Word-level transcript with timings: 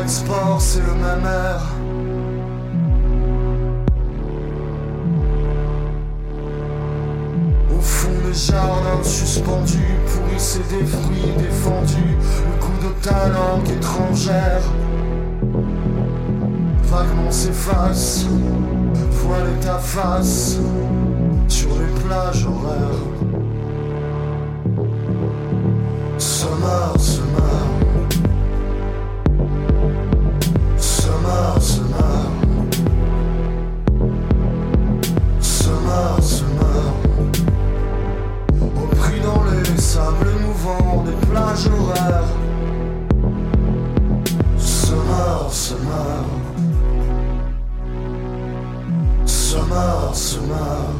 Import-export, 0.00 0.60
c'est 0.60 0.80
le 0.80 0.94
même 0.94 1.24
air. 1.24 1.60
Au 7.76 7.80
fond 7.80 8.08
des 8.26 8.34
jardins 8.34 9.02
suspendus, 9.02 9.78
pourrissent 10.06 10.58
des 10.70 10.86
fruits 10.86 11.32
défendus, 11.38 12.16
le 12.16 12.60
coup 12.60 12.78
de 12.82 12.92
ta 13.02 13.28
langue 13.28 13.68
étrangère. 13.68 14.62
Vaguement 16.84 17.30
s'efface, 17.30 18.26
voiler 19.10 19.60
ta 19.60 19.78
face 19.78 20.58
sur 21.48 21.68
les 21.70 22.00
plages 22.02 22.46
horaires. 22.46 23.09
Des 41.64 41.70
plages 41.70 41.80
horaires. 41.80 42.24
Summer, 44.58 45.50
summer. 45.50 46.24
Summer, 49.26 50.14
summer. 50.14 50.99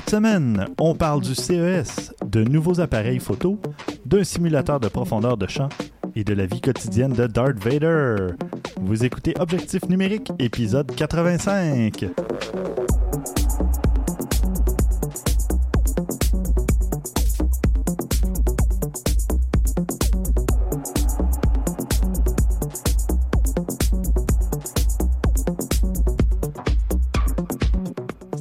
Cette 0.00 0.16
semaine, 0.16 0.64
on 0.80 0.94
parle 0.94 1.20
du 1.20 1.34
CES, 1.34 2.14
de 2.24 2.42
nouveaux 2.42 2.80
appareils 2.80 3.18
photo, 3.18 3.60
d'un 4.06 4.24
simulateur 4.24 4.80
de 4.80 4.88
profondeur 4.88 5.36
de 5.36 5.46
champ 5.46 5.68
et 6.16 6.24
de 6.24 6.32
la 6.32 6.46
vie 6.46 6.62
quotidienne 6.62 7.12
de 7.12 7.26
Darth 7.26 7.58
Vader. 7.58 8.32
Vous 8.80 9.04
écoutez 9.04 9.34
Objectif 9.38 9.86
numérique, 9.90 10.32
épisode 10.38 10.90
85. 10.94 12.06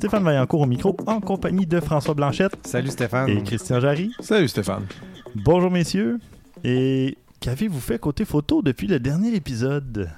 Stéphane 0.09 0.23
Vaillancourt 0.25 0.61
au 0.61 0.65
micro 0.65 0.97
en 1.05 1.19
compagnie 1.19 1.67
de 1.67 1.79
François 1.79 2.15
Blanchette 2.15 2.65
Salut 2.65 2.89
Stéphane. 2.89 3.29
et 3.29 3.43
Christian 3.43 3.79
Jarry. 3.79 4.11
Salut 4.19 4.47
Stéphane. 4.47 4.87
Bonjour 5.35 5.69
messieurs. 5.69 6.17
Et 6.63 7.15
qu'avez-vous 7.39 7.79
fait 7.79 7.99
côté 7.99 8.25
photo 8.25 8.63
depuis 8.63 8.87
le 8.87 8.99
dernier 8.99 9.35
épisode? 9.35 10.09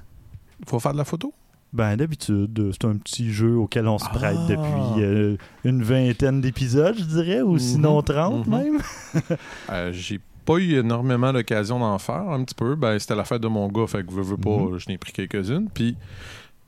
Faut 0.66 0.80
faire 0.80 0.94
de 0.94 0.98
la 0.98 1.04
photo? 1.04 1.34
Ben 1.74 1.98
d'habitude, 1.98 2.72
c'est 2.72 2.86
un 2.88 2.96
petit 2.96 3.34
jeu 3.34 3.58
auquel 3.58 3.86
on 3.90 3.98
se 3.98 4.08
prête 4.08 4.38
Ah. 4.40 4.48
depuis 4.48 5.04
euh, 5.04 5.36
une 5.66 5.84
vingtaine 5.84 6.40
d'épisodes, 6.40 6.96
je 6.98 7.04
dirais, 7.04 7.42
ou 7.42 7.60
sinon 7.60 8.02
30 8.02 8.48
mhm. 8.48 8.58
même. 8.58 8.80
Euh, 9.70 9.92
J'ai 9.92 10.22
pas 10.46 10.56
eu 10.56 10.80
énormément 10.80 11.34
l'occasion 11.34 11.80
d'en 11.80 12.00
faire, 12.00 12.30
un 12.30 12.42
petit 12.46 12.56
peu. 12.56 12.76
Ben, 12.76 12.98
c'était 12.98 13.16
la 13.16 13.26
fête 13.26 13.42
de 13.42 13.50
mon 13.50 13.68
gars, 13.68 13.88
fait 13.88 14.06
que 14.06 14.12
veux, 14.14 14.24
veux 14.24 14.38
pas, 14.38 14.52
Mhm. 14.58 14.78
je 14.78 14.88
n'ai 14.88 14.98
pris 14.98 15.12
quelques-unes. 15.12 15.68
Puis, 15.74 15.98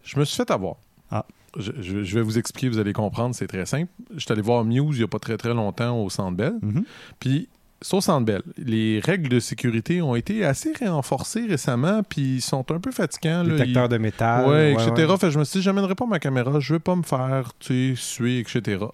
je 0.04 0.19
me 0.19 0.26
suis 0.26 0.36
fait 0.36 0.52
avoir. 0.52 0.76
Ah. 1.10 1.24
Je, 1.58 1.72
je- 1.82 2.04
je 2.04 2.16
vais 2.16 2.22
vous 2.22 2.38
expliquer, 2.38 2.70
vous 2.70 2.80
allez 2.80 2.94
comprendre, 2.94 3.36
c'est 3.36 3.48
très 3.48 3.66
simple. 3.66 3.92
Je 4.16 4.20
suis 4.22 4.32
allé 4.32 4.42
voir 4.42 4.64
Muse 4.64 4.98
il 4.98 5.02
y 5.02 5.04
a 5.04 5.08
pas 5.08 5.20
très 5.20 5.38
très 5.38 5.54
longtemps 5.54 5.98
au 6.04 6.10
Centre 6.10 6.36
Bell. 6.36 6.54
Mhm. 6.62 6.84
Puis, 7.20 7.48
au 7.92 8.00
Centre 8.02 8.26
Bell. 8.26 8.42
Les 8.58 9.00
règles 9.02 9.28
de 9.30 9.40
sécurité 9.40 10.02
ont 10.02 10.16
été 10.16 10.46
assez 10.46 10.72
renforcées 10.86 11.46
récemment, 11.48 12.02
puis 12.02 12.36
ils 12.36 12.42
sont 12.42 12.66
un 12.72 12.80
peu 12.80 12.92
fatigants. 12.92 13.44
là. 13.44 13.56
Détecteur 13.58 13.86
Ils- 13.86 13.90
de 13.90 13.98
métal. 13.98 14.48
ouais, 14.50 14.72
etc. 14.74 14.92
Fait 15.20 15.28
que 15.28 15.30
je 15.32 15.40
me 15.40 15.44
suis 15.44 15.60
dit, 15.60 15.64
j'amènerai 15.64 15.94
pas 15.96 16.06
ma 16.06 16.20
caméra, 16.20 16.60
je 16.60 16.74
vais 16.76 16.80
pas 16.80 16.96
me 16.96 17.04
faire, 17.04 17.52
tu 17.60 17.96
sais, 17.96 18.02
suer, 18.02 18.40
etc. 18.40 18.86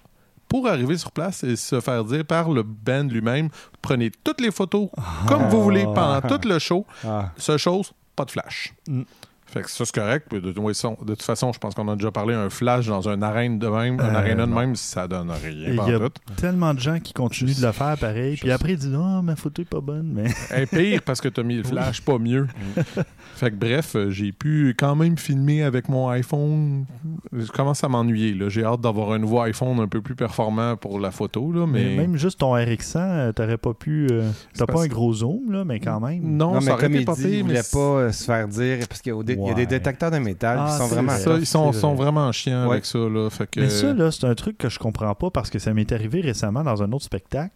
Pour 0.48 0.68
arriver 0.68 0.98
sur 0.98 1.12
place 1.12 1.44
et 1.44 1.56
se 1.56 1.80
faire 1.80 2.04
dire 2.04 2.26
par 2.26 2.50
le 2.50 2.64
band 2.64 3.04
lui-même, 3.04 3.50
prenez 3.84 4.10
toutes 4.24 4.42
les 4.42 4.50
photos 4.50 4.90
comme 5.28 5.44
vous 5.50 5.62
voulez 5.62 5.84
pendant 5.84 6.22
tout 6.22 6.48
le 6.48 6.58
show. 6.58 6.88
Ah. 7.06 7.32
Seule 7.38 7.60
chose, 7.60 7.92
pas 8.16 8.26
de 8.26 8.32
flash. 8.32 8.74
Mm. 8.88 9.04
Fait 9.52 9.62
que 9.62 9.70
ça, 9.72 9.84
c'est 9.86 9.96
correct. 9.96 10.28
Puis 10.30 10.40
De, 10.42 10.52
toute 10.52 11.22
façon, 11.24 11.52
je 11.54 11.58
pense 11.60 11.74
qu'on 11.74 11.88
a 11.88 11.96
déjà 11.96 12.12
parlé 12.12 12.36
un 12.36 12.50
flash 12.50 12.86
dans 12.88 13.10
un 13.10 13.22
arène 13.22 13.58
de 13.58 13.68
même, 13.68 14.00
un 14.00 14.14
Euh, 14.14 14.18
aréna 14.18 14.46
de 14.46 14.52
non. 14.52 14.60
même, 14.60 14.76
ça 14.76 15.08
donne 15.08 15.32
rien. 15.32 15.74
Et 15.74 15.76
pas 15.76 15.86
il 15.88 15.92
y 15.92 15.96
a 15.96 16.00
tout. 16.00 16.12
tellement 16.38 16.74
de 16.74 16.80
gens 16.80 17.00
qui 17.00 17.14
continuent 17.14 17.56
de 17.60 17.66
le 17.66 17.72
faire 17.72 17.98
pareil. 17.98 18.38
Puis 18.38 18.52
après, 18.52 18.74
ils 18.74 18.78
disent 18.78 18.96
Oh, 18.96 19.22
ma 19.24 19.36
photo 19.36 19.62
est 19.62 19.66
pas 19.70 19.82
bonne. 19.82 20.12
Mais 20.14 20.26
Eh, 20.56 20.66
pire 20.68 21.02
parce 21.04 21.20
que 21.20 21.30
t'as 21.30 21.42
mis 21.44 21.56
le 21.58 21.64
flash, 21.64 22.02
pas 22.02 22.18
mieux. 22.20 22.48
fait 23.36 23.52
que 23.52 23.56
bref, 23.56 23.96
euh, 23.96 24.10
j'ai 24.12 24.32
pu 24.32 24.76
quand 24.78 24.96
même 24.96 25.18
filmer 25.18 25.64
avec 25.64 25.90
mon 25.90 26.10
iPhone. 26.10 26.86
Je 27.34 27.52
commence 27.52 27.84
à 27.84 27.88
m'ennuyer. 27.90 28.34
là. 28.34 28.50
J'ai 28.50 28.64
hâte 28.64 28.82
d'avoir 28.82 29.12
un 29.14 29.20
nouveau 29.20 29.42
iPhone 29.42 29.80
un 29.80 29.88
peu 29.88 30.02
plus 30.02 30.16
performant 30.16 30.76
pour 30.76 31.00
la 31.00 31.12
photo. 31.12 31.52
Là, 31.52 31.66
mais... 31.66 31.96
même 31.96 32.18
juste 32.18 32.40
ton 32.40 32.56
RX100, 32.56 32.98
euh, 32.98 33.32
t'aurais 33.32 33.58
pas 33.58 33.74
pu. 33.74 34.08
euh, 34.12 34.30
T'as 34.54 34.66
pas 34.66 34.74
parce- 34.74 34.86
un 34.86 34.88
gros 34.90 35.14
zoom, 35.14 35.52
là, 35.52 35.66
mais 35.66 35.80
quand 35.80 36.00
même. 36.00 36.22
Non, 36.24 36.54
Non, 36.54 36.62
ça 36.62 36.66
mais 36.68 36.72
aurait 36.74 36.82
comme 36.84 36.92
été 36.94 37.02
il 37.02 37.06
pas 37.06 37.16
dit, 37.16 37.22
pire, 37.24 37.30
il 37.32 37.38
mais 37.38 37.42
voulait 37.44 37.62
c'est- 37.64 37.78
pas 37.78 38.12
se 38.12 38.24
faire 38.24 38.48
dire, 38.48 38.88
parce 38.88 39.02
qu'il 39.02 39.14
y, 39.14 39.18
a 39.20 39.24
des- 39.24 39.36
il 39.46 39.50
y 39.50 39.52
a 39.52 39.54
des 39.56 39.66
détecteurs 39.66 40.12
de 40.12 40.18
métal 40.20 40.58
Ah, 40.62 40.66
qui 40.72 40.78
sont 40.78 40.88
c'est 40.88 40.96
vraiment... 40.96 41.12
vrai. 41.14 41.22
ça, 41.22 41.38
ils 41.38 41.46
sont, 41.46 41.72
sont 41.74 41.94
vraiment 41.96 42.32
chiants 42.32 42.66
Ouais. 42.68 42.74
avec 42.74 42.86
ça. 42.86 43.00
Là. 43.00 43.30
Fait 43.30 43.50
que... 43.50 43.60
Mais 43.60 43.70
ça, 43.70 43.94
là, 43.94 44.12
c'est 44.12 44.26
un 44.26 44.36
truc 44.36 44.58
que 44.58 44.70
je 44.70 44.80
comprends 44.80 45.14
pas 45.16 45.30
parce 45.32 45.50
que 45.50 45.60
ça 45.60 45.74
m'est 45.74 45.92
arrivé 45.92 46.22
récemment 46.22 46.64
dans 46.64 46.82
un 46.84 46.92
autre 46.92 47.06
spectacle. 47.06 47.54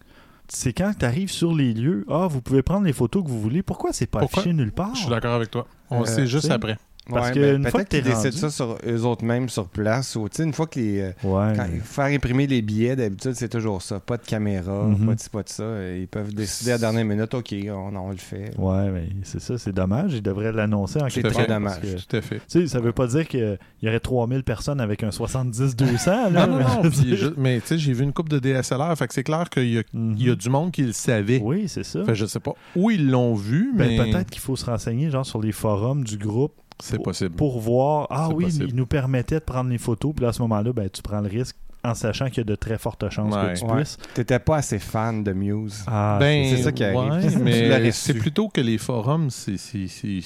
C'est 0.49 0.73
quand 0.73 0.91
tu 0.99 1.05
arrives 1.05 1.31
sur 1.31 1.55
les 1.55 1.73
lieux, 1.73 2.05
ah, 2.09 2.27
vous 2.29 2.41
pouvez 2.41 2.61
prendre 2.63 2.85
les 2.85 2.93
photos 2.93 3.23
que 3.23 3.29
vous 3.29 3.39
voulez. 3.39 3.63
Pourquoi 3.63 3.93
c'est 3.93 4.07
pas 4.07 4.19
Pourquoi? 4.19 4.41
affiché 4.41 4.53
nulle 4.53 4.73
part? 4.73 4.93
Je 4.93 5.01
suis 5.01 5.09
d'accord 5.09 5.33
avec 5.33 5.49
toi. 5.49 5.65
On 5.89 5.99
le 6.01 6.03
Euh, 6.03 6.05
sait 6.05 6.27
juste 6.27 6.51
après. 6.51 6.77
Parce 7.09 7.27
Ouais, 7.29 7.33
que 7.33 7.39
ben, 7.39 7.55
une 7.57 7.63
fois 7.63 7.71
peut-être 7.71 7.83
que 7.83 7.89
t'es 7.89 8.01
qu'ils 8.01 8.11
décident 8.11 8.29
rendu- 8.29 8.37
ça 8.39 8.49
sur 8.49 8.77
eux 8.87 9.01
autres 9.05 9.25
mêmes 9.25 9.49
sur 9.49 9.67
place. 9.67 10.15
Ou, 10.15 10.27
une 10.39 10.53
fois 10.53 10.67
que 10.67 10.79
les... 10.79 11.01
euh, 11.01 11.11
Ouais. 11.25 11.53
quand- 11.55 11.67
faire 11.83 12.05
imprimer 12.05 12.47
les 12.47 12.61
billets, 12.61 12.95
d'habitude, 12.95 13.33
c'est 13.35 13.49
toujours 13.49 13.81
ça. 13.81 13.99
Pas 13.99 14.17
de 14.17 14.23
caméra, 14.25 14.83
Mhm. 14.85 15.05
pas 15.07 15.15
de 15.15 15.19
ci, 15.19 15.29
pas 15.29 15.43
de 15.43 15.49
ça. 15.49 15.63
Ils 15.97 16.07
peuvent 16.07 16.33
décider 16.33 16.71
à 16.71 16.75
la 16.75 16.79
dernière 16.79 17.05
minute, 17.05 17.33
OK, 17.33 17.53
on, 17.69 17.95
on 17.95 18.09
le 18.11 18.15
fait. 18.17 18.51
Ouais, 18.57 18.89
mais 18.89 19.07
c'est 19.23 19.41
ça, 19.41 19.57
c'est 19.57 19.73
dommage. 19.73 20.13
Ils 20.13 20.21
devraient 20.21 20.51
l'annoncer 20.53 21.01
en 21.01 21.07
quelque 21.07 21.29
sorte, 21.33 21.49
dommage. 21.49 21.81
que, 21.81 21.87
Tout 22.07 22.15
à 22.15 22.21
fait. 22.21 22.37
Tu 22.37 22.43
sais, 22.61 22.67
ça 22.67 22.79
veut 22.79 22.93
pas 22.93 23.07
dire 23.07 23.27
qu'il 23.27 23.57
y 23.81 23.87
aurait 23.89 23.99
3000 23.99 24.43
personnes 24.43 24.79
avec 24.79 25.03
un 25.03 25.11
70-200. 25.11 26.31
là, 26.31 26.47
Non, 26.47 26.53
non, 26.53 26.57
mais 26.59 26.63
non. 26.63 26.89
je 26.89 27.59
tu 27.59 27.61
sais, 27.67 27.77
j'ai 27.77 27.93
vu 27.93 28.03
une 28.03 28.13
coupe 28.13 28.29
de 28.29 28.39
DSLR. 28.39 28.95
Fait 28.97 29.07
que 29.07 29.13
c'est 29.13 29.23
clair 29.23 29.49
qu'il 29.49 29.73
y 29.73 29.77
a, 29.77 29.83
Mhm. 29.93 30.15
il 30.17 30.27
y 30.27 30.29
a 30.31 30.35
du 30.35 30.49
monde 30.49 30.71
qui 30.71 30.83
le 30.83 30.93
savait. 30.93 31.41
Oui, 31.43 31.65
c'est 31.67 31.83
ça. 31.83 32.03
Fait 32.05 32.15
je 32.15 32.25
sais 32.25 32.39
pas 32.39 32.53
où 32.75 32.89
ils 32.91 33.09
l'ont 33.09 33.33
vu, 33.35 33.71
Ben, 33.75 33.87
mais 33.89 34.11
peut-être 34.11 34.29
qu'il 34.29 34.41
faut 34.41 34.55
se 34.55 34.65
renseigner 34.65 35.09
genre 35.09 35.25
sur 35.25 35.41
les 35.41 35.51
forums 35.51 36.03
du 36.03 36.17
groupe 36.17 36.53
c'est 36.79 36.99
possible. 37.01 37.35
pour 37.35 37.59
voir 37.59 38.07
ah 38.09 38.29
oui, 38.29 38.45
possible. 38.45 38.65
il 38.69 38.75
nous 38.75 38.85
permettait 38.85 39.35
de 39.35 39.43
prendre 39.45 39.69
les 39.69 39.77
photos, 39.77 40.13
puis 40.15 40.23
là, 40.23 40.29
à 40.29 40.33
ce 40.33 40.41
moment-là, 40.43 40.73
ben, 40.73 40.89
tu 40.89 41.01
prends 41.01 41.21
le 41.21 41.29
risque 41.29 41.55
en 41.85 41.93
sachant 41.95 42.27
qu'il 42.29 42.37
y 42.37 42.41
a 42.41 42.43
de 42.45 42.55
très 42.55 42.77
fortes 42.77 43.09
chances 43.09 43.33
Ouais. 43.35 43.53
que 43.53 43.59
tu 43.59 43.65
Ouais. 43.65 43.75
puisses. 43.75 43.97
T'étais 44.13 44.39
pas 44.39 44.57
assez 44.57 44.79
fan 44.79 45.23
de 45.23 45.33
Muse. 45.33 45.83
Ah, 45.87 46.17
ben, 46.19 46.45
c'est 46.49 46.63
ça 46.63 46.71
qui 46.71 46.83
arrive. 46.83 46.97
ouais, 47.11 47.35
mais 47.43 47.91
c'est 47.91 48.13
plutôt 48.13 48.47
que 48.49 48.61
les 48.61 48.77
forums, 48.77 49.29
c'est 49.29 49.57
c'est- 49.57 49.87
c'est- 49.89 50.21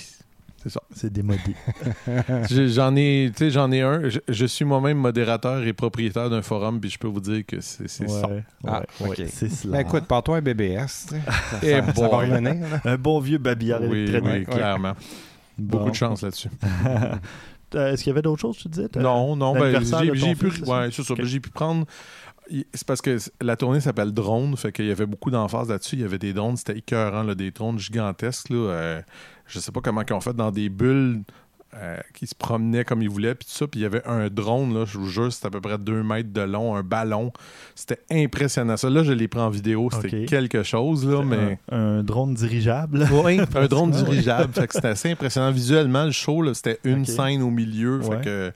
c'est 0.64 0.70
ça. 0.70 0.82
c'est 0.94 1.12
démodé. 1.12 1.56
J'en 2.50 2.96
ai, 2.96 3.32
tu 3.32 3.38
sais, 3.46 3.50
j'en 3.52 3.72
ai 3.72 3.82
un. 3.82 4.10
Je, 4.10 4.20
je 4.28 4.46
suis 4.46 4.66
moi-même 4.66 4.98
modérateur 4.98 5.64
et 5.66 5.72
propriétaire 5.74 6.30
d'un 6.30 6.42
forum, 6.42 6.80
puis 6.80 6.90
je 6.90 6.98
peux 7.00 7.08
vous 7.08 7.22
dire 7.22 7.46
que 7.46 7.62
c'est 7.62 7.88
c'est 7.88 8.10
ça. 8.10 8.28
Ouais, 8.28 8.44
Ah, 8.66 8.84
ouais, 9.00 9.10
ok. 9.10 9.18
ouais, 9.20 9.28
c'est 9.28 9.50
cela. 9.50 9.78
Ben 9.78 9.80
écoute, 9.88 10.06
pars-toi 10.06 10.38
un 10.38 10.42
BBS. 10.42 10.88
Ça, 10.88 11.16
Eh 11.64 11.68
ça- 11.82 11.94
ça 11.94 12.08
va 12.08 12.18
revenir. 12.18 12.56
un 12.86 12.98
bon 12.98 13.20
vieux 13.20 13.38
babillard 13.38 13.82
Oui, 13.84 14.00
électronique. 14.00 14.48
oui, 14.50 14.56
clairement. 14.56 14.94
Bon. 15.58 15.78
Beaucoup 15.78 15.92
de 15.92 15.96
chance 15.96 16.22
là-dessus. 16.22 16.50
Euh, 17.76 17.92
Est-ce 17.92 18.04
qu'il 18.04 18.12
y 18.12 18.14
avait 18.14 18.22
d'autres 18.22 18.40
choses, 18.40 18.58
tu 18.58 18.70
disais? 18.70 18.88
Non, 18.96 19.36
non, 19.36 19.54
ben, 19.54 19.84
j'ai 19.84 20.36
pu, 20.36 20.48
ouais, 20.66 20.90
pu 20.90 21.50
prendre. 21.50 21.86
C'est 22.74 22.88
parce 22.88 23.02
que 23.02 23.18
la 23.42 23.58
tournée 23.58 23.82
s'appelle 23.82 24.14
Drone, 24.14 24.56
fait 24.56 24.72
qu'il 24.72 24.86
y 24.86 24.92
avait 24.92 25.06
beaucoup 25.06 25.32
d'emphase 25.32 25.68
là-dessus. 25.68 25.98
Il 25.98 26.02
y 26.02 26.06
avait 26.06 26.18
des 26.18 26.32
drones, 26.32 26.56
c'était 26.56 26.78
écœurant, 26.78 27.24
là, 27.24 27.36
des 27.36 27.52
drones 27.52 27.78
gigantesques. 27.78 28.52
Là, 28.52 28.56
euh, 28.58 29.02
je 29.48 29.60
sais 29.60 29.74
pas 29.74 29.82
comment 29.82 30.02
ils 30.08 30.14
ont 30.14 30.22
fait 30.22 30.34
dans 30.34 30.52
des 30.52 30.70
bulles 30.70 31.24
euh, 31.76 31.98
qui 32.14 32.26
se 32.28 32.34
promenaient 32.36 32.84
comme 32.86 33.02
ils 33.02 33.10
voulaient, 33.10 33.36
puis 33.36 33.46
tout 33.48 33.54
ça. 33.54 33.68
Puis 33.68 33.80
il 33.82 33.84
y 33.84 33.86
avait 33.86 34.06
un 34.06 34.30
drone, 34.30 34.74
là, 34.74 34.86
je 34.86 34.98
vous 34.98 35.10
jure, 35.10 35.32
c'était 35.32 35.48
à 35.48 35.50
peu 35.50 35.62
près 35.62 35.78
2 35.78 36.02
mètres 36.04 36.32
de 36.32 36.42
long, 36.42 36.76
un 36.76 36.84
ballon. 36.84 37.32
C'était 37.76 38.00
impressionnant. 38.10 38.78
Ça, 38.78 38.90
là, 38.90 39.04
je 39.04 39.12
l'ai 39.14 39.28
pris 39.28 39.40
en 39.42 39.50
vidéo, 39.50 39.90
c'était 39.92 40.26
quelque 40.26 40.64
chose, 40.64 41.06
là, 41.08 41.24
mais. 41.24 41.60
un, 41.72 42.00
un 42.00 42.04
drone 42.04 42.34
dirigeable. 42.34 43.08
Oui, 43.24 43.40
un 43.56 43.66
drone 43.68 43.92
dirigeable. 43.92 44.54
Fait 44.54 44.68
que 44.68 44.74
c'était 44.74 44.88
assez 44.88 45.12
impressionnant. 45.12 45.52
Visuellement, 45.52 46.06
le 46.06 46.12
show, 46.12 46.42
là, 46.42 46.54
c'était 46.54 46.80
une 46.84 47.06
scène 47.06 47.42
au 47.42 47.50
milieu. 47.52 48.00
Ouais. 48.02 48.18
Fait 48.18 48.24
que 48.24 48.54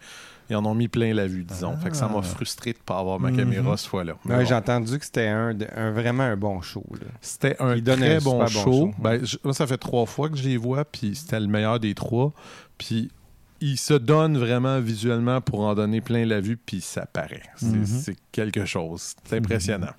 ils 0.50 0.56
en 0.58 0.66
ont 0.66 0.76
mis 0.76 0.90
plein 0.90 1.14
la 1.14 1.28
vue, 1.28 1.46
disons. 1.46 1.78
Fait 1.78 1.90
que 1.92 1.96
ça 1.96 2.10
m'a 2.10 2.18
Ah. 2.18 2.22
frustré 2.24 2.74
de 2.74 2.78
ne 2.78 2.84
pas 2.84 3.00
avoir 3.00 3.22
ma 3.22 3.32
Mhm. 3.32 3.38
caméra 3.38 3.78
ce 3.78 3.88
fois-là. 3.88 4.16
Mais 4.26 4.34
Ouais, 4.36 4.42
bon. 4.42 4.50
J'ai 4.50 4.54
entendu 4.56 5.00
que 5.00 5.06
c'était 5.06 5.28
un, 5.30 5.54
vraiment 5.94 6.24
un 6.24 6.36
bon 6.36 6.60
show. 6.60 6.84
là. 6.92 7.08
C'était 7.22 7.56
un 7.62 7.74
Il 7.76 7.84
très 7.86 8.16
un 8.18 8.20
bon 8.20 8.46
show. 8.48 8.66
bon 8.66 8.72
show. 8.92 8.92
Ben, 9.00 9.24
je- 9.24 9.38
moi, 9.46 9.54
ça 9.54 9.66
fait 9.66 9.78
trois 9.78 10.06
fois 10.06 10.28
que 10.30 10.36
je 10.36 10.44
les 10.44 10.58
vois, 10.58 10.84
puis 10.84 11.16
c'était 11.16 11.40
le 11.40 11.48
meilleur 11.48 11.80
des 11.80 11.94
trois. 11.96 12.34
Puis 12.82 13.12
il 13.60 13.78
se 13.78 13.94
donne 13.94 14.38
vraiment 14.40 14.80
visuellement 14.80 15.40
pour 15.40 15.60
en 15.62 15.76
donner 15.76 16.02
plein 16.02 16.26
la 16.26 16.42
vue, 16.42 16.58
puis 16.58 16.82
ça 16.82 17.06
paraît. 17.06 17.44
C'est 17.56 17.68
Mhm. 17.68 18.16
quelque 18.32 18.66
chose. 18.66 19.14
C'est 19.24 19.38
impressionnant. 19.38 19.94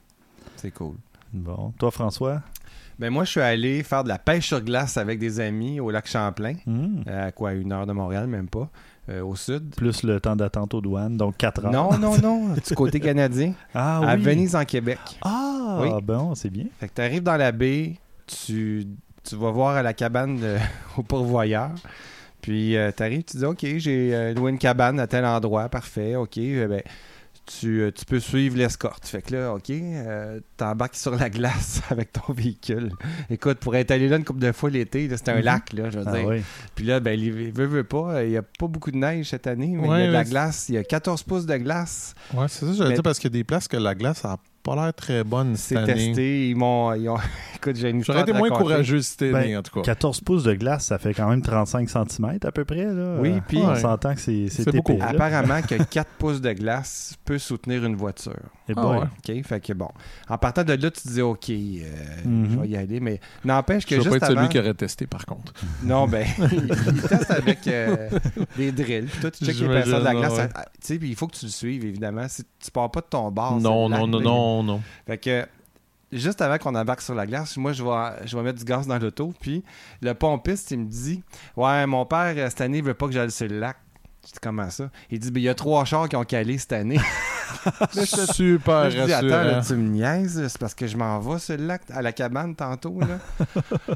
C'est 0.57 0.73
cool. 0.73 0.97
Bon. 1.33 1.73
Toi, 1.79 1.93
François? 1.93 2.43
Ben 2.99 3.11
moi, 3.11 3.25
je 3.25 3.31
suis 3.31 3.41
allé 3.41 3.83
faire 3.85 4.03
de 4.05 4.09
la 4.09 4.19
pêche 4.19 4.49
sur 4.49 4.61
glace 4.61 4.97
avec 4.97 5.19
des 5.21 5.39
amis 5.41 5.79
au 5.81 5.91
lac 5.93 6.07
Champlain. 6.09 6.55
Hmm. 6.67 7.03
À 7.07 7.31
quoi, 7.33 7.53
une 7.55 7.73
heure 7.73 7.87
de 7.87 7.93
Montréal, 7.93 8.27
même 8.27 8.49
pas, 8.49 8.69
euh, 9.09 9.25
au 9.25 9.35
sud. 9.37 9.75
Plus 9.77 10.03
le 10.03 10.21
temps 10.21 10.35
d'attente 10.37 10.75
aux 10.75 10.81
douanes, 10.81 11.17
donc 11.17 11.37
4 11.37 11.65
heures. 11.65 11.73
Non, 11.73 11.97
non, 11.99 12.19
non, 12.19 12.55
du 12.69 12.75
côté 12.75 12.99
canadien, 13.01 13.55
Ah 13.75 13.99
à 14.07 14.17
oui. 14.17 14.23
Venise, 14.23 14.55
en 14.57 14.65
Québec. 14.65 14.99
Ah, 15.23 15.79
Oui. 15.83 15.89
bon, 16.03 16.35
c'est 16.35 16.51
bien. 16.51 16.67
Fait 16.81 16.89
que 16.89 16.95
tu 16.95 17.01
arrives 17.01 17.23
dans 17.23 17.37
la 17.37 17.51
baie, 17.53 17.95
tu, 18.27 18.87
tu 19.25 19.37
vas 19.37 19.51
voir 19.53 19.77
à 19.77 19.83
la 19.83 19.95
cabane 19.95 20.39
de- 20.39 20.59
au 20.99 21.03
pourvoyeur. 21.03 21.71
Puis 22.43 22.77
tu 22.97 23.03
arrives, 23.03 23.23
tu 23.23 23.39
dis 23.39 23.45
OK, 23.45 23.65
j'ai 23.79 24.15
euh, 24.15 24.35
loué 24.35 24.51
une 24.51 24.59
cabane 24.59 25.01
à 25.01 25.07
tel 25.07 25.25
endroit, 25.25 25.69
parfait, 25.71 26.17
OK. 26.17 26.37
eh 26.39 26.67
ben, 26.67 26.83
tu, 27.45 27.81
euh, 27.83 27.91
tu 27.91 28.05
peux 28.05 28.21
suivre 28.21 28.57
l'escorte. 28.57 29.05
Fait 29.07 29.21
que 29.21 29.35
là, 29.35 29.55
OK, 29.55 29.69
euh, 29.71 30.39
t'embarques 30.57 30.95
sur 30.95 31.15
la 31.17 31.29
glace 31.29 31.81
avec 31.91 32.13
ton 32.13 32.33
véhicule. 32.33 32.93
Écoute, 33.31 33.59
pour 33.59 33.75
être 33.75 33.91
allé 33.91 34.09
là 34.09 34.17
une 34.17 34.25
couple 34.25 34.39
de 34.41 34.53
fois 34.53 34.71
l'été, 34.71 35.09
c'était 35.17 35.33
un 35.33 35.39
Mhm. 35.39 35.45
lac, 35.45 35.73
là, 35.73 35.91
je 35.91 35.99
veux 35.99 36.05
Ah 36.07 36.13
dire. 36.19 36.27
oui. 36.29 36.43
Puis 36.77 36.85
là, 36.85 37.01
ben, 37.01 37.19
il 37.19 37.33
veut, 37.53 37.67
veut 37.67 37.85
pas, 37.85 38.23
il 38.23 38.31
n'y 38.31 38.37
a 38.37 38.43
pas 38.43 38.69
beaucoup 38.69 38.93
de 38.93 38.97
neige 38.97 39.31
cette 39.31 39.47
année, 39.49 39.75
mais 39.77 39.89
il 39.89 39.91
y 39.91 40.05
a 40.05 40.07
de 40.09 40.13
la 40.13 40.25
glace, 40.25 40.67
il 40.69 40.77
y 40.77 40.79
a 40.79 40.85
14 40.85 41.23
pouces 41.25 41.47
de 41.47 41.57
glace. 41.57 42.15
Ouais, 42.33 42.47
c'est 42.49 42.65
ça, 42.67 42.73
j'allais 42.75 42.91
Mais- 42.91 42.95
dire, 42.95 43.03
parce 43.03 43.19
qu'il 43.19 43.31
y 43.31 43.35
a 43.35 43.39
des 43.39 43.45
places 43.45 43.67
que 43.67 43.77
la 43.77 43.95
glace 43.97 44.23
n'a 44.23 44.37
pas 44.63 44.77
l'air 44.77 44.95
très 44.95 45.25
bonne 45.25 45.57
cette 45.57 45.79
C'est 45.79 45.91
année. 45.93 46.07
testé, 46.09 46.49
ils 46.49 46.55
m'ont... 46.57 46.93
ils 46.95 47.09
ont- 47.09 47.17
Écoute, 47.65 47.77
j'ai 47.77 47.91
une 47.91 48.03
J'aurais 48.03 48.23
été 48.23 48.33
moins 48.33 48.49
raconter. 48.49 48.63
courageux 48.65 49.01
cette 49.03 49.23
année, 49.23 49.33
Ben, 49.53 49.59
en 49.59 49.63
tout 49.63 49.73
cas. 49.75 49.83
14 49.83 50.21
pouces 50.23 50.43
de 50.43 50.53
glace, 50.55 50.87
ça 50.87 50.99
fait 50.99 51.15
quand 51.15 51.29
même 51.29 51.43
35 51.43 51.89
cm 51.89 52.39
à 52.43 52.51
peu 52.51 52.65
près. 52.65 52.85
Là. 52.87 53.19
Oui, 53.21 53.35
Euh, 53.35 53.39
puis- 53.47 53.59
on 53.59 53.69
Ouais. 53.69 53.79
s'entend 53.79 54.15
que 54.15 54.21
c'est 54.21 54.49
c'est 54.49 54.63
C'est 54.65 54.71
épais. 54.71 54.79
beaucoup. 54.79 54.97
là. 54.99 55.11
Apparemment 55.11 55.63
que 55.63 55.81
4 55.85 56.11
pouces 56.19 56.41
de 56.41 56.53
glace 56.53 57.15
peut 57.25 57.39
soutenir 57.39 57.85
une 57.85 57.95
voiture. 57.95 58.35
Eh 58.69 58.73
Ah 58.77 58.89
ouais. 58.89 58.97
OK? 59.39 59.45
Fait 59.45 59.61
que 59.61 59.73
bon. 59.75 59.89
En 60.29 60.39
partant 60.39 60.65
de 60.65 60.73
là, 60.73 60.91
tu 60.91 61.03
te 61.03 61.09
dis 61.09 61.23
OK, 61.23 61.51
euh, 61.51 61.85
Mhm. 62.25 62.49
je 62.51 62.59
vais 62.59 62.69
y 62.69 62.77
aller, 62.77 62.99
mais 62.99 63.21
n'empêche 63.45 63.87
que 63.87 63.95
Je 63.97 64.01
juste 64.01 64.11
pas 64.11 64.17
être 64.17 64.23
avant... 64.25 64.35
celui 64.37 64.49
qui 64.49 64.59
aurait 64.59 64.75
testé, 64.75 65.07
par 65.07 65.25
contre. 65.25 65.53
Non, 65.85 66.09
ben, 66.09 66.27
il 66.53 67.03
teste 67.09 67.31
avec 67.31 67.67
euh, 67.69 68.09
des 68.57 68.73
drills. 68.73 69.07
Puis 69.07 69.21
toi, 69.21 69.31
tu 69.31 69.45
checkes 69.45 69.61
les 69.61 69.69
personnes 69.69 70.01
de 70.01 70.05
la 70.05 70.15
glace. 70.15 70.33
ouais. 70.37 70.49
Ah, 70.55 70.65
Tu 70.81 70.87
sais, 70.87 70.99
puis 70.99 71.11
il 71.11 71.15
faut 71.17 71.29
que 71.29 71.37
tu 71.37 71.45
le 71.47 71.51
suives, 71.53 71.85
évidemment. 71.85 72.27
Si 72.29 72.43
tu 72.59 72.71
pars 72.73 72.91
pas 72.91 73.01
de 73.03 73.07
ton 73.07 73.31
bar. 73.31 73.61
non, 73.61 73.89
non, 73.89 74.07
non, 74.09 74.21
non, 74.21 74.63
non. 74.65 74.81
Fait 75.07 75.19
que 75.19 75.47
juste 76.13 76.41
avant 76.41 76.59
qu'on 76.59 76.75
embarque 76.75 77.01
sur 77.01 77.15
la 77.15 77.27
glace, 77.27 77.57
moi 77.57 77.73
je 77.73 77.83
vais, 77.83 78.27
je 78.27 78.37
vais 78.37 78.43
mettre 78.43 78.59
du 78.59 78.65
gaz 78.65 78.87
dans 78.87 78.99
l'auto. 78.99 79.33
Puis 79.41 79.65
le 80.01 80.15
pompiste, 80.15 80.71
il 80.71 80.81
me 80.81 80.87
dit 80.87 81.23
Ouais, 81.57 81.87
mon 81.87 82.05
père, 82.07 82.35
euh, 82.37 82.49
cette 82.49 82.61
année, 82.61 82.79
il 82.79 82.85
veut 82.85 82.95
pas 82.95 83.07
que 83.07 83.13
j'aille 83.13 83.31
sur 83.31 83.49
le 83.49 83.59
lac. 83.59 83.77
Je 84.25 84.33
dis 84.33 84.39
comment 84.41 84.71
ça? 84.71 84.91
Il 85.11 85.19
dit 85.19 85.31
Ben, 85.31 85.41
il 85.41 85.45
y 85.45 85.49
a 85.49 85.55
trois 85.55 85.85
chars 85.85 86.09
qui 86.09 86.17
ont 86.17 86.25
calé 86.25 86.59
cette 86.59 86.73
année. 86.73 87.01
Super 88.33 88.91
je 88.91 89.05
dis 89.05 89.13
Attends, 89.13 89.27
là, 89.27 89.63
tu 89.67 89.75
me 89.75 89.89
niaises, 89.89 90.49
c'est 90.49 90.59
parce 90.59 90.75
que 90.75 90.87
je 90.87 90.97
m'en 90.97 91.19
vais 91.21 91.39
sur 91.39 91.57
le 91.57 91.67
lac 91.67 91.83
à 91.91 92.03
la 92.03 92.13
cabane 92.13 92.55
tantôt. 92.55 92.99
Là. 93.01 93.19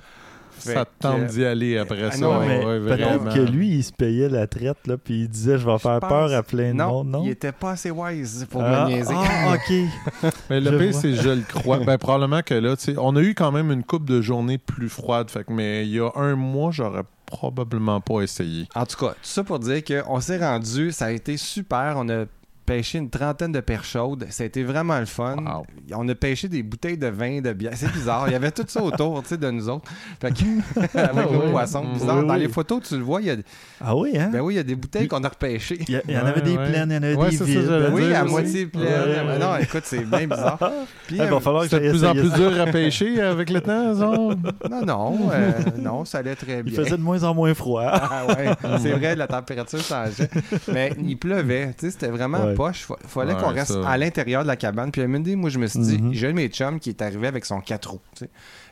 Ça 0.58 0.84
te 0.84 0.90
tente 1.00 1.26
d'y 1.26 1.44
aller 1.44 1.78
après 1.78 2.02
Ah 2.04 2.10
ça. 2.10 2.18
non, 2.18 2.38
Ouais, 2.38 2.46
mais 2.48 2.64
ouais, 2.64 2.80
peut-être 2.96 3.34
que 3.34 3.40
lui, 3.40 3.68
il 3.76 3.84
se 3.84 3.92
payait 3.92 4.28
la 4.28 4.46
traite, 4.46 4.86
là, 4.86 4.96
puis 4.96 5.22
il 5.22 5.28
disait 5.28 5.58
Je 5.58 5.66
vais 5.66 5.78
faire 5.78 6.00
pense- 6.00 6.08
peur 6.08 6.32
à 6.32 6.42
plein 6.42 6.68
de 6.72 6.76
non, 6.78 6.88
monde. 6.88 7.08
Non, 7.08 7.22
il 7.24 7.30
était 7.30 7.52
pas 7.52 7.72
assez 7.72 7.90
wise 7.90 8.46
pour 8.50 8.62
ah, 8.62 8.84
me 8.84 8.90
niaiser. 8.90 9.14
ah, 9.16 9.54
ok. 10.24 10.30
Mais 10.50 10.60
le 10.60 10.78
pire, 10.78 10.94
c'est 10.94 11.14
je 11.14 11.28
le 11.30 11.42
crois. 11.42 11.78
ben, 11.78 11.98
probablement 11.98 12.42
que 12.42 12.54
là, 12.54 12.76
tu 12.76 12.84
sais, 12.84 12.94
on 12.98 13.14
a 13.16 13.20
eu 13.20 13.34
quand 13.34 13.52
même 13.52 13.70
une 13.70 13.84
coupe 13.84 14.04
de 14.06 14.20
journées 14.20 14.58
plus 14.58 14.88
froides. 14.88 15.30
Fait 15.30 15.44
que, 15.44 15.52
mais 15.52 15.84
il 15.86 15.92
y 15.94 16.00
a 16.00 16.10
un 16.16 16.34
mois, 16.36 16.70
j'aurais 16.72 17.04
probablement 17.26 18.00
pas 18.00 18.20
essayé. 18.22 18.66
En 18.74 18.86
tout 18.86 18.96
cas, 18.96 19.10
tout 19.12 19.16
ça 19.22 19.42
pour 19.44 19.58
dire 19.58 19.82
qu'on 19.84 20.20
s'est 20.20 20.38
rendu, 20.38 20.92
ça 20.92 21.06
a 21.06 21.10
été 21.10 21.36
super. 21.36 21.94
On 21.96 22.08
a 22.08 22.24
pêché 22.66 22.98
une 22.98 23.08
trentaine 23.10 23.52
de 23.52 23.60
perches 23.60 23.92
chaudes. 23.92 24.26
Ça 24.30 24.42
a 24.42 24.46
été 24.46 24.64
vraiment 24.64 24.98
le 24.98 25.06
fun. 25.06 25.36
Wow. 25.36 25.66
On 25.94 26.08
a 26.08 26.14
pêché 26.14 26.48
des 26.48 26.62
bouteilles 26.62 26.98
de 26.98 27.06
vin, 27.06 27.40
de 27.40 27.52
bière. 27.52 27.72
C'est 27.76 27.90
bizarre. 27.92 28.24
Il 28.28 28.32
y 28.32 28.34
avait 28.34 28.50
tout 28.50 28.64
ça 28.66 28.82
autour 28.82 29.22
tu 29.22 29.28
sais, 29.30 29.36
de 29.36 29.50
nous 29.50 29.68
autres. 29.68 29.84
Fait 30.20 30.32
que- 30.32 30.98
avec 30.98 31.30
nos 31.30 31.44
oui. 31.44 31.50
poissons. 31.52 31.84
Mm. 31.84 31.92
Bizarre. 31.94 32.18
Oui, 32.18 32.26
Dans 32.26 32.34
oui. 32.34 32.40
les 32.40 32.48
photos, 32.48 32.82
tu 32.88 32.96
le 32.98 33.02
vois, 33.04 33.20
il 33.22 33.26
y 33.28 33.30
a, 33.30 33.36
Ah 33.80 33.96
oui, 33.96 34.18
hein? 34.18 34.28
ben 34.32 34.40
oui, 34.40 34.54
il 34.54 34.56
y 34.56 34.60
a 34.60 34.64
des 34.64 34.74
bouteilles 34.74 35.08
qu'on 35.08 35.22
a 35.24 35.28
repêchées. 35.28 35.78
Il 35.88 35.90
y, 35.94 35.96
a- 35.96 36.02
il 36.08 36.14
y 36.14 36.18
en 36.18 36.22
Ouais, 36.24 36.28
avait 36.30 36.40
des 36.42 36.56
ouais. 36.56 36.68
pleines, 36.70 36.90
il 36.90 36.94
y 36.94 36.98
en 36.98 37.02
avait 37.02 37.14
Ouais, 37.14 37.30
des 37.30 37.36
ça, 37.36 37.44
vides. 37.44 37.90
Oui, 37.92 38.12
à 38.14 38.22
aussi. 38.24 38.30
moitié 38.32 38.66
pleine. 38.66 38.82
Ouais, 38.84 39.22
Mais 39.24 39.32
ouais. 39.32 39.38
Non, 39.38 39.56
écoute, 39.60 39.82
c'est 39.84 40.04
bien 40.04 40.26
bizarre. 40.26 40.58
Puis, 41.06 41.16
Il 41.16 41.22
euh, 41.22 41.26
va 41.26 41.40
falloir 41.40 41.68
que 41.68 41.76
de 41.76 41.90
plus 41.90 42.04
en 42.04 42.12
plus 42.12 42.30
ça. 42.30 42.36
dur 42.36 42.60
à 42.60 42.66
pêcher 42.66 43.20
avec 43.20 43.50
le 43.50 43.60
temps, 43.60 43.94
genre. 43.94 44.34
non, 44.70 44.82
non, 44.84 45.18
euh, 45.32 45.52
non, 45.78 46.04
ça 46.04 46.18
allait 46.18 46.34
très 46.34 46.58
Il 46.58 46.62
bien. 46.64 46.82
faisait 46.82 46.96
de 46.96 47.02
moins 47.02 47.22
en 47.22 47.32
moins 47.34 47.54
froid. 47.54 47.84
Ah 47.86 48.26
ouais, 48.26 48.50
c'est 48.80 48.90
vrai, 48.92 49.14
la 49.14 49.26
température 49.26 49.80
changeait. 49.80 50.28
Mais 50.72 50.92
il 51.00 51.16
pleuvait, 51.16 51.68
tu 51.78 51.86
sais, 51.86 51.90
c'était 51.92 52.08
vraiment 52.08 52.38
Ouais. 52.44 52.54
Poche. 52.56 52.84
Fa- 52.84 52.96
Fallait 53.06 53.34
Ouais, 53.34 53.40
qu'on 53.40 53.52
reste 53.52 53.72
ça. 53.72 53.88
à 53.88 53.96
l'intérieur 53.96 54.42
de 54.42 54.48
la 54.48 54.56
cabane. 54.56 54.90
Puis 54.90 55.00
à 55.00 55.04
un 55.04 55.08
moment 55.08 55.20
donné, 55.22 55.36
moi, 55.36 55.50
je 55.50 55.58
me 55.58 55.66
suis 55.66 55.78
dit, 55.80 55.98
Mhm. 55.98 56.12
j'ai 56.12 56.26
un 56.26 56.30
de 56.30 56.36
mes 56.36 56.48
chums 56.48 56.78
qui 56.80 56.90
est 56.90 57.02
arrivé 57.02 57.26
avec 57.26 57.44
son 57.44 57.60
4 57.60 57.90
roues. 57.90 58.00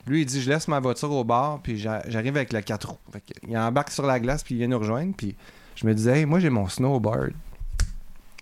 Lui, 0.06 0.22
il 0.22 0.26
dit, 0.26 0.40
je 0.42 0.50
laisse 0.50 0.68
ma 0.68 0.80
voiture 0.80 1.10
au 1.12 1.24
bar, 1.24 1.60
puis 1.62 1.78
j'a- 1.78 2.02
j'arrive 2.08 2.36
avec 2.36 2.52
le 2.52 2.60
4 2.60 2.88
roues. 2.88 2.98
Fait 3.12 3.22
il 3.48 3.56
embarque 3.56 3.90
sur 3.90 4.06
la 4.06 4.18
glace, 4.20 4.42
puis 4.42 4.54
il 4.54 4.58
vient 4.58 4.68
nous 4.68 4.78
rejoindre. 4.78 5.14
Puis 5.16 5.34
je 5.76 5.86
me 5.86 5.94
disais, 5.94 6.18
hey, 6.20 6.26
moi, 6.26 6.40
j'ai 6.40 6.50
mon 6.50 6.68
snowboard. 6.68 7.32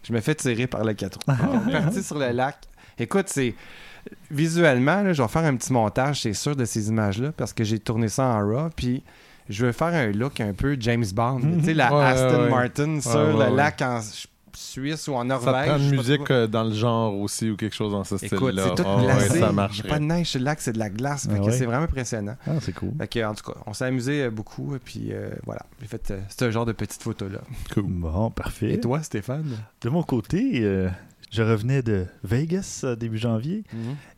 Je 0.03 0.13
me 0.13 0.21
fais 0.21 0.35
tirer 0.35 0.67
par 0.67 0.85
le 0.85 0.95
4 0.95 1.19
roues. 1.27 1.35
On 1.67 1.69
est 1.69 1.73
parti 1.81 2.03
sur 2.03 2.19
le 2.19 2.31
lac. 2.31 2.57
Écoute, 2.99 3.27
c'est. 3.29 3.55
Visuellement, 4.31 5.03
là, 5.03 5.13
je 5.13 5.23
vais 5.23 5.29
faire 5.29 5.45
un 5.45 5.55
petit 5.55 5.73
montage, 5.73 6.23
c'est 6.23 6.33
sûr, 6.33 6.57
de 6.57 6.65
ces 6.65 6.89
images-là, 6.89 7.31
parce 7.37 7.53
que 7.53 7.63
j'ai 7.63 7.79
tourné 7.79 8.09
ça 8.09 8.25
en 8.25 8.39
RAW, 8.47 8.71
puis 8.75 9.05
je 9.49 9.65
veux 9.67 9.71
faire 9.73 9.89
un 9.95 10.09
look 10.11 10.41
un 10.41 10.53
peu 10.55 10.77
James 10.81 11.05
Bond. 11.15 11.41
Tu 11.61 11.67
sais, 11.67 11.75
la 11.75 11.95
Ouais, 11.95 12.05
Aston 12.05 12.43
ouais. 12.45 12.51
Martin 12.51 13.01
sur 13.01 13.15
Ouais, 13.37 13.49
le 13.51 13.55
lac 13.57 13.81
en 13.81 14.01
Suisse 14.57 15.09
ou 15.09 15.15
en 15.15 15.19
Ça 15.21 15.25
Norvège. 15.25 15.53
te 15.65 15.69
prend 15.69 15.79
pas 15.79 15.79
musique 15.79 16.31
euh, 16.31 16.47
dans 16.47 16.65
le 16.65 16.73
genre 16.75 17.15
aussi 17.19 17.51
ou 17.51 17.57
quelque 17.57 17.75
chose 17.75 17.93
dans 17.93 18.05
ce 18.05 18.17
style-là. 18.17 18.37
Écoute, 18.37 18.55
c'est 18.77 18.83
tout 18.83 18.89
ouais, 18.89 19.03
glacé. 19.05 19.29
ça 19.41 19.51
Il 19.51 19.83
n'y 19.83 19.89
a 19.89 19.91
pas 19.93 19.99
de 19.99 20.05
neige 20.05 20.27
sur 20.29 20.39
le 20.41 20.45
lac, 20.45 20.61
c'est 20.61 20.73
de 20.73 20.79
la 20.79 20.91
glace. 20.91 21.29
Ah 21.31 21.41
ouais? 21.41 21.53
c'est 21.53 21.65
vraiment 21.67 21.85
impressionnant. 21.85 22.37
Ah, 22.47 22.53
c'est 22.61 22.73
cool. 22.73 22.93
Fait 22.99 23.09
que, 23.09 23.25
en 23.25 23.35
tout 23.35 23.51
cas, 23.53 23.59
on 23.67 23.73
s'est 23.73 23.85
amusé 23.87 24.25
euh, 24.25 24.31
beaucoup. 24.31 24.75
Et 24.75 24.79
puis 24.79 25.09
euh, 25.13 25.31
voilà, 25.45 25.63
j'ai 25.81 25.87
fait 25.87 26.11
euh, 26.11 26.21
ce 26.37 26.51
genre 26.51 26.67
de 26.67 26.73
petites 26.73 27.03
photos-là. 27.03 27.41
Bon, 27.77 28.31
parfait. 28.31 28.73
Et 28.73 28.81
toi, 28.81 29.03
Stéphane? 29.03 29.57
De 29.81 29.89
mon 29.89 30.03
côté, 30.03 30.61
euh, 30.63 30.89
je 31.31 31.43
revenais 31.43 31.83
de 31.83 32.05
Vegas 32.25 32.85
début 32.99 33.19
janvier 33.19 33.65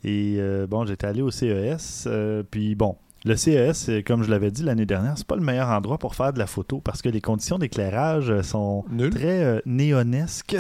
et 0.03 0.37
euh, 0.39 0.67
bon, 0.67 0.85
j'étais 0.85 1.07
allé 1.07 1.23
au 1.23 1.31
CES. 1.31 2.05
euh, 2.07 2.43
puis 2.49 2.75
bon, 2.75 2.97
le 3.25 3.37
CES, 3.37 3.89
euh, 3.89 4.03
comme 4.03 4.23
je 4.23 4.31
l'avais 4.31 4.51
dit 4.51 4.63
l'année 4.63 4.85
dernière, 4.87 5.17
c'est 5.17 5.27
pas 5.27 5.37
le 5.37 5.43
meilleur 5.43 5.69
endroit 5.69 5.99
pour 5.99 6.15
faire 6.15 6.33
de 6.33 6.39
la 6.39 6.47
photo 6.47 6.81
parce 6.81 7.01
que 7.03 7.09
les 7.09 7.21
conditions 7.21 7.59
d'éclairage 7.59 8.31
euh, 8.31 8.43
sont 8.43 8.85
Nul. 8.91 9.11
très 9.11 9.43
euh, 9.43 9.61
néonesques. 9.65 10.57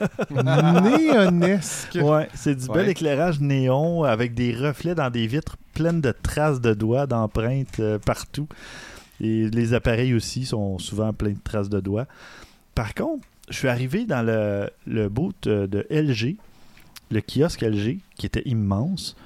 Néonesque. 0.30 1.98
ouais, 2.02 2.28
c'est 2.34 2.54
du 2.54 2.66
bel 2.68 2.86
Ouais. 2.86 2.90
éclairage 2.90 3.40
néon 3.40 4.04
avec 4.04 4.34
des 4.34 4.54
reflets 4.54 4.94
dans 4.94 5.10
des 5.10 5.26
vitres 5.26 5.56
pleines 5.74 6.00
de 6.00 6.12
traces 6.12 6.60
de 6.60 6.74
doigts, 6.74 7.06
d'empreintes 7.06 7.80
euh, 7.80 7.98
partout. 7.98 8.48
Et 9.20 9.48
les 9.50 9.74
appareils 9.74 10.14
aussi 10.14 10.46
sont 10.46 10.78
souvent 10.78 11.12
pleins 11.12 11.32
de 11.32 11.38
traces 11.44 11.68
de 11.68 11.80
doigts. 11.80 12.06
Par 12.74 12.94
contre, 12.94 13.26
je 13.50 13.56
suis 13.56 13.68
arrivé 13.68 14.06
dans 14.06 14.22
le, 14.24 14.70
le 14.86 15.08
boot 15.08 15.46
de 15.46 15.86
LG, 15.90 16.36
le 17.10 17.20
kiosque 17.20 17.60
LG, 17.62 17.98
qui 18.16 18.26
était 18.26 18.42
immense. 18.46 19.16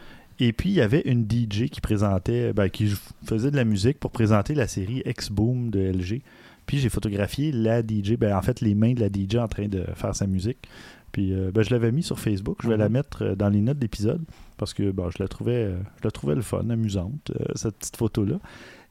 Et 0.40 0.52
puis, 0.52 0.70
il 0.70 0.74
y 0.74 0.80
avait 0.80 1.02
une 1.04 1.24
DJ 1.24 1.68
qui 1.70 1.80
présentait, 1.80 2.52
ben, 2.52 2.68
qui 2.68 2.92
faisait 3.24 3.50
de 3.50 3.56
la 3.56 3.64
musique 3.64 4.00
pour 4.00 4.10
présenter 4.10 4.54
la 4.54 4.66
série 4.66 5.02
X-Boom 5.04 5.70
de 5.70 5.80
LG. 5.80 6.22
Puis, 6.66 6.78
j'ai 6.78 6.88
photographié 6.88 7.52
la 7.52 7.82
DJ, 7.82 8.16
ben, 8.18 8.36
en 8.36 8.42
fait, 8.42 8.60
les 8.60 8.74
mains 8.74 8.94
de 8.94 9.00
la 9.00 9.08
DJ 9.08 9.36
en 9.36 9.48
train 9.48 9.68
de 9.68 9.84
faire 9.94 10.14
sa 10.14 10.26
musique. 10.26 10.68
Puis, 11.12 11.32
euh, 11.32 11.52
ben, 11.52 11.62
je 11.62 11.70
l'avais 11.70 11.92
mis 11.92 12.02
sur 12.02 12.18
Facebook. 12.18 12.58
Je 12.62 12.68
vais 12.68 12.76
la 12.76 12.88
mettre 12.88 13.22
euh, 13.22 13.34
dans 13.36 13.48
les 13.48 13.60
notes 13.60 13.78
d'épisode 13.78 14.24
parce 14.56 14.74
que 14.74 14.92
je, 14.92 15.22
la 15.22 15.28
trouvais, 15.28 15.64
euh, 15.64 15.78
je 15.98 16.04
la 16.04 16.10
trouvais 16.10 16.34
le 16.34 16.42
fun, 16.42 16.68
amusante, 16.70 17.30
cette 17.54 17.76
petite 17.76 17.96
photo-là. 17.96 18.40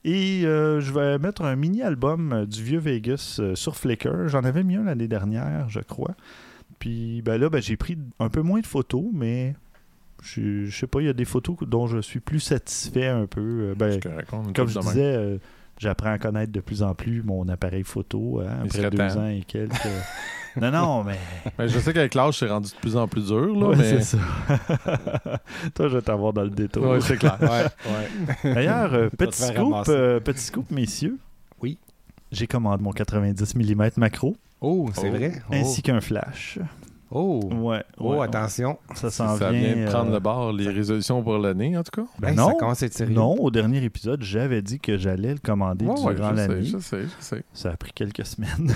Et 0.06 0.46
euh, 0.46 0.82
je 0.82 0.94
vais 0.94 1.18
mettre 1.18 1.44
un 1.44 1.56
mini-album 1.56 2.46
du 2.46 2.64
vieux 2.64 2.80
Vegas 2.80 3.40
sur 3.56 3.76
Flickr. 3.76 4.28
J'en 4.28 4.44
avais 4.44 4.64
mis 4.64 4.76
un 4.76 4.84
l'année 4.84 5.08
dernière, 5.08 5.70
je 5.70 5.80
crois. 5.80 6.16
Puis 6.80 7.22
ben 7.22 7.40
là, 7.40 7.50
ben, 7.50 7.62
j'ai 7.62 7.78
pris 7.78 7.98
un 8.20 8.30
peu 8.30 8.42
moins 8.42 8.60
de 8.60 8.66
photos, 8.66 9.06
mais 9.14 9.56
je, 10.24 10.66
je 10.66 10.76
sais 10.80 10.88
pas, 10.88 11.02
il 11.02 11.06
y 11.06 11.10
a 11.10 11.14
des 11.14 11.26
photos 11.26 11.58
dont 11.68 11.86
je 11.88 12.00
suis 12.00 12.20
plus 12.20 12.40
satisfait 12.40 13.08
un 13.08 13.26
peu. 13.26 13.42
Euh, 13.72 13.76
ben, 13.76 14.00
comme 14.56 14.68
je 14.70 14.80
disais, 14.80 15.02
euh, 15.16 15.38
j'apprends 15.78 16.12
à 16.14 16.18
connaître 16.18 16.52
de 16.52 16.60
plus 16.62 16.82
en 16.82 16.96
plus 16.96 17.22
mon 17.24 17.48
appareil 17.50 17.84
photo 17.84 18.40
hein, 18.42 18.60
après 18.66 18.90
deux 18.90 18.98
temps. 18.98 19.18
ans 19.20 19.28
et 19.28 19.44
quelques. 19.46 19.74
non, 20.62 20.72
non, 20.72 21.04
mais. 21.04 21.18
Ben, 21.58 21.68
je 21.68 21.78
sais 21.80 21.94
qu'avec 21.94 22.14
l'âge, 22.16 22.40
c'est 22.40 22.48
rendu 22.48 22.70
de 22.72 22.76
plus 22.78 22.96
en 22.96 23.08
plus 23.08 23.28
dur, 23.28 23.54
là, 23.56 23.68
Ouais, 23.70 23.76
mais... 23.76 24.02
c'est 24.02 24.18
ça. 24.18 24.18
Toi, 25.76 25.88
je 25.90 25.96
vais 25.98 26.02
t'avoir 26.02 26.34
dans 26.34 26.44
le 26.44 26.50
détour. 26.50 26.86
Ouais, 26.88 27.02
c'est 27.02 27.18
clair. 27.18 27.38
Ouais, 27.42 27.48
ouais. 28.46 28.54
D'ailleurs, 28.54 28.94
euh, 28.94 29.10
petit, 29.10 29.42
scoop, 29.44 29.76
euh, 29.90 30.20
petit 30.20 30.42
scoop, 30.42 30.72
messieurs. 30.72 31.18
Oui. 31.62 31.78
J'ai 32.32 32.48
commandé 32.48 32.82
mon 32.84 32.92
90 32.92 33.56
mm 33.56 33.90
macro 33.98 34.36
Oh, 34.62 34.90
c'est 34.94 35.10
Oh. 35.10 35.12
vrai. 35.12 35.34
Oh. 35.50 35.54
ainsi 35.54 35.82
qu'un 35.82 36.00
flash. 36.02 36.58
Oh, 37.16 37.42
Ouais. 37.52 37.84
oh 38.00 38.16
ouais, 38.16 38.24
attention. 38.26 38.80
Ça 38.96 39.12
Ça 39.12 39.28
s'en 39.28 39.36
vient 39.38 39.52
vient. 39.52 39.86
de 39.86 39.90
prendre 39.92 40.10
euh, 40.10 40.14
le 40.16 40.20
bord, 40.20 40.52
les 40.52 40.68
résolutions 40.68 41.22
pour 41.22 41.38
l'année, 41.38 41.78
en 41.78 41.84
tout 41.84 42.02
cas. 42.02 42.08
Ben 42.20 42.30
Hey, 42.30 42.36
non. 42.36 42.48
Ça 42.48 42.54
commence 42.56 42.82
à 42.82 42.86
être 42.88 42.94
sérieux. 42.94 43.14
Non, 43.14 43.36
au 43.36 43.52
dernier 43.52 43.84
épisode, 43.84 44.24
j'avais 44.24 44.62
dit 44.64 44.80
que 44.80 44.98
j'allais 44.98 45.34
le 45.34 45.40
commander 45.40 45.86
Ouais, 45.86 46.00
ouais, 46.02 46.16
durant 46.16 46.32
je 46.32 46.36
sais, 46.36 46.48
l'année. 46.48 46.64
je 46.64 46.78
sais, 46.80 47.02
je 47.04 47.08
sais. 47.24 47.44
Ça 47.54 47.70
a 47.72 47.78
pris 47.78 47.92
quelques 47.94 48.26
semaines. 48.26 48.74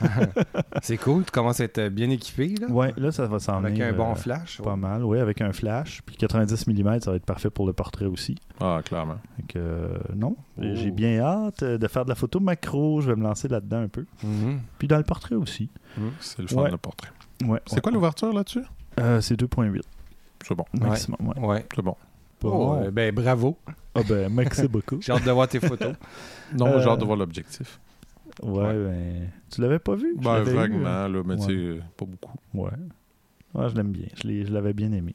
C'est 0.82 0.96
cool, 0.96 1.24
tu 1.24 1.30
commences 1.30 1.60
à 1.60 1.64
être 1.64 1.88
bien 1.88 2.08
équipé, 2.10 2.54
là. 2.60 2.68
ouais, 2.68 2.94
là, 2.96 3.12
ça 3.12 3.26
va 3.26 3.38
s'en 3.38 3.58
Avec 3.58 3.72
venir, 3.74 3.86
un 3.88 3.92
bon 3.92 4.12
euh, 4.12 4.14
flash. 4.14 4.60
Pas 4.62 4.76
mal, 4.76 5.04
oui, 5.04 5.18
avec 5.18 5.40
un 5.40 5.52
flash. 5.52 6.00
Puis 6.06 6.16
90 6.16 6.66
mm, 6.68 7.00
ça 7.00 7.10
va 7.10 7.16
être 7.16 7.26
parfait 7.26 7.50
pour 7.50 7.66
le 7.66 7.72
portrait 7.72 8.06
aussi. 8.06 8.36
Ah, 8.60 8.80
clairement. 8.84 9.16
Fait 9.36 9.42
que, 9.54 9.58
euh, 9.58 9.98
non, 10.14 10.36
Oh. 10.58 10.62
j'ai 10.74 10.90
bien 10.90 11.18
hâte 11.20 11.62
euh, 11.62 11.78
de 11.78 11.88
faire 11.88 12.04
de 12.04 12.10
la 12.10 12.14
photo 12.14 12.38
macro. 12.40 13.00
Je 13.00 13.08
vais 13.10 13.16
me 13.16 13.22
lancer 13.22 13.48
là-dedans 13.48 13.80
un 13.82 13.88
peu. 13.88 14.04
Mhm. 14.22 14.60
Puis 14.78 14.88
dans 14.88 14.98
le 14.98 15.02
portrait 15.04 15.34
aussi. 15.34 15.70
C'est 16.20 16.40
le 16.42 16.48
fun, 16.48 16.62
Ouais. 16.62 16.70
le 16.70 16.76
portrait. 16.78 17.10
Ouais, 17.44 17.60
C'est 17.66 17.80
quoi 17.80 17.92
l'ouverture 17.92 18.32
là-dessus? 18.32 18.62
Euh, 18.98 19.20
c'est 19.20 19.36
2.8 19.38 19.80
C'est 20.46 20.54
bon, 20.54 20.64
maximum. 20.78 21.18
Ouais. 21.28 21.38
Ouais. 21.46 21.66
c'est 21.74 21.82
bon. 21.82 21.96
Oh, 22.42 22.76
euh, 22.80 22.90
ben 22.90 23.14
bravo. 23.14 23.58
Ah 23.94 24.00
ben, 24.08 24.32
merci 24.32 24.66
beaucoup. 24.68 24.98
J'ai 25.00 25.12
hâte 25.12 25.24
de 25.24 25.30
voir 25.30 25.48
tes 25.48 25.60
photos. 25.60 25.94
Non, 26.56 26.66
Euh, 26.66 26.80
j'ai 26.80 26.88
hâte 26.88 26.98
de 27.00 27.04
voir 27.04 27.16
l'objectif. 27.16 27.78
Ouais, 28.42 28.64
Ouais. 28.64 28.72
ben. 28.74 29.28
Tu 29.50 29.60
l'avais 29.60 29.78
pas 29.78 29.94
vu? 29.94 30.16
Je 30.18 30.24
Ben, 30.24 30.42
vaguement, 30.42 31.06
là, 31.08 31.22
mais 31.24 31.34
ouais. 31.34 31.36
tu 31.36 31.44
sais, 31.44 31.52
euh, 31.52 31.80
pas 31.96 32.06
beaucoup. 32.06 32.36
euh, 32.56 32.58
Ouais. 32.58 32.70
Ouais, 33.54 33.68
je 33.68 33.74
l'aime 33.76 33.92
bien. 33.92 34.06
Je 34.20 34.26
l'ai- 34.26 34.46
je 34.46 34.52
l'avais 34.52 34.72
bien 34.72 34.90
aimé. 34.92 35.14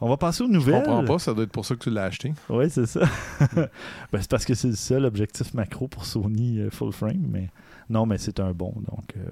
On 0.00 0.08
va 0.08 0.16
passer 0.16 0.42
aux 0.42 0.46
Je 0.46 0.52
nouvelles. 0.52 0.82
comprends 0.82 1.04
pas, 1.04 1.18
ça 1.18 1.34
doit 1.34 1.44
être 1.44 1.52
pour 1.52 1.66
ça 1.66 1.74
que 1.74 1.80
tu 1.80 1.90
l'as 1.90 2.04
acheté. 2.04 2.32
Oui, 2.48 2.70
c'est 2.70 2.86
ça. 2.86 3.00
ben, 3.56 3.68
c'est 4.20 4.30
parce 4.30 4.44
que 4.46 4.54
c'est 4.54 4.68
le 4.68 4.74
seul 4.76 5.04
objectif 5.04 5.52
macro 5.52 5.88
pour 5.88 6.06
Sony 6.06 6.58
euh, 6.60 6.70
full 6.70 6.92
frame, 6.92 7.26
mais 7.28 7.50
non, 7.90 8.06
mais 8.06 8.16
c'est 8.16 8.40
un 8.40 8.52
bon. 8.52 8.72
Donc, 8.76 9.14
euh, 9.16 9.28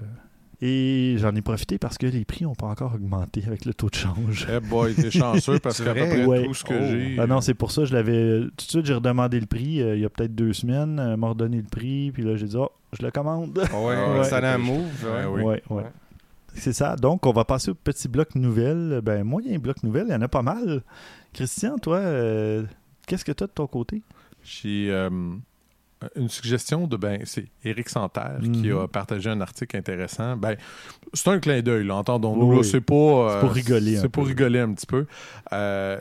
Et 0.61 1.15
j'en 1.19 1.33
ai 1.35 1.41
profité 1.41 1.77
parce 1.77 1.97
que 1.97 2.05
les 2.05 2.25
prix 2.25 2.43
n'ont 2.43 2.53
pas 2.55 2.67
encore 2.67 2.93
augmenté 2.93 3.43
avec 3.47 3.63
le 3.63 3.73
taux 3.73 3.89
de 3.89 3.95
change. 3.95 4.45
Eh 4.53 4.59
boy, 4.59 4.93
t'es 4.93 5.09
chanceux 5.09 5.57
parce 5.59 5.77
C'est 5.77 5.85
qu'à 5.85 5.93
peu 5.93 6.01
près 6.05 6.25
Ouais. 6.25 6.45
tout 6.45 6.53
ce 6.53 6.63
que 6.65 6.73
Oh. 6.73 6.85
j'ai. 6.91 7.15
Ah 7.17 7.27
non, 7.27 7.39
c'est 7.39 7.53
pour 7.53 7.71
ça, 7.71 7.85
je 7.85 7.93
l'avais. 7.93 8.41
Tout 8.41 8.65
de 8.65 8.69
suite, 8.69 8.85
j'ai 8.85 8.93
redemandé 8.93 9.39
le 9.39 9.45
prix 9.45 9.81
euh, 9.81 9.95
il 9.95 10.01
y 10.01 10.05
a 10.05 10.09
peut-être 10.09 10.35
deux 10.35 10.51
semaines. 10.51 10.99
Euh, 10.99 11.15
m'a 11.15 11.29
redonné 11.29 11.57
le 11.57 11.63
prix, 11.63 12.11
puis 12.11 12.23
là, 12.23 12.35
j'ai 12.35 12.45
dit, 12.47 12.57
oh, 12.57 12.69
je 12.99 13.05
le 13.05 13.09
commande. 13.11 13.57
Ouais, 13.57 13.65
Ah 13.71 13.81
ouais, 13.81 14.17
ouais. 14.19 14.23
ça 14.25 14.37
a 14.39 14.55
un 14.55 14.57
move. 14.57 14.85
Ouais, 15.05 15.25
ouais. 15.25 15.27
oui. 15.27 15.43
Ouais, 15.43 15.63
ouais. 15.69 15.83
C'est 16.55 16.73
ça. 16.73 16.97
Donc, 16.97 17.25
on 17.25 17.31
va 17.31 17.45
passer 17.45 17.71
au 17.71 17.75
petit 17.75 18.09
bloc 18.09 18.35
nouvelles. 18.35 18.99
Ben, 19.01 19.23
moyen 19.23 19.57
bloc 19.59 19.81
nouvelles, 19.83 20.07
il 20.09 20.11
y 20.11 20.15
en 20.15 20.21
a 20.21 20.27
pas 20.27 20.41
mal. 20.41 20.81
Christian, 21.31 21.77
toi, 21.77 21.97
euh, 21.99 22.63
qu'est-ce 23.07 23.23
que 23.23 23.31
tu 23.31 23.43
as 23.45 23.47
de 23.47 23.51
ton 23.53 23.67
côté? 23.67 24.01
J'ai 24.43 24.87
euh, 24.89 25.09
une 26.15 26.29
suggestion 26.29 26.87
de 26.87 26.95
ben 26.97 27.21
c'est 27.25 27.47
Éric 27.63 27.89
Santerre 27.89 28.39
qui 28.41 28.69
Mhm. 28.69 28.77
a 28.77 28.87
partagé 28.87 29.29
un 29.29 29.41
article 29.41 29.75
intéressant. 29.77 30.37
Ben 30.37 30.55
c'est 31.13 31.27
un 31.29 31.39
clin 31.39 31.61
d'œil, 31.61 31.89
entendons-nous. 31.91 32.57
Oui, 32.59 32.63
c'est 32.65 32.79
pas 32.81 32.93
euh, 32.95 33.33
C'est 33.33 33.39
pour 33.41 33.51
rigoler 33.53 33.97
un 33.97 34.01
C'est 34.01 34.09
pour 34.09 34.23
peu. 34.23 34.29
rigoler 34.29 34.59
un 34.59 34.73
petit 34.73 34.85
peu. 34.85 35.05
Euh, 35.51 35.99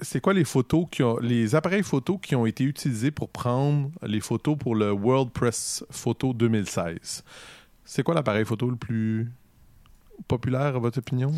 c'est 0.00 0.20
quoi 0.20 0.32
les 0.34 0.44
photos 0.44 0.86
qui 0.90 1.02
ont 1.02 1.18
les 1.18 1.54
appareils 1.54 1.82
photos 1.82 2.18
qui 2.22 2.34
ont 2.34 2.46
été 2.46 2.64
utilisés 2.64 3.10
pour 3.10 3.28
prendre 3.30 3.90
les 4.02 4.20
photos 4.20 4.56
pour 4.58 4.74
le 4.74 4.90
World 4.92 5.30
Press 5.32 5.84
Photo 5.90 6.32
2016 6.34 7.22
C'est 7.84 8.02
quoi 8.02 8.14
l'appareil 8.14 8.44
photo 8.44 8.68
le 8.70 8.76
plus 8.76 9.30
populaire 10.28 10.76
à 10.76 10.78
votre 10.78 10.98
opinion? 10.98 11.32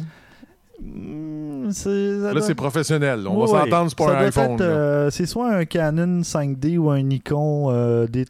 Là 1.68 2.40
c'est 2.40 2.54
professionnel. 2.54 3.26
On 3.28 3.34
Ouais, 3.40 3.52
va 3.52 3.64
s'entendre 3.64 3.90
c'est 3.90 3.98
pas 3.98 4.04
ça 4.06 4.18
un 4.18 4.24
iPhone. 4.26 4.56
euh, 4.60 5.10
c'est 5.10 5.26
soit 5.26 5.52
un 5.52 5.64
Canon 5.64 6.20
5D 6.22 6.76
ou 6.78 6.90
un 6.90 7.02
Nikon 7.02 7.70
euh, 7.70 8.06
D, 8.06 8.26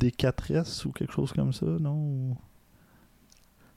D4S 0.00 0.86
ou 0.86 0.92
quelque 0.92 1.12
chose 1.12 1.32
comme 1.32 1.52
ça, 1.52 1.66
non? 1.66 2.36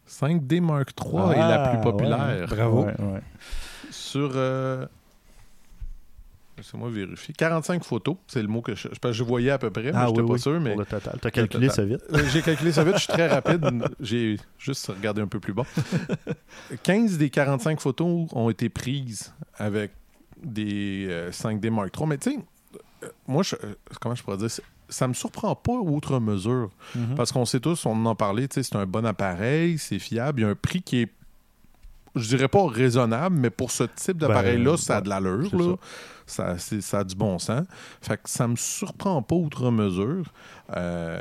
5D 0.08 0.62
Mark 0.62 0.90
III 1.02 1.14
est 1.16 1.40
Ah, 1.40 1.50
la 1.50 1.70
plus 1.70 1.78
ouais. 1.78 1.84
populaire. 1.84 2.48
Bravo. 2.50 2.84
Ouais, 2.86 2.96
ouais. 3.00 3.22
Sur. 3.90 4.32
euh, 4.36 4.86
Laissez-moi 6.58 6.90
vérifier. 6.90 7.34
45 7.36 7.84
photos, 7.84 8.16
c'est 8.28 8.42
le 8.42 8.48
mot 8.48 8.62
que 8.62 8.76
je, 8.76 8.88
je 9.12 9.24
voyais 9.24 9.50
à 9.50 9.58
peu 9.58 9.70
près, 9.72 9.84
mais 9.86 9.92
Ah 9.96 10.06
je 10.08 10.12
oui, 10.12 10.28
pas 10.28 10.34
oui, 10.34 10.40
sûr. 10.40 10.60
Mais 10.62 10.72
pour 10.72 10.80
le 10.82 10.86
total. 10.86 11.18
Tu 11.22 11.28
as 11.28 11.32
calculé 11.32 11.70
ça 11.70 11.84
vite. 11.84 12.02
Euh, 12.14 12.20
J'ai 12.32 12.42
calculé 12.42 12.72
ça 12.72 12.84
vite, 12.84 12.94
je 12.96 13.00
suis 13.04 13.14
très 13.14 13.28
rapide. 13.28 13.84
J'ai 14.00 14.38
juste 14.60 14.88
regardé 14.88 15.22
un 15.22 15.28
peu 15.28 15.40
plus 15.40 15.54
bas. 15.54 15.64
15 16.84 17.18
des 17.18 17.30
45 17.30 17.80
photos 17.80 18.28
ont 18.32 18.50
été 18.50 18.70
prises 18.70 19.34
avec 19.58 19.92
des 20.44 21.08
euh, 21.10 21.32
5D 21.32 21.70
Mark 21.70 21.96
III. 21.98 22.08
Mais 22.08 22.18
tu 22.18 22.32
sais, 22.32 22.40
euh, 23.04 23.08
moi, 23.28 23.44
je- 23.44 23.56
euh, 23.64 23.76
comment 24.02 24.16
je 24.16 24.24
pourrais 24.24 24.38
dire 24.38 24.50
ça 24.90 25.08
me 25.08 25.14
surprend 25.14 25.56
pas 25.56 25.74
outre 25.74 26.20
mesure. 26.20 26.70
Mhm. 26.96 27.16
Parce 27.16 27.32
qu'on 27.32 27.46
sait 27.46 27.60
tous, 27.60 27.86
on 27.86 28.06
en 28.06 28.16
sais, 28.56 28.64
c'est 28.64 28.76
un 28.76 28.86
bon 28.86 29.06
appareil, 29.06 29.78
c'est 29.80 29.98
fiable, 30.00 30.42
il 30.42 30.44
y 30.44 30.46
a 30.46 30.50
un 30.50 30.56
prix 30.56 30.82
qui 30.84 31.00
est, 31.02 31.12
je 32.16 32.28
dirais 32.28 32.48
pas 32.48 32.66
raisonnable, 32.68 33.36
mais 33.38 33.50
pour 33.50 33.72
ce 33.72 33.84
type 33.84 34.18
d'appareil-là, 34.18 34.72
Ben, 34.72 34.78
ça 34.78 34.98
a 34.98 35.02
de 35.02 35.10
l'allure. 35.10 35.78
Ça, 36.26 36.58
c'est- 36.58 36.82
ça 36.82 37.00
a 37.00 37.04
du 37.04 37.16
bon 37.16 37.38
sens. 37.40 37.66
Fait 38.02 38.16
que 38.18 38.30
ça 38.30 38.48
me 38.48 38.56
surprend 38.56 39.22
pas 39.22 39.36
outre 39.36 39.72
mesure. 39.72 40.32
Euh, 40.76 41.20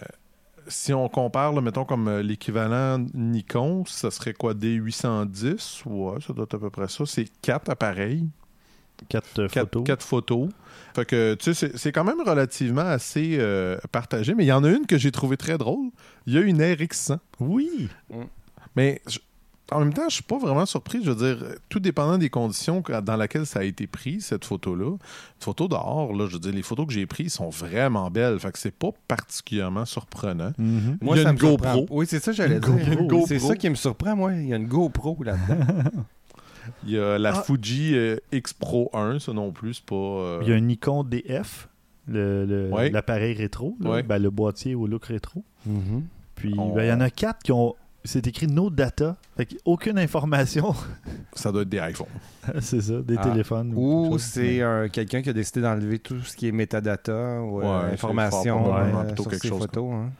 si 0.68 0.92
on 0.92 1.08
compare, 1.08 1.52
là, 1.52 1.60
mettons, 1.60 1.84
comme 1.84 2.06
euh, 2.08 2.22
l'équivalent 2.22 3.04
Nikon, 3.14 3.84
ça 3.86 4.10
serait 4.12 4.32
quoi, 4.32 4.54
D810? 4.54 5.82
Ouais, 5.86 6.20
ça 6.24 6.32
doit 6.32 6.44
être 6.44 6.54
à 6.54 6.58
peu 6.58 6.70
près 6.70 6.88
ça. 6.88 7.04
C'est 7.04 7.26
quatre 7.42 7.68
appareils, 7.70 8.28
Quatre 9.08 9.40
euh, 9.40 9.48
quatre, 9.48 9.64
photos. 9.72 9.84
quatre 9.84 10.04
photos. 10.04 10.48
Fait 10.94 11.04
que, 11.04 11.34
tu 11.34 11.52
sais, 11.52 11.54
c'est- 11.54 11.76
c'est 11.76 11.90
quand 11.90 12.04
même 12.04 12.20
relativement 12.24 12.82
assez 12.82 13.36
euh, 13.40 13.76
partagé, 13.90 14.34
mais 14.34 14.44
il 14.44 14.48
y 14.48 14.52
en 14.52 14.62
a 14.62 14.70
une 14.70 14.86
que 14.86 14.98
j'ai 14.98 15.10
trouvée 15.10 15.36
très 15.36 15.58
drôle. 15.58 15.88
Il 16.26 16.34
y 16.34 16.38
a 16.38 16.42
une 16.42 16.60
RX100. 16.62 17.18
Oui. 17.40 17.88
Mais 18.76 19.02
je- 19.08 19.18
en 19.74 19.80
même 19.80 19.92
temps, 19.92 20.08
je 20.08 20.14
suis 20.14 20.22
pas 20.22 20.38
vraiment 20.38 20.66
surpris. 20.66 21.00
Je 21.04 21.10
veux 21.10 21.34
dire, 21.34 21.44
tout 21.68 21.80
dépendant 21.80 22.18
des 22.18 22.30
conditions 22.30 22.82
dans 23.02 23.16
lesquelles 23.16 23.46
ça 23.46 23.60
a 23.60 23.64
été 23.64 23.86
pris, 23.86 24.20
cette 24.20 24.44
photo-là. 24.44 24.90
Une 24.92 24.98
photo 25.40 25.68
dehors, 25.68 26.12
là, 26.14 26.26
je 26.26 26.34
veux 26.34 26.38
dire, 26.40 26.52
les 26.52 26.62
photos 26.62 26.86
que 26.86 26.92
j'ai 26.92 27.06
prises 27.06 27.34
sont 27.34 27.48
vraiment 27.50 28.10
belles. 28.10 28.38
Fait 28.38 28.52
que 28.52 28.58
c'est 28.58 28.74
pas 28.74 28.90
particulièrement 29.08 29.84
surprenant. 29.84 30.52
Mhm. 30.58 30.98
Moi, 31.00 31.16
Il 31.16 31.18
y 31.18 31.20
a 31.20 31.24
ça 31.24 31.30
une 31.30 31.34
me 31.36 31.40
surprend. 31.40 31.74
GoPro. 31.76 31.86
Oui, 31.98 32.06
c'est 32.08 32.20
ça, 32.22 32.32
j'allais 32.32 32.56
Une 32.56 32.60
dire. 32.76 32.96
GoPro. 33.06 33.24
C'est 33.26 33.38
ça 33.38 33.56
qui 33.56 33.68
me 33.70 33.74
surprend, 33.74 34.14
moi. 34.16 34.32
Il 34.34 34.46
y 34.48 34.52
a 34.52 34.56
une 34.56 34.68
GoPro 34.68 35.18
là-dedans. 35.22 35.64
Il 36.84 36.90
y 36.90 36.98
a 36.98 37.18
la 37.18 37.30
Ah. 37.30 37.42
Fuji 37.42 37.96
euh, 37.96 38.16
X 38.30 38.52
Pro 38.52 38.88
1, 38.94 39.18
ça 39.18 39.32
non 39.32 39.50
plus, 39.50 39.74
c'est 39.74 39.84
pas. 39.84 39.96
euh, 39.96 40.38
Il 40.42 40.48
y 40.48 40.52
a 40.52 40.54
un 40.56 40.60
Nikon 40.60 41.02
DF, 41.02 41.68
le- 42.06 42.44
le- 42.46 42.70
Ouais. 42.72 42.88
l'appareil 42.88 43.34
rétro, 43.34 43.76
là. 43.80 43.90
Ouais. 43.90 44.02
Ben, 44.04 44.18
le 44.20 44.30
boîtier 44.30 44.76
au 44.76 44.86
look 44.86 45.06
rétro. 45.06 45.42
Puis 46.36 46.54
On- 46.56 46.72
ben, 46.74 46.84
il 46.84 46.88
y 46.88 46.92
en 46.92 47.00
a 47.00 47.10
quatre 47.10 47.42
qui 47.42 47.50
ont. 47.52 47.74
C'est 48.04 48.26
écrit 48.26 48.48
no 48.48 48.68
data. 48.68 49.16
Fait 49.36 49.48
aucune 49.64 49.98
information. 49.98 50.74
Ça 51.34 51.52
doit 51.52 51.62
être 51.62 51.68
des 51.68 51.78
iPhones. 51.78 52.06
c'est 52.60 52.80
ça, 52.80 53.00
des 53.00 53.16
Ah. 53.16 53.22
téléphones. 53.28 53.72
Ou 53.76 54.18
c'est 54.18 54.60
un- 54.60 54.88
quelqu'un 54.88 55.22
qui 55.22 55.28
a 55.30 55.32
décidé 55.32 55.60
d'enlever 55.60 55.98
tout 56.00 56.18
ce 56.20 56.36
qui 56.36 56.48
est 56.48 56.52
métadata 56.52 57.40
ou 57.42 57.60
euh, 57.60 57.86
Ouais, 57.86 57.92
information 57.94 58.64
fort 58.64 58.76
euh, 58.76 59.04
plutôt 59.04 59.22
sur 59.22 59.30
quelque 59.30 59.42
ces 59.42 59.48
chose 59.48 59.60
photos. 59.60 59.92
hein. 59.94 60.10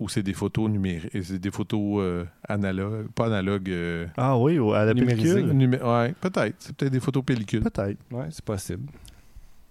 Ou 0.00 0.08
c'est 0.08 0.22
des 0.22 0.32
photos 0.32 0.70
numériques. 0.70 1.10
C'est 1.22 1.38
des 1.40 1.50
photos 1.50 1.80
euh, 2.02 2.24
analogues. 2.48 3.06
Pas 3.14 3.26
analogues. 3.26 3.70
euh, 3.70 4.06
Ah 4.16 4.38
oui, 4.38 4.58
ou 4.58 4.72
à 4.72 4.84
la 4.84 4.94
pellicule. 4.94 5.52
numé- 5.52 5.82
ouais, 5.82 6.12
peut-être. 6.20 6.54
C'est 6.58 6.74
peut-être 6.76 6.92
des 6.92 7.00
photos 7.00 7.24
pellicules. 7.24 7.62
Peut-être. 7.62 7.98
Ouais, 8.12 8.26
c'est 8.30 8.44
possible. 8.44 8.88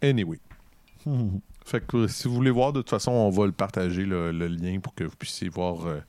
Anyway. 0.02 0.39
Mhm. 1.06 1.39
Fait 1.65 1.86
que 1.86 2.08
si 2.08 2.28
vous 2.28 2.34
voulez 2.36 2.52
voir, 2.52 2.73
de 2.73 2.80
toute 2.82 2.89
façon, 2.89 3.12
on 3.12 3.30
va 3.30 3.45
le 3.45 3.52
partager, 3.54 4.06
le, 4.06 4.32
le 4.34 4.47
lien, 4.47 4.80
pour 4.82 4.93
que 4.93 5.06
vous 5.06 5.15
puissiez 5.17 5.47
voir 5.49 5.86
euh, 5.88 5.99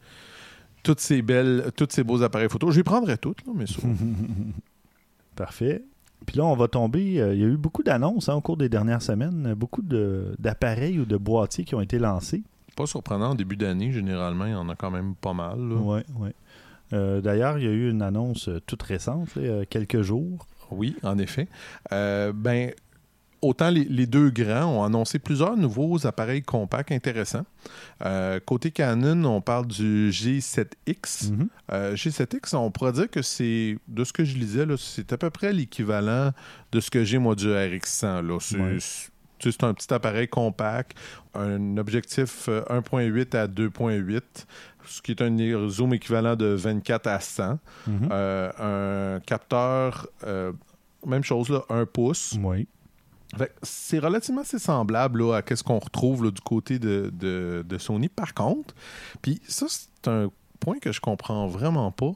toutes 0.85 1.01
ces 1.01 1.23
belles, 1.23 1.73
tous 1.77 1.89
ces 1.91 2.05
beaux 2.05 2.23
appareils 2.23 2.49
photo. 2.49 2.71
Je 2.71 2.77
les 2.77 2.85
prendrai 2.85 3.19
toutes, 3.19 3.45
là, 3.45 3.53
mais 3.57 3.67
ça. 3.67 3.81
Parfait. 5.37 5.83
Puis 6.27 6.39
là, 6.39 6.45
on 6.45 6.55
va 6.55 6.69
tomber. 6.69 7.21
euh, 7.21 7.35
il 7.35 7.41
y 7.41 7.45
a 7.45 7.47
eu 7.49 7.57
beaucoup 7.57 7.83
d'annonces 7.83 8.29
hein, 8.29 8.35
au 8.35 8.41
cours 8.41 8.57
des 8.57 8.69
dernières 8.69 9.03
semaines, 9.03 9.55
beaucoup 9.55 9.83
d'appareils 9.83 11.01
ou 11.01 11.05
de 11.05 11.17
boîtiers 11.17 11.65
qui 11.65 11.75
ont 11.75 11.81
été 11.81 11.99
lancés. 11.99 12.43
pas 12.77 12.87
surprenant, 12.87 13.31
en 13.31 13.35
début 13.35 13.57
d'année, 13.57 13.91
généralement, 13.93 14.47
il 14.47 14.53
y 14.53 14.55
en 14.55 14.69
a 14.69 14.77
quand 14.77 14.91
même 14.91 15.15
pas 15.17 15.33
mal. 15.33 15.59
Oui, 15.61 16.01
oui. 16.19 16.31
Euh, 16.93 17.21
D'ailleurs, 17.21 17.59
il 17.59 17.65
y 17.65 17.69
a 17.69 17.73
eu 17.73 17.91
une 17.91 18.03
annonce 18.03 18.49
euh, 18.49 18.61
toute 18.67 18.83
récente, 18.83 19.35
là, 19.37 19.65
quelques 19.67 20.03
jours. 20.03 20.47
Oui, 20.71 20.97
en 21.03 21.19
effet. 21.19 21.49
Euh, 21.93 22.33
ben, 22.35 22.73
autant 23.45 23.71
les, 23.71 23.85
les 23.85 24.07
deux 24.07 24.31
grands 24.31 24.65
ont 24.79 24.85
annoncé 24.85 25.19
plusieurs 25.19 25.57
nouveaux 25.57 26.07
appareils 26.07 26.43
compacts 26.43 26.93
intéressants. 26.93 27.45
Euh, 28.05 28.41
côté 28.45 28.71
Canon, 28.71 29.25
on 29.25 29.41
parle 29.41 29.67
du 29.67 30.11
G7X. 30.11 31.31
Mhm. 31.31 31.49
Euh, 31.73 31.95
G7X, 31.95 32.57
on 32.57 32.71
pourrait 32.71 32.93
dire 32.93 33.11
que 33.11 33.23
c'est, 33.23 33.77
de 33.89 34.05
ce 34.05 34.13
que 34.13 34.25
je 34.25 34.37
lisais, 34.37 34.67
là, 34.67 34.77
c'est 34.79 35.13
à 35.13 35.19
peu 35.19 35.31
près 35.31 35.53
l'équivalent 35.53 36.33
de 36.73 36.81
ce 36.81 36.91
que 36.91 37.05
j'ai 37.05 37.19
moi 37.19 37.35
du 37.35 37.47
RX100. 37.49 38.27
Là. 38.27 38.39
C'est, 38.41 38.57
Ouais. 38.59 38.79
un 39.63 39.75
petit 39.75 39.93
appareil 39.93 40.27
compact, 40.29 40.97
un 41.35 41.77
objectif 41.77 42.49
euh, 42.49 42.63
1.8 42.71 43.37
à 43.37 43.47
2.8, 43.47 44.23
ce 44.87 45.03
qui 45.03 45.11
est 45.13 45.21
un 45.23 45.69
zoom 45.69 45.93
équivalent 45.93 46.35
de 46.35 46.47
24 46.47 47.07
à 47.09 47.21
100. 47.21 47.59
Mhm. 47.87 48.09
Euh, 48.11 49.17
un 49.17 49.21
capteur, 49.21 50.07
euh, 50.27 50.53
même 51.07 51.25
chose, 51.25 51.51
là, 51.51 51.63
1 51.69 51.85
pouce. 51.85 52.37
Oui. 52.43 52.67
C'est 53.63 53.99
relativement 53.99 54.41
assez 54.43 54.59
semblable 54.59 55.23
là, 55.23 55.41
à 55.47 55.57
ce 55.57 55.63
qu'on 55.63 55.79
retrouve 55.79 56.25
là, 56.25 56.31
du 56.31 56.41
côté 56.41 56.79
de, 56.79 57.11
de- 57.13 57.65
de 57.67 57.79
Sony. 57.79 58.09
Par 58.09 58.35
contre, 58.35 58.75
puis 59.23 59.41
ça, 59.49 59.67
c'est 59.69 60.09
un 60.09 60.31
point 60.61 60.79
que 60.79 60.93
je 60.93 61.01
comprends 61.01 61.47
vraiment 61.47 61.91
pas. 61.91 62.13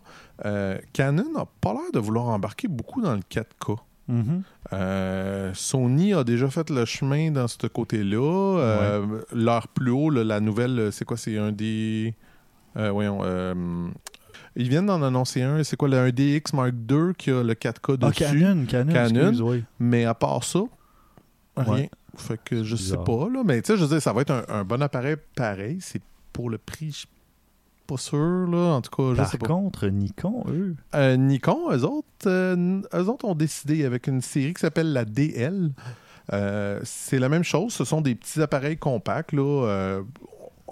euh, 0.46 0.78
Canon 0.92 1.31
n'a 1.35 1.44
pas 1.61 1.72
l'air 1.72 1.90
de 1.92 1.98
vouloir 1.98 2.26
embarquer 2.28 2.68
beaucoup 2.68 3.00
dans 3.02 3.14
le 3.14 3.20
4K. 3.31 3.76
Mhm. 4.09 4.42
Euh, 4.72 5.50
Sony 5.54 6.14
a 6.14 6.24
déjà 6.24 6.48
fait 6.48 6.70
le 6.70 6.87
chemin 6.87 7.31
dans 7.31 7.46
ce 7.46 7.66
côté-là. 7.66 8.59
Euh, 8.59 9.20
Leur 9.35 9.68
plus 9.68 9.90
haut, 9.90 10.09
là, 10.09 10.24
la 10.24 10.40
nouvelle, 10.40 10.90
c'est 10.92 11.04
quoi? 11.04 11.18
C'est 11.18 11.37
un 11.37 11.52
des. 11.52 12.14
voyons. 12.74 13.20
ils 14.57 14.68
viennent 14.68 14.87
d'en 14.87 15.02
annoncer 15.02 15.42
un. 15.42 15.62
C'est 15.62 15.76
quoi? 15.76 15.88
Le 15.88 15.98
un 15.98 16.09
DX 16.11 16.54
Mark 16.54 16.72
II 16.90 17.14
qui 17.18 17.31
a 17.31 17.42
le 17.42 17.52
4K 17.54 17.98
Ah, 18.00 18.09
dessus 18.09 18.24
Canon, 18.24 18.64
Canon, 18.66 18.92
Canon. 18.92 19.20
excuse, 19.20 19.42
oui. 19.42 19.64
mais 19.78 20.04
à 20.07 20.14
part 20.14 20.42
ça, 20.42 20.61
rien. 21.62 21.73
Ouais. 21.75 21.90
Fait 22.16 22.40
que 22.42 22.64
je 22.64 22.75
sais 22.77 22.97
pas, 22.97 23.29
là. 23.33 23.42
Mais 23.44 23.61
tu 23.62 23.68
sais, 23.73 23.77
je 23.79 23.83
veux 23.85 23.88
dire, 23.88 24.03
ça 24.03 24.12
va 24.12 24.23
être 24.23 24.31
un, 24.33 24.42
un 24.49 24.64
bon 24.64 24.83
appareil 24.83 25.16
pareil. 25.37 25.79
C'est 25.81 26.03
pour 26.33 26.51
le 26.51 26.59
prix, 26.59 26.90
je 26.90 26.97
suis 26.99 27.09
pas 27.87 27.97
sûr, 27.97 28.47
là. 28.51 28.75
En 28.75 28.81
tout 28.83 28.90
cas, 28.90 29.11
je 29.12 29.16
Par 29.16 29.31
sais 29.31 29.38
pas. 29.38 29.47
contre, 29.47 29.87
Nikon, 29.88 30.44
eux, 30.49 30.75
Euh, 30.94 31.16
Nikon, 31.16 31.71
eux 31.73 31.85
autres, 31.85 32.07
euh, 32.27 32.81
eux 32.94 33.09
autres 33.09 33.25
ont 33.25 33.35
décidé 33.35 33.85
avec 33.85 34.07
une 34.09 34.21
série 34.21 34.53
qui 34.55 34.61
s'appelle 34.61 34.92
la 34.92 35.05
DL. 35.05 35.71
Euh, 36.33 36.81
c'est 36.85 37.18
la 37.18 37.29
même 37.31 37.44
chose. 37.44 37.73
Ce 37.73 37.85
sont 37.85 38.01
des 38.03 38.14
petits 38.14 38.42
appareils 38.42 38.77
compacts, 38.77 39.33
là. 39.33 40.01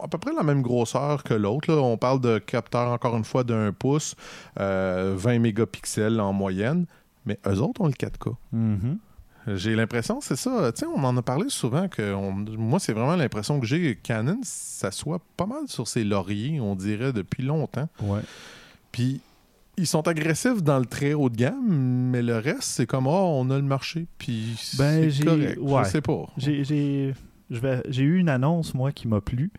à 0.03 0.09
peu 0.09 0.19
près 0.19 0.33
la 0.37 0.43
même 0.43 0.61
grosseur 0.61 1.23
que 1.25 1.33
l'autre. 1.33 1.73
là. 1.73 1.81
On 1.81 1.97
parle 1.97 2.21
de 2.21 2.39
capteurs, 2.39 2.91
encore 2.91 3.17
une 3.17 3.25
fois, 3.25 3.45
d'un 3.45 3.73
pouce, 3.73 4.15
euh, 4.61 5.15
20 5.17 5.39
mégapixels 5.39 6.21
en 6.21 6.33
moyenne. 6.35 6.85
Mais 7.25 7.39
eux 7.47 7.61
autres 7.61 7.81
ont 7.81 7.87
le 7.87 7.93
4K. 7.95 8.35
mhm. 8.53 8.99
J'ai 9.55 9.77
l'impression, 9.77 10.21
c'est 10.21 10.37
ça. 10.37 10.73
Tu 10.73 10.81
sais, 10.81 10.87
on 10.87 11.05
en 11.05 11.17
a 11.17 11.23
parlé 11.23 11.49
souvent 11.49 11.87
que 11.89 12.13
on- 12.15 12.33
moi, 12.33 12.79
c'est 12.81 12.93
vraiment 12.93 13.15
l'impression 13.17 13.61
que 13.61 13.67
j'ai. 13.67 13.95
Canon 13.97 14.41
s'assoit 14.43 15.21
pas 15.37 15.47
mal 15.47 15.69
sur 15.69 15.87
ses 15.87 16.03
lauriers, 16.05 16.61
on 16.61 16.75
dirait, 16.75 17.13
depuis 17.13 17.43
longtemps. 17.45 17.89
ouais. 18.03 18.21
Puis 18.93 19.21
ils 19.77 19.87
sont 19.87 20.09
agressifs 20.09 20.63
dans 20.63 20.79
le 20.79 20.87
très 20.87 21.13
haut 21.13 21.29
de 21.29 21.37
gamme, 21.37 21.69
mais 22.11 22.23
le 22.23 22.39
reste, 22.39 22.63
c'est 22.63 22.87
comme, 22.87 23.07
oh, 23.07 23.11
on 23.41 23.51
a 23.51 23.57
le 23.57 23.63
marché. 23.63 24.07
Puis 24.19 24.57
Ben, 24.79 25.11
c'est 25.11 25.25
correct. 25.25 25.59
ouais. 25.61 25.85
Je 25.85 25.91
sais 25.91 26.01
pas. 26.01 26.27
J'ai 26.39 26.65
j'ai- 26.65 27.15
je 27.51 27.59
vais- 27.61 27.83
j'ai 27.89 28.03
eu 28.03 28.19
une 28.19 28.29
annonce, 28.31 28.75
moi, 28.75 28.91
qui 28.93 29.07
m'a 29.07 29.21
plu. 29.21 29.51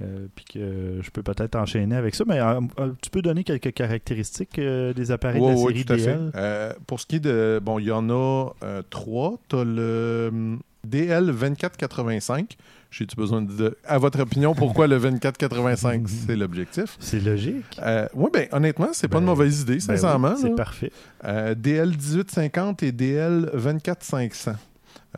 Euh, 0.00 0.26
puis 0.34 0.44
que 0.44 1.00
je 1.02 1.10
peux 1.10 1.22
peut-être 1.22 1.56
enchaîner 1.56 1.96
avec 1.96 2.14
ça. 2.14 2.24
Mais 2.26 2.38
euh, 2.40 2.60
euh, 2.78 2.92
tu 3.02 3.10
peux 3.10 3.22
donner 3.22 3.44
quelques 3.44 3.72
caractéristiques 3.72 4.60
des 4.60 5.10
appareils 5.10 5.40
Ouais, 5.40 5.48
de 5.48 5.52
la 5.52 5.56
série 5.58 5.84
tout 5.84 5.92
à 5.92 5.98
fait. 5.98 6.16
DL. 6.16 6.76
Pour 6.86 7.00
ce 7.00 7.06
qui 7.06 7.16
est 7.16 7.20
de. 7.20 7.60
Bon, 7.62 7.78
il 7.78 7.86
y 7.86 7.90
en 7.90 8.08
a 8.10 8.50
trois. 8.90 9.38
Tu 9.48 9.56
as 9.56 9.64
le 9.64 10.28
hum, 10.32 10.60
DL 10.86 11.26
2485. 11.32 12.56
J'ai-tu 12.90 13.16
besoin 13.16 13.42
de. 13.42 13.76
À 13.84 13.98
votre 13.98 14.20
opinion, 14.20 14.54
pourquoi 14.54 14.86
le 14.86 14.98
2485 14.98 16.08
C'est 16.26 16.36
l'objectif? 16.36 16.96
C'est 17.00 17.20
logique. 17.20 17.78
oui, 18.14 18.30
ben 18.32 18.46
honnêtement, 18.52 18.88
c'est 18.92 19.08
pas 19.08 19.16
Ben, 19.18 19.22
une 19.22 19.26
mauvaise 19.26 19.60
idée, 19.62 19.72
Ben 19.74 19.78
oui, 19.78 19.80
sincèrement. 19.82 20.36
c'est 20.36 20.54
parfait. 20.54 20.90
Euh, 21.24 21.54
DL 21.54 21.90
1850 21.90 22.82
et 22.84 22.92
DL 22.92 23.50
24500. 23.52 24.52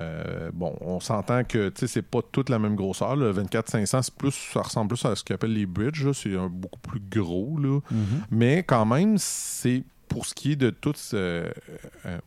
Euh, 0.00 0.50
bon, 0.52 0.76
on 0.80 1.00
s'entend 1.00 1.44
que 1.44 1.68
tu 1.68 1.80
sais, 1.80 1.86
c'est 1.86 2.02
pas 2.02 2.20
toute 2.32 2.48
la 2.48 2.58
même 2.58 2.74
grosseur. 2.74 3.16
Le 3.16 3.32
24500, 3.32 4.02
c'est 4.02 4.14
plus, 4.14 4.32
ça 4.32 4.62
ressemble 4.62 4.88
plus 4.88 5.04
à 5.04 5.14
ce 5.14 5.24
qu'on 5.24 5.34
appelle 5.34 5.52
les 5.52 5.66
bridges. 5.66 6.12
C'est 6.12 6.36
un 6.36 6.48
beaucoup 6.48 6.80
plus 6.80 7.00
gros. 7.00 7.58
Là. 7.58 7.80
Mhm. 7.90 8.06
Mais 8.30 8.62
quand 8.62 8.86
même, 8.86 9.16
c'est 9.18 9.82
pour 10.08 10.26
ce 10.26 10.34
qui 10.34 10.52
est 10.52 10.56
de 10.56 10.70
tout 10.70 10.94
ce, 10.96 11.16
euh, 11.16 12.18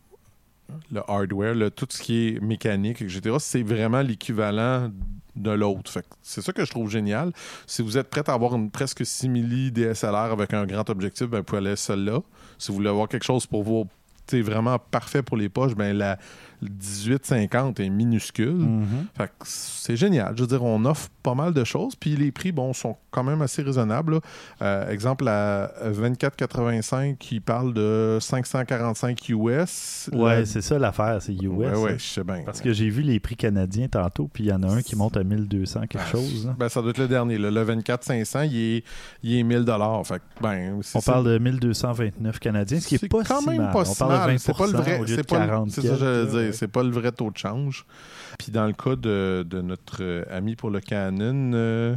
le 0.92 1.02
hardware, 1.08 1.56
là, 1.56 1.70
tout 1.70 1.88
ce 1.90 2.02
qui 2.02 2.28
est 2.28 2.42
mécanique, 2.42 3.02
etc., 3.02 3.36
c'est 3.40 3.64
vraiment 3.64 4.02
l'équivalent 4.02 4.92
de 5.36 5.52
l'autre. 5.52 5.92
C'est 6.22 6.42
ça 6.42 6.54
que 6.54 6.64
je 6.64 6.70
trouve 6.70 6.90
génial. 6.90 7.32
Si 7.66 7.82
vous 7.82 7.98
êtes 7.98 8.10
prêt 8.10 8.24
à 8.28 8.34
avoir 8.34 8.56
une 8.56 8.70
presque 8.70 9.06
simili 9.06 9.72
DSLR 9.72 10.32
avec 10.32 10.54
un 10.54 10.66
grand 10.66 10.88
objectif, 10.90 11.28
ben, 11.28 11.40
vous 11.40 11.44
pouvez 11.44 11.58
aller 11.58 11.72
à 11.72 11.76
celle-là. 11.76 12.22
Si 12.60 12.68
vous 12.70 12.76
voulez 12.76 12.90
avoir 12.90 13.10
quelque 13.10 13.26
chose 13.26 13.48
pour 13.48 13.64
vous 13.64 13.88
vraiment 14.32 14.80
parfait 14.80 15.22
pour 15.22 15.38
les 15.38 15.50
poches, 15.50 15.76
ben 15.76 15.96
la, 15.96 16.14
Le 16.14 16.18
1850 16.70 17.80
est 17.80 17.90
minuscule. 17.90 18.54
Mhm. 18.54 19.06
Fait 19.18 19.28
que 19.28 19.32
c'est 19.46 19.96
génial. 19.96 20.34
Je 20.36 20.42
veux 20.42 20.48
dire, 20.48 20.64
on 20.64 20.84
offre 20.86 21.10
pas 21.22 21.34
mal 21.36 21.54
de 21.54 21.64
choses. 21.64 21.96
Puis 21.96 22.16
les 22.16 22.32
prix, 22.32 22.52
bon, 22.52 22.74
sont 22.74 22.98
quand 23.12 23.24
même 23.24 23.42
assez 23.42 23.62
raisonnables. 23.62 24.20
Euh, 24.62 24.90
exemple, 24.90 25.24
la 25.26 25.72
2485 26.30 27.18
qui 27.18 27.40
parle 27.40 27.74
de 27.74 28.18
545 28.22 29.30
US. 29.30 30.10
Ouais, 30.14 30.46
c'est 30.46 30.62
ça 30.62 30.80
l'affaire, 30.80 31.18
c'est 31.22 31.34
US. 31.34 31.48
Ouais, 31.50 31.76
ouais, 31.76 31.96
je 31.98 32.04
sais 32.04 32.24
bien. 32.24 32.42
Parce 32.46 32.62
que 32.62 32.74
j'ai 32.74 32.90
vu 32.90 33.02
les 33.02 33.20
prix 33.20 33.36
canadiens 33.36 33.88
tantôt, 33.88 34.30
puis 34.32 34.46
il 34.46 34.50
y 34.50 34.54
en 34.54 34.64
a 34.64 34.68
un 34.68 34.82
qui 34.82 34.96
monte 34.96 35.18
à 35.18 35.24
1200 35.24 35.82
quelque 35.88 35.98
Ben, 35.98 36.06
chose. 36.12 36.48
hein. 36.50 36.56
Ben, 36.58 36.70
ça 36.70 36.82
doit 36.82 36.92
être 36.92 36.98
le 36.98 37.08
dernier. 37.08 37.38
là. 37.38 37.52
Le 37.52 37.62
24 37.62 38.04
500, 38.04 38.42
il 38.44 38.56
est, 38.58 38.84
il 39.24 39.38
est 39.38 39.44
1000 39.44 39.66
Fait 40.06 40.22
ben, 40.42 40.78
On 40.78 40.82
ça. 40.82 41.00
parle 41.12 41.26
de 41.26 41.38
1229 41.38 42.40
canadiens, 42.40 42.80
ce 42.80 42.88
qui 42.88 42.96
est 42.96 42.98
C'est 42.98 43.08
pas 43.10 43.24
quand 43.24 43.42
si 43.42 43.50
même 43.50 43.62
mal. 43.62 43.72
pas 43.72 43.80
On 43.82 43.86
si 43.86 43.98
parle 44.00 44.12
de 44.14 44.18
mal. 44.18 44.30
20 44.32 44.38
C'est 44.40 44.58
pas 44.58 44.66
le 44.66 44.72
vrai. 44.74 45.02
C'est 45.08 45.28
pas 45.28 45.40
le- 45.40 45.46
40 45.48 45.72
c'est 45.72 45.82
ça 45.82 45.88
que 45.90 45.96
j'allais 45.96 46.26
quelques, 46.26 46.44
dire. 46.46 46.53
C'est 46.54 46.68
pas 46.68 46.84
le 46.84 46.92
vrai 46.92 47.12
taux 47.12 47.30
de 47.32 47.38
change. 47.38 47.86
Puis 48.40 48.52
dans 48.52 48.66
le 48.66 48.74
cas 48.74 48.96
de, 48.96 49.46
de 49.50 49.62
notre 49.62 49.98
euh, 50.02 50.24
ami 50.32 50.56
pour 50.56 50.70
le 50.70 50.80
Canon, 50.80 51.52
euh, 51.54 51.96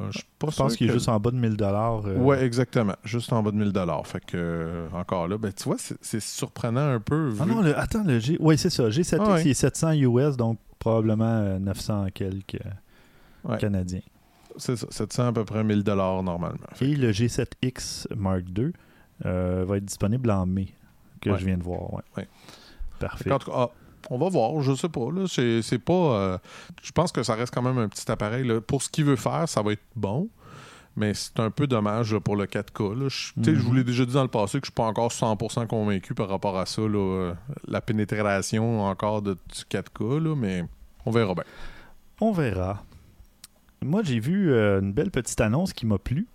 euh, 0.00 0.10
je 0.10 0.20
pense 0.38 0.76
qu'il 0.76 0.86
est 0.86 0.88
que- 0.88 0.94
juste 0.94 1.08
en 1.08 1.20
bas 1.20 1.30
de 1.30 1.36
1000 1.36 1.56
dollars. 1.56 2.06
euh, 2.06 2.16
Ouais, 2.16 2.42
exactement. 2.44 2.94
Juste 3.04 3.32
en 3.32 3.42
bas 3.42 3.50
de 3.52 3.56
1000 3.56 3.72
Fait 4.04 4.24
que, 4.24 4.36
euh, 4.36 4.88
encore 4.92 5.28
là, 5.28 5.38
ben, 5.38 5.52
tu 5.52 5.64
vois, 5.64 5.76
c'est 5.78 6.20
surprenant 6.20 6.88
un 6.94 7.00
peu. 7.00 7.28
Vu... 7.28 7.38
Ah 7.40 7.46
non, 7.46 7.62
le- 7.62 7.78
attends, 7.78 8.02
le 8.04 8.18
G. 8.18 8.36
Oui, 8.40 8.58
c'est 8.58 8.70
ça. 8.70 8.88
G7X, 8.88 9.16
Ah 9.20 9.32
ouais. 9.34 9.42
il 9.44 9.50
est 9.50 9.54
700 9.54 9.92
US, 9.92 10.36
donc 10.36 10.58
probablement 10.78 11.24
euh, 11.24 11.58
900 11.58 12.06
quelques 12.12 12.58
Ouais. 13.44 13.58
canadiens. 13.58 14.00
C'est 14.56 14.74
ça, 14.76 14.86
700 14.90 15.28
à 15.28 15.32
peu 15.32 15.44
près 15.44 15.62
1000 15.62 15.84
normalement. 15.86 16.50
Et 16.80 16.96
le 16.96 17.12
G7X 17.12 18.06
Mark 18.16 18.42
II 18.56 18.72
euh, 19.24 19.64
va 19.68 19.76
être 19.76 19.84
disponible 19.84 20.30
en 20.30 20.46
mai, 20.46 20.68
que 21.20 21.30
Ouais. 21.30 21.38
je 21.38 21.44
viens 21.44 21.56
de 21.58 21.62
voir. 21.62 21.92
Ouais. 22.16 22.26
Parfait. 22.98 23.24
Fait 23.24 23.30
qu'en 23.30 23.38
tout 23.38 23.50
cas, 23.50 23.56
ah, 23.56 23.70
on 24.10 24.18
va 24.18 24.28
voir, 24.28 24.60
je 24.62 24.74
sais 24.74 24.88
pas. 24.88 25.10
Là, 25.12 25.26
c'est, 25.28 25.62
c'est 25.62 25.78
pas. 25.78 25.92
euh, 25.92 26.38
je 26.82 26.92
pense 26.92 27.12
que 27.12 27.22
ça 27.22 27.34
reste 27.34 27.52
quand 27.54 27.62
même 27.62 27.78
un 27.78 27.88
petit 27.88 28.10
appareil. 28.10 28.46
là. 28.46 28.60
Pour 28.60 28.82
ce 28.82 28.88
qu'il 28.88 29.04
veut 29.04 29.16
faire, 29.16 29.48
ça 29.48 29.62
va 29.62 29.72
être 29.72 29.82
bon. 29.94 30.28
Mais 30.98 31.12
c'est 31.12 31.38
un 31.40 31.50
peu 31.50 31.66
dommage 31.66 32.14
là, 32.14 32.20
pour 32.20 32.36
le 32.36 32.46
4K. 32.46 32.94
là. 32.98 33.08
Je, 33.08 33.32
je 33.44 33.50
vous 33.60 33.70
Mhm. 33.70 33.76
l'ai 33.76 33.84
déjà 33.84 34.06
dit 34.06 34.14
dans 34.14 34.22
le 34.22 34.28
passé 34.28 34.58
que 34.60 34.66
je 34.66 34.70
suis 34.70 34.74
pas 34.74 34.84
encore 34.84 35.10
100% 35.12 35.66
convaincu 35.66 36.14
par 36.14 36.28
rapport 36.28 36.56
à 36.58 36.64
ça. 36.64 36.80
là, 36.82 36.88
euh, 36.98 37.34
la 37.68 37.80
pénétration 37.82 38.82
encore 38.82 39.20
de, 39.22 39.34
du 39.34 39.62
4K, 39.68 40.18
là, 40.22 40.34
mais 40.34 40.64
on 41.04 41.10
verra 41.10 41.34
bien. 41.34 41.44
On 42.22 42.32
verra. 42.32 42.82
Moi, 43.84 44.02
j'ai 44.04 44.20
vu 44.20 44.50
euh, 44.52 44.80
une 44.80 44.92
belle 44.94 45.10
petite 45.10 45.38
annonce 45.40 45.72
qui 45.74 45.84
m'a 45.84 45.98
plu. 45.98 46.26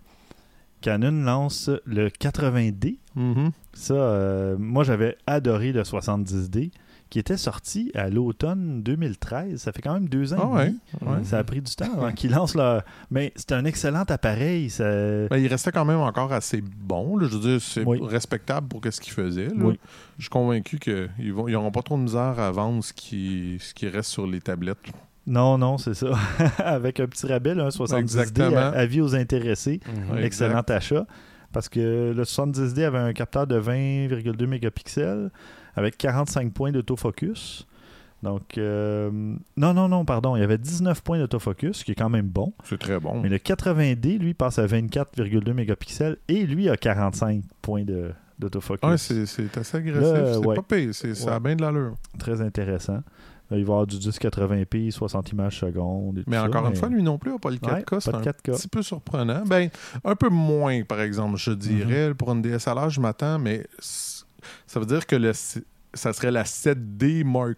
Canon 0.82 1.22
lance 1.24 1.70
le 1.86 2.08
80D. 2.10 2.98
Mhm. 3.16 3.50
Ça, 3.72 3.94
euh, 3.94 4.56
moi, 4.58 4.84
j'avais 4.84 5.16
adoré 5.26 5.72
le 5.72 5.82
70D, 5.84 6.70
qui 7.08 7.18
était 7.18 7.36
sorti 7.36 7.90
à 7.94 8.08
l'automne 8.08 8.82
2013. 8.82 9.60
Ça 9.60 9.72
fait 9.72 9.82
quand 9.82 9.94
même 9.94 10.08
deux 10.08 10.32
ans 10.34 10.50
Ah 10.56 10.64
et 10.64 10.68
ouais, 10.68 10.74
demi. 11.00 11.12
ouais. 11.12 11.24
Ça 11.24 11.38
a 11.38 11.44
pris 11.44 11.60
du 11.60 11.74
temps 11.74 11.92
avant 11.94 12.12
qu'ils 12.14 12.30
lancent 12.32 12.54
leur... 12.54 12.82
Mais 13.10 13.32
c'est 13.36 13.52
un 13.52 13.64
excellent 13.64 14.04
appareil. 14.08 14.70
Ça... 14.70 14.84
Ben, 15.28 15.36
il 15.38 15.46
restait 15.46 15.72
quand 15.72 15.84
même 15.84 16.00
encore 16.00 16.32
assez 16.32 16.62
bon. 16.62 17.16
là. 17.18 17.28
Je 17.30 17.36
veux 17.36 17.40
dire, 17.50 17.60
c'est 17.60 17.84
Oui. 17.84 17.98
respectable 18.02 18.68
pour 18.68 18.80
ce 18.90 19.00
qu'il 19.00 19.12
faisait. 19.12 19.46
là. 19.48 19.52
Oui. 19.56 19.78
Je 20.18 20.24
suis 20.24 20.30
convaincu 20.30 20.78
qu'ils 20.78 21.10
n'auront 21.34 21.70
pas 21.70 21.82
trop 21.82 21.96
de 21.96 22.02
misère 22.02 22.38
à 22.38 22.50
vendre 22.50 22.82
ce 22.82 22.92
qui, 22.92 23.58
ce 23.60 23.72
qui 23.74 23.88
reste 23.88 24.10
sur 24.10 24.26
les 24.26 24.40
tablettes. 24.40 24.78
Non, 25.26 25.58
non, 25.58 25.78
c'est 25.78 25.94
ça. 25.94 26.08
Avec 26.58 27.00
un 27.00 27.06
petit 27.06 27.26
rabais, 27.26 27.54
là, 27.54 27.64
un 27.64 27.68
70D, 27.68 27.98
Exactement. 27.98 28.56
à- 28.56 28.68
avis 28.70 29.00
aux 29.00 29.14
intéressés. 29.14 29.80
Mhm. 29.86 30.18
Excellent 30.18 30.60
exact. 30.60 30.70
achat. 30.70 31.06
Parce 31.52 31.68
que 31.68 32.12
le 32.16 32.24
70D 32.24 32.84
avait 32.84 32.98
un 32.98 33.12
capteur 33.12 33.46
de 33.46 33.58
20,2 33.58 34.46
mégapixels 34.46 35.30
avec 35.74 35.98
45 35.98 36.52
points 36.52 36.72
d'autofocus. 36.72 37.66
Donc, 38.22 38.56
euh, 38.56 39.10
non, 39.56 39.74
non, 39.74 39.88
non, 39.88 40.04
pardon. 40.04 40.36
Il 40.36 40.40
y 40.40 40.44
avait 40.44 40.58
19 40.58 41.02
points 41.02 41.18
d'autofocus, 41.18 41.78
ce 41.78 41.84
qui 41.84 41.92
est 41.92 41.96
quand 41.96 42.08
même 42.08 42.28
bon. 42.28 42.52
C'est 42.64 42.78
très 42.78 43.00
bon. 43.00 43.20
Mais 43.20 43.28
le 43.28 43.38
80D, 43.38 44.18
lui, 44.18 44.32
passe 44.32 44.58
à 44.58 44.66
24,2 44.66 45.52
mégapixels 45.52 46.16
et 46.28 46.46
lui 46.46 46.68
a 46.68 46.76
45 46.76 47.42
points 47.60 47.84
d'autofocus. 48.38 48.88
Ouais, 48.88 48.98
c'est 48.98 49.26
c'est 49.26 49.56
assez 49.58 49.76
agressif. 49.76 50.02
C'est 50.04 50.36
ouais. 50.36 50.54
pas 50.54 50.62
pire. 50.62 50.94
Ça 50.94 51.34
a 51.34 51.40
bien 51.40 51.56
de 51.56 51.62
l'allure. 51.62 51.96
Très 52.18 52.40
intéressant. 52.40 53.00
Il 53.58 53.64
va 53.64 53.70
y 53.72 53.74
avoir 53.74 53.86
du 53.86 53.96
1080p, 53.96 54.90
60 54.90 55.30
images 55.32 55.58
secondes. 55.60 56.18
et 56.18 56.24
tout 56.24 56.30
Mais 56.30 56.36
ça, 56.36 56.44
encore 56.44 56.64
une 56.66 56.72
mais- 56.72 56.76
fois, 56.78 56.88
lui 56.88 57.02
non 57.02 57.18
plus 57.18 57.32
n'a 57.32 57.38
pas 57.38 57.50
le 57.50 57.56
Ouais, 57.62 57.82
4K. 57.84 58.00
c'est 58.00 58.14
un 58.14 58.18
de 58.20 58.24
4K. 58.24 58.52
petit 58.52 58.68
peu 58.68 58.82
surprenant. 58.82 59.42
Ben, 59.46 59.68
un 60.04 60.14
peu 60.16 60.28
moins, 60.28 60.82
par 60.84 61.00
exemple, 61.00 61.36
je 61.36 61.52
dirais. 61.52 62.08
Mhm. 62.08 62.14
Pour 62.14 62.32
une 62.32 62.42
DSLR, 62.42 62.90
je 62.90 63.00
m'attends, 63.00 63.38
mais 63.38 63.66
ça 63.78 64.80
veut 64.80 64.86
dire 64.86 65.06
que 65.06 65.16
le, 65.16 65.32
ça 65.32 66.12
serait 66.12 66.30
la 66.30 66.44
7D 66.44 67.24
Mark 67.24 67.56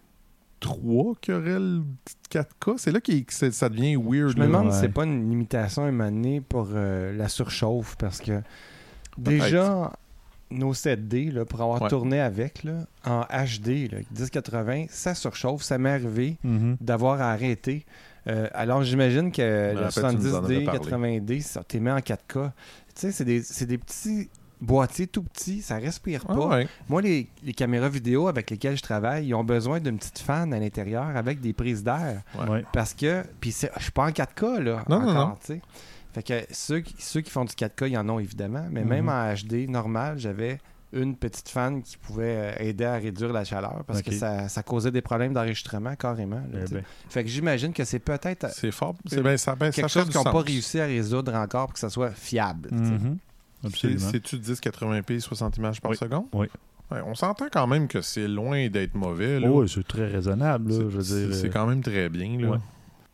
III 0.65 1.13
qui 1.21 1.33
aurait 1.33 1.59
le 1.61 1.83
4K. 2.31 2.75
C'est 2.79 2.91
là 2.93 3.01
que 3.01 3.13
ça 3.29 3.69
devient 3.69 3.97
weird. 3.97 4.31
Je 4.31 4.39
me 4.39 4.47
demande 4.47 4.71
si 4.71 4.77
Ouais. 4.77 4.81
c'est 4.83 4.89
pas 4.93 5.05
une 5.05 5.29
limitation 5.29 5.83
à 5.85 5.87
un 5.87 5.93
moment 5.93 6.11
donné 6.11 6.41
pour 6.41 6.69
euh, 6.75 7.15
la 7.17 7.29
surchauffe 7.29 7.97
parce 7.99 8.21
que 8.21 8.41
déjà 9.19 9.93
nos 10.59 10.73
7D 10.75 11.31
là, 11.33 11.45
pour 11.45 11.61
avoir 11.61 11.83
Ouais. 11.83 11.89
tourné 11.89 12.21
avec 12.21 12.65
là, 12.65 12.87
en 13.05 13.21
HD 13.23 13.89
là, 13.93 13.99
1080 14.19 14.87
ça 14.89 15.15
surchauffe 15.15 15.63
ça 15.63 15.79
m'est 15.79 15.91
arrivé 15.91 16.39
Mhm. 16.45 16.77
d'avoir 16.81 17.21
à 17.21 17.31
arrêter 17.33 17.85
Euh, 18.27 18.49
alors 18.55 18.83
j'imagine 18.83 19.31
que 19.31 19.43
me 19.43 19.79
le 19.81 19.85
rappelle, 19.85 20.19
tu 20.19 20.25
nous 20.25 20.35
en 20.35 20.39
avais 20.45 20.55
70D 20.61 20.65
parlé. 20.65 20.81
80D 20.81 21.41
ça 21.43 21.63
t'es 21.63 21.79
mis 21.79 21.91
en 21.91 21.99
4K 22.01 22.33
tu 22.33 22.51
sais 22.95 23.13
c'est 23.13 23.25
des, 23.27 23.43
c'est 23.43 23.67
des 23.67 23.77
petits 23.77 24.31
boîtiers 24.63 25.07
tout 25.09 25.23
petits 25.25 25.61
ça 25.61 25.77
respire 25.77 26.25
Ah 26.29 26.35
pas 26.35 26.47
ouais. 26.57 26.69
moi, 26.89 27.03
les, 27.03 27.29
les 27.43 27.53
caméras 27.53 27.91
vidéo 27.91 28.29
avec 28.29 28.51
lesquelles 28.51 28.79
je 28.79 28.83
travaille, 28.83 29.27
ils 29.27 29.35
ont 29.35 29.45
besoin 29.45 29.79
d'une 29.79 29.99
petite 29.99 30.21
fan 30.21 30.55
à 30.55 30.59
l'intérieur 30.59 31.05
avec 31.17 31.41
des 31.43 31.53
prises 31.53 31.83
d'air. 31.85 32.23
Ouais. 32.49 32.65
Parce 32.73 32.95
que, 32.95 33.25
puis 33.41 33.51
je 33.51 33.83
suis 33.83 33.93
pas 33.93 34.05
en 34.07 34.11
4K, 34.11 34.61
là, 34.63 34.85
Non, 34.89 35.01
non, 35.01 35.09
encore, 35.11 35.39
non. 35.51 35.57
Fait 36.15 36.23
que 36.23 36.35
ceux, 36.53 36.81
qui- 36.81 36.95
ceux 36.99 37.21
qui 37.21 37.31
font 37.31 37.45
du 37.45 37.55
4K, 37.55 37.89
ils 37.89 37.99
en 37.99 38.09
ont 38.09 38.19
évidemment, 38.21 38.67
mais 38.71 38.83
Mhm. 38.83 38.89
même 38.89 39.09
en 39.09 39.33
HD 39.35 39.67
normal, 39.69 40.19
j'avais 40.19 40.59
une 40.93 41.17
petite 41.17 41.49
fan 41.49 41.83
qui 41.83 41.97
pouvait 41.97 42.55
euh, 42.57 42.69
aider 42.69 42.85
à 42.85 42.95
réduire 42.95 43.33
la 43.33 43.43
chaleur 43.45 43.83
parce 43.85 44.01
que 44.01 44.13
ça, 44.13 44.49
ça 44.49 44.63
causait 44.63 44.93
des 44.93 45.03
problèmes 45.03 45.33
d'enregistrement 45.33 45.97
carrément. 45.97 46.37
là, 46.53 46.61
Eh 46.71 46.73
ben, 46.73 46.83
Fait 47.09 47.25
que 47.25 47.29
j'imagine 47.31 47.73
que 47.73 47.83
c'est 47.85 47.99
peut-être 47.99 48.49
C'est 48.53 48.71
fort. 48.71 48.95
C'est 49.07 49.21
ben, 49.21 49.37
ça, 49.37 49.57
ben, 49.57 49.73
quelque 49.73 49.91
ça 49.91 50.01
chose 50.01 50.09
qu'ils 50.09 50.19
n'ont 50.19 50.33
pas 50.33 50.41
réussi 50.43 50.79
à 50.79 50.87
résoudre 50.87 51.35
encore 51.35 51.67
pour 51.67 51.73
que 51.75 51.81
ça 51.81 51.91
soit 51.91 52.13
fiable. 52.13 52.69
mhm. 52.71 53.19
C'est- 53.63 53.67
Absolument. 53.67 54.09
C'est-tu 54.13 54.37
1080p 54.39 55.19
60 55.21 55.57
images 55.57 55.81
par 55.81 55.91
Oui. 55.91 55.97
seconde? 55.97 56.27
Oui. 56.33 56.47
Ouais, 56.93 57.01
on 57.07 57.15
s'entend 57.17 57.47
quand 57.51 57.67
même 57.67 57.89
que 57.89 58.01
c'est 58.03 58.29
loin 58.29 58.69
d'être 58.69 58.95
mauvais. 58.95 59.41
là. 59.41 59.49
Oh, 59.51 59.63
oui, 59.63 59.69
c'est 59.69 59.89
très 59.89 60.07
raisonnable. 60.07 60.71
là, 60.71 60.77
C'est- 60.77 60.83
je 60.83 60.97
veux 60.97 61.03
c'est 61.03 61.27
dire, 61.27 61.35
c'est 61.35 61.47
euh, 61.49 61.51
quand 61.51 61.67
même 61.67 61.83
très 61.83 62.09
bien. 62.09 62.39
Là. 62.39 62.51
Ouais. 62.51 62.59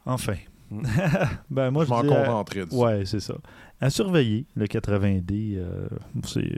Enfin. 0.04 0.34
Mm. 0.70 0.82
ben, 1.50 1.70
moi, 1.70 1.84
je 1.84 1.90
je 1.90 2.64
de 2.64 2.70
ça. 2.70 2.76
Ouais, 2.76 3.04
c'est 3.04 3.20
ça. 3.20 3.34
À 3.80 3.90
surveiller, 3.90 4.46
le 4.54 4.66
80D, 4.66 5.56
euh, 5.56 5.88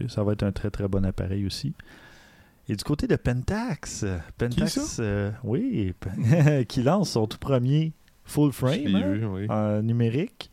ça 0.08 0.22
va 0.22 0.32
être 0.32 0.42
un 0.42 0.52
très 0.52 0.70
très 0.70 0.88
bon 0.88 1.04
appareil 1.04 1.46
aussi. 1.46 1.74
Et 2.68 2.76
du 2.76 2.84
côté 2.84 3.06
de 3.06 3.16
Pentax, 3.16 4.04
Pentax, 4.38 4.78
ça? 4.78 5.02
euh, 5.02 5.30
oui, 5.42 5.94
qui 6.68 6.82
lance 6.82 7.10
son 7.10 7.26
tout 7.26 7.38
premier 7.38 7.92
full 8.24 8.52
frame 8.52 8.94
hein, 8.94 9.12
vu, 9.12 9.26
oui. 9.26 9.46
en 9.48 9.82
numérique, 9.82 10.50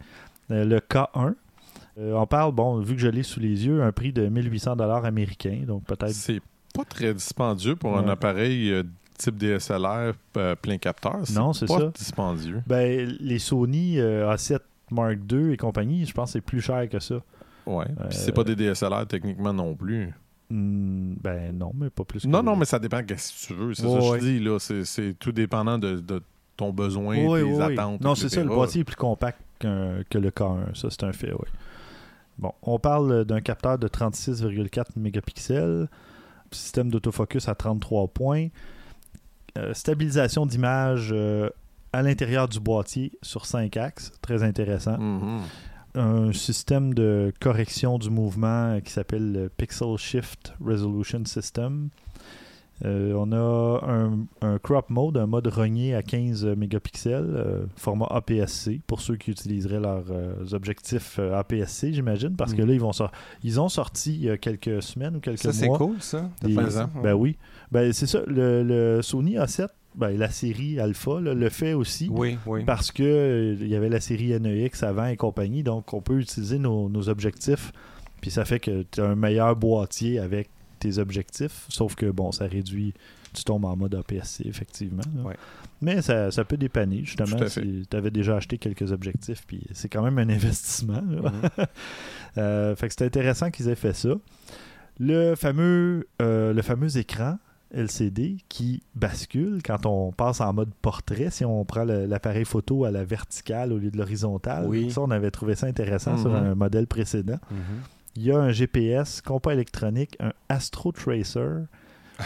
euh, 0.51 0.65
le 0.65 0.79
K1. 0.79 1.35
Euh, 1.97 2.13
on 2.13 2.25
parle, 2.25 2.53
bon, 2.53 2.79
vu 2.79 2.95
que 2.95 3.01
je 3.01 3.07
l'ai 3.07 3.23
sous 3.23 3.39
les 3.39 3.65
yeux, 3.65 3.83
un 3.83 3.91
prix 3.91 4.11
de 4.11 4.27
1800 4.27 4.75
dollars 4.75 5.05
américains, 5.05 5.63
donc 5.67 5.83
peut-être. 5.85 6.13
C'est 6.13 6.41
pas 6.73 6.85
très 6.85 7.13
dispendieux 7.13 7.75
pour 7.75 7.97
un 7.97 8.07
appareil 8.07 8.83
type 9.19 9.37
DSLR 9.37 10.13
euh, 10.37 10.55
plein 10.55 10.77
capteur. 10.77 11.17
Non, 11.35 11.53
c'est 11.53 11.67
pas 11.67 11.77
ça. 11.79 11.91
dispendieux. 11.93 12.63
Ben, 12.65 13.15
les 13.19 13.37
Sony 13.39 13.99
euh, 13.99 14.33
A7 14.33 14.59
Mark 14.91 15.17
II 15.31 15.51
et 15.53 15.57
compagnie, 15.57 16.05
je 16.05 16.13
pense 16.13 16.29
que 16.29 16.33
c'est 16.33 16.41
plus 16.41 16.61
cher 16.61 16.89
que 16.89 16.99
ça. 16.99 17.15
Ouais. 17.67 17.85
Euh, 17.99 18.05
Puis 18.09 18.17
c'est 18.17 18.31
pas 18.31 18.43
des 18.43 18.55
DSLR 18.55 19.05
techniquement 19.07 19.53
non 19.53 19.75
plus. 19.75 20.11
Hmm, 20.49 21.13
ben 21.21 21.55
non, 21.55 21.71
mais 21.75 21.91
pas 21.91 22.03
plus 22.03 22.23
que 22.23 22.27
Non, 22.27 22.41
non, 22.41 22.55
mais 22.55 22.65
ça 22.65 22.79
dépend 22.79 23.01
de 23.03 23.13
ce 23.15 23.47
que 23.47 23.53
tu 23.53 23.59
veux. 23.59 23.73
C'est 23.75 23.83
ça 23.83 23.87
que 23.99 24.09
ouais. 24.11 24.19
je 24.19 24.25
dis. 24.25 24.39
là. 24.39 24.57
C'est- 24.59 24.83
C'est 24.85 25.13
tout 25.19 25.31
dépendant 25.31 25.77
de, 25.77 25.99
de 25.99 26.23
ton 26.57 26.71
besoin, 26.73 27.17
Oui, 27.23 27.43
tes 27.43 27.61
attentes. 27.61 28.01
Non, 28.01 28.15
c'est 28.15 28.29
ça, 28.29 28.41
le 28.41 28.49
boîtier 28.49 28.81
est 28.81 28.83
plus 28.85 28.95
compact 28.95 29.39
qu'un- 29.59 30.01
que 30.09 30.17
le 30.17 30.31
K1. 30.31 30.73
Ça, 30.75 30.87
c'est 30.89 31.03
un 31.03 31.11
fait, 31.13 31.31
oui. 31.33 31.47
Bon, 32.39 32.53
on 32.63 32.79
parle 32.79 33.25
d'un 33.25 33.41
capteur 33.41 33.77
de 33.77 33.87
36,4 33.87 34.97
mégapixels, 34.97 35.87
système 36.51 36.89
d'autofocus 36.89 37.47
à 37.47 37.53
33 37.53 38.07
points, 38.07 38.45
euh, 38.45 38.47
stabilisation 39.73 40.45
d'image 40.45 41.09
euh, 41.11 41.49
à 41.93 42.01
l'intérieur 42.01 42.47
du 42.47 42.59
boîtier 42.59 43.11
sur 43.21 43.45
5 43.45 43.75
axes, 43.77 44.11
très 44.21 44.43
intéressant. 44.43 44.97
Mhm. 44.99 45.39
Un 45.95 46.31
système 46.33 46.93
de 46.93 47.33
correction 47.39 47.97
du 47.97 48.09
mouvement 48.11 48.79
qui 48.81 48.91
s'appelle 48.91 49.31
le 49.31 49.49
Pixel 49.49 49.97
Shift 49.97 50.53
Resolution 50.63 51.25
System. 51.25 51.89
Euh, 52.85 53.11
on 53.13 53.33
a 53.33 53.81
un, 53.91 54.19
un 54.41 54.57
crop 54.57 54.89
mode, 54.89 55.17
un 55.17 55.25
mode 55.25 55.47
rogné 55.47 55.93
à 55.95 56.01
15 56.01 56.45
mégapixels, 56.55 57.25
euh, 57.35 57.65
format 57.75 58.05
APS-C, 58.09 58.79
pour 58.87 59.01
ceux 59.01 59.17
qui 59.17 59.31
utiliseraient 59.31 59.81
leurs 59.81 60.05
euh, 60.11 60.33
objectifs 60.53 61.17
euh, 61.19 61.37
APS-C, 61.37 61.91
j'imagine, 61.91 62.37
parce 62.37 62.53
que 62.53 62.61
Mhm. 62.61 62.67
là, 62.69 62.73
ils 62.75 62.79
vont 62.79 62.91
ils 63.43 63.59
ont 63.59 63.67
sorti 63.67 64.13
il 64.13 64.21
y 64.23 64.29
a 64.29 64.37
quelques 64.37 64.81
semaines 64.81 65.17
ou 65.17 65.19
quelques 65.19 65.39
Ça, 65.39 65.51
c'est 65.51 65.65
mois. 65.67 65.77
cool, 65.77 65.95
ça. 65.99 66.29
de 66.41 66.47
des- 66.47 66.69
ça. 66.71 66.89
Ben 67.03 67.13
oui. 67.15 67.35
Ben, 67.71 67.93
c'est 67.93 68.07
ça. 68.07 68.21
Le, 68.27 68.63
le 68.63 69.01
Sony 69.01 69.35
A7, 69.35 69.67
ben, 69.95 70.17
la 70.17 70.29
série 70.29 70.79
Alpha, 70.79 71.19
là, 71.19 71.33
le 71.33 71.49
fait 71.49 71.73
aussi. 71.73 72.09
Oui, 72.11 72.37
oui. 72.45 72.63
Parce 72.63 72.91
que 72.91 73.03
euh, 73.03 73.57
il 73.59 73.67
y 73.67 73.75
avait 73.75 73.89
la 73.89 73.99
série 73.99 74.39
NEX 74.39 74.83
avant 74.83 75.05
et 75.05 75.17
compagnie, 75.17 75.63
donc 75.63 75.93
on 75.93 76.01
peut 76.01 76.19
utiliser 76.19 76.59
nos, 76.59 76.89
nos 76.89 77.09
objectifs. 77.09 77.71
Puis 78.21 78.31
ça 78.31 78.45
fait 78.45 78.59
que 78.59 78.83
tu 78.91 79.01
as 79.01 79.05
un 79.05 79.15
meilleur 79.15 79.55
boîtier 79.55 80.19
avec 80.19 80.49
tes 80.79 80.97
objectifs. 80.97 81.65
Sauf 81.69 81.95
que 81.95 82.07
bon, 82.07 82.31
ça 82.31 82.45
réduit. 82.45 82.93
Tu 83.33 83.43
tombes 83.43 83.65
en 83.65 83.75
mode 83.75 83.93
APS-C, 83.93 84.47
effectivement. 84.47 85.03
Ouais. 85.23 85.35
Mais 85.81 86.01
ça, 86.01 86.31
ça 86.31 86.43
peut 86.43 86.57
dépanner, 86.57 87.01
justement. 87.03 87.37
Fait. 87.47 87.61
Tu 87.61 87.95
avais 87.95 88.09
déjà 88.09 88.37
acheté 88.37 88.57
quelques 88.57 88.91
objectifs, 88.91 89.43
puis 89.45 89.61
c'est 89.71 89.87
quand 89.87 90.01
même 90.01 90.17
un 90.17 90.29
investissement. 90.35 91.01
Mhm. 91.01 91.31
Euh, 92.37 92.75
fait 92.75 92.87
que 92.87 92.93
c'est 92.95 93.05
intéressant 93.05 93.49
qu'ils 93.49 93.69
aient 93.69 93.75
fait 93.75 93.93
ça. 93.93 94.09
Le 94.99 95.33
fameux, 95.33 96.07
euh, 96.21 96.53
le 96.53 96.61
fameux 96.61 96.95
écran 96.95 97.39
LCD 97.73 98.37
qui 98.49 98.81
bascule 98.95 99.59
quand 99.63 99.85
on 99.85 100.11
passe 100.11 100.41
en 100.41 100.53
mode 100.53 100.71
portrait, 100.81 101.29
si 101.29 101.45
on 101.45 101.63
prend 101.65 101.83
l'appareil 101.83 102.45
photo 102.45 102.85
à 102.85 102.91
la 102.91 103.03
verticale 103.03 103.71
au 103.73 103.77
lieu 103.77 103.91
de 103.91 103.97
l'horizontale. 103.97 104.65
Oui. 104.67 104.91
Ça, 104.91 105.01
on 105.01 105.11
avait 105.11 105.31
trouvé 105.31 105.55
ça 105.55 105.67
intéressant 105.67 106.17
sur 106.17 106.29
Mhm. 106.29 106.35
un 106.35 106.55
modèle 106.55 106.87
précédent. 106.87 107.39
Mhm. 107.51 107.57
Il 108.15 108.23
y 108.23 108.31
a 108.31 108.39
un 108.39 108.51
GPS, 108.51 109.21
compas 109.21 109.53
électronique, 109.53 110.17
un 110.19 110.33
Astro 110.49 110.91
Tracer. 110.91 111.59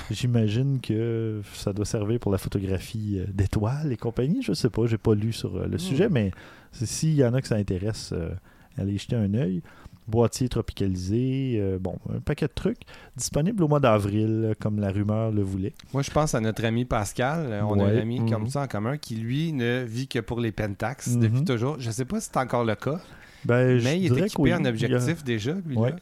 J'imagine 0.10 0.80
que 0.82 1.42
ça 1.54 1.72
doit 1.72 1.86
servir 1.86 2.20
pour 2.20 2.32
la 2.32 2.38
photographie 2.38 3.20
euh, 3.20 3.26
d'étoiles 3.32 3.92
et 3.92 3.98
compagnie. 3.98 4.42
Je 4.42 4.54
sais 4.54 4.70
pas, 4.70 4.86
j'ai 4.88 4.98
pas 4.98 5.14
lu 5.14 5.34
sur 5.34 5.56
euh, 5.56 5.68
le 5.68 5.78
sujet, 5.78 6.10
mais 6.10 6.32
s'il 6.72 7.14
y 7.14 7.24
en 7.24 7.34
a 7.34 7.42
que 7.42 7.48
ça 7.48 7.56
intéresse, 7.56 8.12
euh, 8.14 8.32
allez 8.78 8.94
y 8.94 8.98
jeter 8.98 9.16
un 9.16 9.32
œil. 9.36 9.62
Boîtier 10.08 10.50
tropicalisé, 10.50 11.56
euh, 11.60 11.78
bon, 11.80 11.98
un 12.14 12.20
paquet 12.20 12.48
de 12.48 12.52
trucs. 12.54 12.82
Disponible 13.16 13.64
au 13.64 13.68
mois 13.68 13.80
d'avril, 13.80 14.42
euh, 14.46 14.54
comme 14.60 14.80
la 14.80 14.92
rumeur 14.92 15.32
le 15.32 15.42
voulait. 15.44 15.74
Moi, 15.94 16.02
je 16.02 16.12
pense 16.12 16.36
à 16.36 16.42
notre 16.42 16.66
ami 16.66 16.86
Pascal. 16.86 17.48
Euh, 17.52 17.62
On 17.64 17.80
a 17.80 17.86
un 17.86 17.98
ami 17.98 18.20
Mhm. 18.20 18.30
comme 18.30 18.48
ça 18.50 18.62
en 18.64 18.68
commun 18.68 18.98
qui, 18.98 19.16
lui, 19.16 19.54
ne 19.54 19.84
vit 19.84 20.08
que 20.08 20.20
pour 20.20 20.40
les 20.40 20.52
Pentax 20.52 21.08
Mhm. 21.16 21.20
depuis 21.22 21.44
toujours. 21.44 21.78
Je 21.80 21.90
sais 21.92 22.06
pas 22.06 22.20
si 22.20 22.30
c'est 22.32 22.40
encore 22.40 22.66
le 22.66 22.76
cas, 22.76 23.00
Ben, 23.46 23.82
mais 23.84 24.00
il 24.00 24.18
est 24.18 24.26
équipé 24.26 24.54
en 24.54 24.66
a- 24.66 24.70
objectif 24.70 25.24
déjà, 25.24 25.54
lui. 25.66 25.76
Ouais. 25.78 25.92
là. 25.92 25.96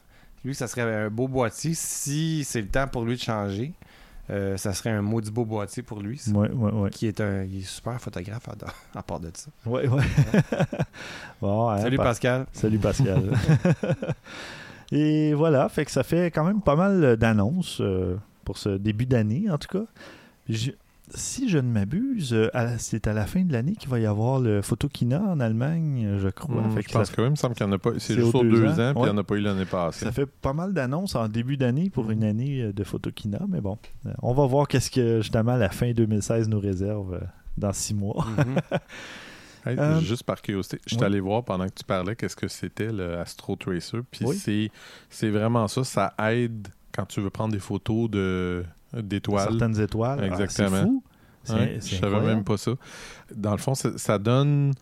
Lui, 0.44 0.54
ça 0.56 0.66
serait 0.66 0.82
un 0.82 1.08
beau 1.08 1.28
boîtier. 1.28 1.72
Si 1.74 2.42
c'est 2.44 2.60
le 2.60 2.66
temps 2.66 2.88
pour 2.88 3.04
lui 3.04 3.14
de 3.14 3.20
changer, 3.20 3.72
euh, 4.30 4.56
ça 4.56 4.72
serait 4.72 4.90
un 4.90 5.02
maudit 5.02 5.30
beau 5.30 5.44
boîtier 5.44 5.82
pour 5.82 6.00
lui. 6.00 6.18
ça. 6.18 6.30
Ouais, 6.32 6.50
ouais, 6.50 6.70
ouais. 6.72 6.90
Qui 6.90 7.06
est 7.06 7.20
un 7.20 7.42
il 7.44 7.58
est 7.58 7.62
super 7.62 8.00
photographe 8.00 8.48
à, 8.48 8.54
à 8.98 9.02
part 9.02 9.20
de 9.20 9.30
ça. 9.34 9.50
Ouais, 9.66 9.88
ouais. 9.88 10.02
bon, 11.40 11.68
hein, 11.70 11.78
Salut 11.78 11.96
pa- 11.96 12.04
Pascal. 12.04 12.46
Salut 12.52 12.78
Pascal. 12.78 13.30
Et 14.92 15.32
voilà, 15.34 15.68
fait 15.68 15.84
que 15.84 15.90
ça 15.90 16.02
fait 16.02 16.30
quand 16.30 16.44
même 16.44 16.60
pas 16.60 16.76
mal 16.76 17.16
d'annonces 17.16 17.80
euh, 17.80 18.16
pour 18.44 18.58
ce 18.58 18.70
début 18.76 19.06
d'année, 19.06 19.50
en 19.50 19.56
tout 19.58 19.68
cas. 19.78 19.84
Si 21.14 21.48
je 21.48 21.58
ne 21.58 21.68
m'abuse, 21.68 22.32
euh, 22.32 22.48
c'est 22.78 23.06
à 23.06 23.12
la 23.12 23.26
fin 23.26 23.42
de 23.42 23.52
l'année 23.52 23.74
qu'il 23.74 23.90
va 23.90 23.98
y 23.98 24.06
avoir 24.06 24.38
le 24.40 24.62
Photokina 24.62 25.20
en 25.20 25.40
Allemagne, 25.40 26.16
je 26.18 26.28
crois. 26.28 26.62
Hmm, 26.62 26.70
Fait 26.70 26.82
je 26.82 26.88
que 26.88 26.92
pense 26.92 27.18
même, 27.18 27.26
il 27.26 27.30
me 27.32 27.36
semble 27.36 27.54
qu'il 27.54 27.66
n'y 27.66 27.72
en 27.72 27.74
a 27.74 27.78
pas. 27.78 27.90
C'est 27.98 28.14
juste 28.14 28.34
aux 28.34 28.42
deux 28.42 28.50
deux 28.50 28.80
ans, 28.80 28.90
ans, 28.90 28.94
puis 28.94 29.02
il 29.02 29.04
n'y 29.04 29.10
en 29.10 29.18
a 29.18 29.24
pas 29.24 29.34
eu 29.34 29.40
l'année 29.40 29.64
passée. 29.64 30.04
ça 30.04 30.12
fait 30.12 30.26
pas 30.26 30.52
mal 30.52 30.72
d'annonces 30.72 31.14
en 31.16 31.28
début 31.28 31.56
d'année 31.56 31.90
pour 31.90 32.10
une 32.10 32.24
année 32.24 32.62
euh, 32.62 32.72
de 32.72 32.84
Photokina, 32.84 33.40
mais 33.48 33.60
bon, 33.60 33.76
euh, 34.06 34.12
on 34.22 34.32
va 34.32 34.46
voir 34.46 34.68
qu'est-ce 34.68 34.90
que 34.90 35.20
justement 35.20 35.56
la 35.56 35.70
fin 35.70 35.92
2016 35.92 36.48
nous 36.48 36.60
réserve 36.60 37.20
dans 37.58 37.72
six 37.72 37.94
mois. 37.94 38.24
Mhm. 38.38 38.56
Hey, 39.64 39.78
Euh, 39.78 40.00
juste 40.00 40.24
par 40.24 40.42
curiosité, 40.42 40.80
je 40.86 40.94
suis 40.94 40.98
oui. 40.98 41.04
allé 41.06 41.20
voir 41.20 41.44
pendant 41.44 41.66
que 41.66 41.74
tu 41.74 41.84
parlais 41.84 42.16
qu'est-ce 42.16 42.34
que 42.34 42.48
c'était 42.48 42.90
le 42.90 43.18
Astro 43.18 43.54
Tracer. 43.54 43.98
Puis 44.10 44.24
Oui. 44.26 44.70
c'est 45.08 45.30
vraiment 45.30 45.68
ça. 45.68 45.84
Ça 45.84 46.14
aide 46.32 46.66
quand 46.90 47.06
tu 47.06 47.20
veux 47.20 47.30
prendre 47.30 47.52
des 47.52 47.60
photos 47.60 48.10
de, 48.10 48.64
d'étoiles. 48.94 49.48
Certaines 49.48 49.80
étoiles. 49.80 50.18
Ah, 50.22 50.26
Exactement. 50.26 50.68
c'est 50.70 50.82
fou. 50.82 51.02
C'est- 51.44 51.54
Ouais, 51.54 51.76
c'est 51.80 51.96
je 51.96 52.00
savais 52.00 52.20
même 52.20 52.44
pas 52.44 52.56
ça. 52.56 52.72
Dans 53.34 53.50
le 53.52 53.58
fond, 53.58 53.74
ça, 53.74 54.18
donne 54.18 54.72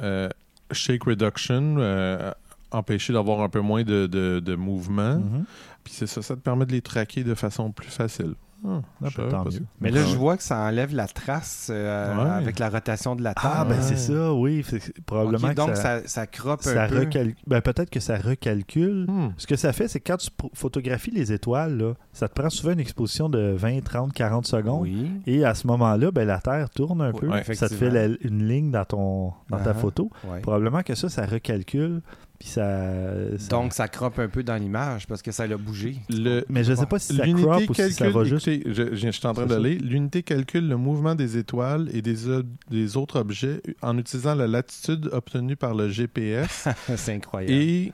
euh, 0.00 0.28
shake 0.72 1.04
reduction, 1.04 1.76
euh, 1.78 2.32
empêcher 2.70 3.12
d'avoir 3.12 3.40
un 3.42 3.48
peu 3.48 3.60
moins 3.60 3.82
de, 3.82 4.06
de, 4.06 4.40
de 4.40 4.54
mouvement. 4.54 5.16
Mhm. 5.16 5.44
Puis 5.84 5.92
c'est 5.94 6.06
ça, 6.06 6.22
ça 6.22 6.34
te 6.36 6.40
permet 6.40 6.64
de 6.66 6.72
les 6.72 6.80
traquer 6.82 7.24
de 7.24 7.34
façon 7.34 7.70
plus 7.72 7.90
facile. 7.90 8.34
Ah, 8.66 8.80
Ah, 9.04 9.08
tant 9.14 9.44
pas 9.44 9.50
mieux. 9.50 9.62
Mais 9.80 9.90
là, 9.90 10.00
Ah 10.04 10.08
je 10.10 10.16
vois 10.16 10.36
que 10.36 10.42
ça 10.42 10.58
enlève 10.58 10.94
la 10.94 11.06
trace 11.06 11.68
euh, 11.72 12.16
Ouais. 12.16 12.30
avec 12.30 12.58
la 12.58 12.68
rotation 12.70 13.14
de 13.14 13.22
la 13.22 13.32
Terre. 13.34 13.50
Ah, 13.54 13.64
ben 13.64 13.76
Ouais. 13.76 13.82
c'est 13.82 13.96
ça, 13.96 14.32
oui. 14.34 14.64
Probablement 15.06 15.52
donc 15.54 15.70
que 15.70 15.74
ça, 15.76 16.00
ça, 16.00 16.08
ça 16.08 16.26
croppe 16.26 16.62
ça 16.62 16.84
un 16.84 16.88
peu. 16.88 17.00
recal- 17.04 17.34
ben, 17.46 17.60
peut-être 17.60 17.88
que 17.90 18.00
ça 18.00 18.16
recalcule. 18.16 19.06
Hmm. 19.08 19.28
Ce 19.36 19.46
que 19.46 19.54
ça 19.56 19.72
fait, 19.72 19.86
c'est 19.88 20.00
que 20.00 20.10
quand 20.12 20.16
tu 20.18 20.28
photographies 20.54 21.12
les 21.12 21.32
étoiles, 21.32 21.76
là, 21.78 21.92
ça 22.12 22.28
te 22.28 22.34
prend 22.34 22.50
souvent 22.50 22.72
une 22.72 22.80
exposition 22.80 23.28
de 23.28 23.54
20, 23.56 23.82
30, 23.84 24.12
40 24.12 24.46
secondes. 24.46 24.82
Oui. 24.82 25.08
Et 25.26 25.44
à 25.44 25.54
ce 25.54 25.66
moment-là, 25.68 26.10
ben, 26.10 26.26
la 26.26 26.38
Terre 26.38 26.68
tourne 26.70 27.00
un 27.00 27.12
peu. 27.12 27.28
ça 27.54 27.68
te 27.68 27.74
fait 27.74 27.90
la- 27.90 28.06
une 28.22 28.48
ligne 28.48 28.70
dans, 28.70 28.84
ton, 28.84 29.32
dans 29.50 29.58
ta 29.58 29.70
Uh-huh. 29.72 29.74
photo. 29.74 30.10
Ouais. 30.24 30.40
Probablement 30.40 30.82
que 30.82 30.94
ça, 30.94 31.08
ça 31.08 31.26
recalcule. 31.26 32.02
Puis 32.38 32.48
ça, 32.50 33.36
ça- 33.36 33.48
Donc, 33.48 33.72
ça 33.72 33.88
croppe 33.88 34.20
un 34.20 34.28
peu 34.28 34.44
dans 34.44 34.54
l'image 34.54 35.08
parce 35.08 35.22
que 35.22 35.32
ça 35.32 35.46
l'a 35.48 35.56
bougé. 35.56 35.96
Le, 36.08 36.44
Mais 36.48 36.62
je 36.62 36.72
sais 36.72 36.86
pas 36.86 37.00
si 37.00 37.16
ça 37.16 37.24
L'unité 37.24 37.42
crop 37.48 37.56
ou 37.68 37.74
si 37.74 37.80
calcule, 37.80 37.94
ça 37.94 38.10
va 38.10 38.22
juste. 38.24 38.46
écoutez, 38.46 38.72
je, 38.74 38.94
je 38.94 39.08
suis 39.10 39.26
en 39.26 39.34
train 39.34 39.46
d'aller. 39.46 39.74
L'unité 39.76 40.22
calcule 40.22 40.68
le 40.68 40.76
mouvement 40.76 41.16
des 41.16 41.36
étoiles 41.36 41.88
et 41.92 42.00
des, 42.00 42.96
autres 42.96 43.18
objets 43.18 43.60
en 43.82 43.98
utilisant 43.98 44.36
la 44.36 44.46
latitude 44.46 45.08
obtenue 45.12 45.56
par 45.56 45.74
le 45.74 45.88
GPS 45.88 46.68
c'est 46.96 47.12
incroyable. 47.14 47.52
et 47.52 47.92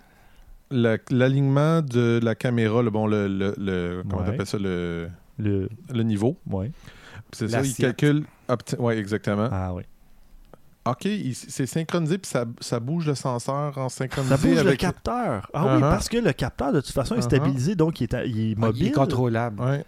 la- 0.71 0.99
l'alignement 1.11 1.81
de 1.81 2.21
la 2.23 2.35
caméra, 2.35 2.83
le 2.83 2.91
bon, 2.91 3.07
le, 3.07 3.29
le, 3.29 3.55
le- 3.57 4.03
comment 4.11 4.23
Ouais. 4.25 4.31
t'appelles 4.33 4.47
ça, 4.47 4.59
le, 4.59 5.09
Le... 5.39 5.69
le 5.93 6.03
niveau. 6.03 6.37
Ouais. 6.51 6.71
Puis 7.31 7.39
C'est 7.39 7.49
ça, 7.49 7.63
il 7.63 7.75
calcule. 7.75 8.25
obti- 8.49 8.77
Ouais, 8.79 8.99
exactement. 8.99 9.49
Ah 9.51 9.73
oui. 9.73 9.85
Ok, 10.87 11.09
c'est 11.33 11.65
synchronisé 11.67 12.19
puis 12.19 12.31
ça, 12.31 12.45
ça 12.61 12.79
bouge 12.79 13.07
le 13.07 13.15
senseur 13.15 13.79
en 13.79 13.89
synchronisé 13.89 14.37
Ça 14.37 14.43
bouge 14.47 14.55
le 14.55 14.61
avec. 14.61 14.81
capteur. 14.81 15.49
Ah 15.55 15.65
oui, 15.65 15.71
Uh-huh. 15.77 15.81
parce 15.81 16.09
que 16.11 16.19
le 16.19 16.33
capteur, 16.35 16.73
de 16.73 16.81
toute 16.83 16.93
façon, 16.93 17.15
est 17.15 17.19
Uh-huh. 17.21 17.23
stabilisé, 17.23 17.75
donc 17.75 18.01
il 18.01 18.05
est, 18.05 18.15
à- 18.15 18.25
il 18.27 18.39
est 18.39 18.43
Ah, 18.43 18.55
il 18.55 18.59
mobile. 18.59 18.87
est 18.89 18.91
contrôlable. 18.91 19.63
Ouais, 19.63 19.85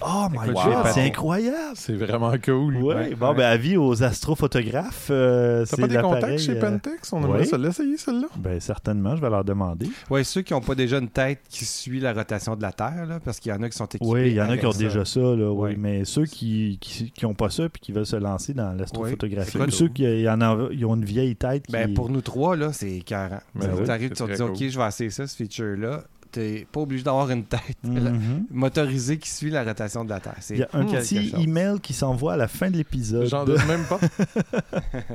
Oh 0.00 0.28
my 0.30 0.36
Écoute, 0.50 0.54
god, 0.64 0.86
c'est 0.94 1.02
incroyable. 1.04 1.74
c'est 1.74 1.94
vraiment 1.96 2.32
cool. 2.44 2.76
Ouais, 2.76 2.94
Ouais, 2.94 3.14
bon, 3.16 3.30
ouais. 3.30 3.34
ben, 3.34 3.46
avis 3.46 3.76
aux 3.76 4.04
astrophotographes. 4.04 5.08
euh, 5.10 5.64
T'as 5.68 5.76
pas 5.76 5.88
des 5.88 5.96
contacts 5.98 6.38
chez 6.38 6.52
euh, 6.52 6.60
Pentex? 6.60 7.12
On 7.12 7.18
aimerait 7.24 7.40
ouais. 7.40 7.44
ça 7.44 7.58
l'essayer, 7.58 7.96
celle-là. 7.96 8.28
Ben, 8.36 8.60
certainement, 8.60 9.16
je 9.16 9.20
vais 9.20 9.30
leur 9.30 9.42
demander. 9.44 9.90
Ouais, 10.10 10.22
ceux 10.22 10.42
qui 10.42 10.52
n'ont 10.52 10.60
pas 10.60 10.76
déjà 10.76 10.98
une 10.98 11.08
tête 11.08 11.40
qui 11.48 11.64
suit 11.64 11.98
la 11.98 12.12
rotation 12.12 12.54
de 12.54 12.62
la 12.62 12.70
Terre, 12.70 13.06
là, 13.08 13.18
parce 13.18 13.40
qu'il 13.40 13.50
y 13.50 13.54
en 13.54 13.60
a 13.62 13.68
qui 13.68 13.76
sont 13.76 13.86
équipés. 13.86 14.06
Oui, 14.06 14.26
il 14.28 14.34
y 14.34 14.40
en 14.40 14.48
a 14.48 14.56
qui 14.56 14.66
ont 14.66 14.70
ça. 14.70 14.78
déjà 14.78 15.04
ça, 15.04 15.18
là, 15.20 15.50
oui. 15.50 15.70
Ouais. 15.70 15.76
Mais 15.76 16.04
ceux 16.04 16.26
qui 16.26 16.78
qui, 16.80 17.10
qui 17.10 17.26
ont 17.26 17.34
pas 17.34 17.50
ça 17.50 17.68
puis 17.68 17.80
qui 17.80 17.90
veulent 17.90 18.06
se 18.06 18.14
lancer 18.16 18.54
dans 18.54 18.72
l'astrophotographie, 18.78 19.58
ceux 19.70 19.88
qui 19.88 20.04
y 20.28 20.30
en 20.30 20.40
a- 20.40 20.68
ils 20.72 20.84
ont 20.86 20.94
une 20.94 21.04
vieille 21.04 21.36
tête 21.36 21.66
qui... 21.66 21.72
Ben, 21.72 21.92
pour 21.94 22.08
nous 22.10 22.20
trois, 22.20 22.56
là, 22.56 22.72
c'est 22.72 23.00
40. 23.00 23.40
Ben 23.54 23.70
oui, 23.76 23.84
T'arrives, 23.84 24.10
tu 24.10 24.22
te 24.22 24.30
dis, 24.32 24.36
cool. 24.38 24.50
OK, 24.50 24.68
je 24.68 24.78
vais 24.78 24.86
essayer 24.88 25.10
ça, 25.10 25.26
ce 25.26 25.36
feature-là. 25.36 26.04
T'es 26.30 26.66
pas 26.70 26.80
obligé 26.80 27.02
d'avoir 27.04 27.30
une 27.30 27.44
tête 27.44 27.78
Mhm. 27.84 28.44
motorisée 28.50 29.16
qui 29.18 29.30
suit 29.30 29.50
la 29.50 29.64
rotation 29.64 30.04
de 30.04 30.10
la 30.10 30.20
Terre. 30.20 30.36
C'est 30.40 30.54
Il 30.56 30.60
y 30.60 30.62
a 30.62 30.68
un 30.74 30.84
petit 30.84 31.30
chose. 31.30 31.40
email 31.42 31.80
qui 31.80 31.94
s'envoie 31.94 32.34
à 32.34 32.36
la 32.36 32.48
fin 32.48 32.70
de 32.70 32.76
l'épisode. 32.76 33.26
J'en 33.26 33.46
doute 33.46 33.66
même 33.66 33.84
pas. 33.84 33.98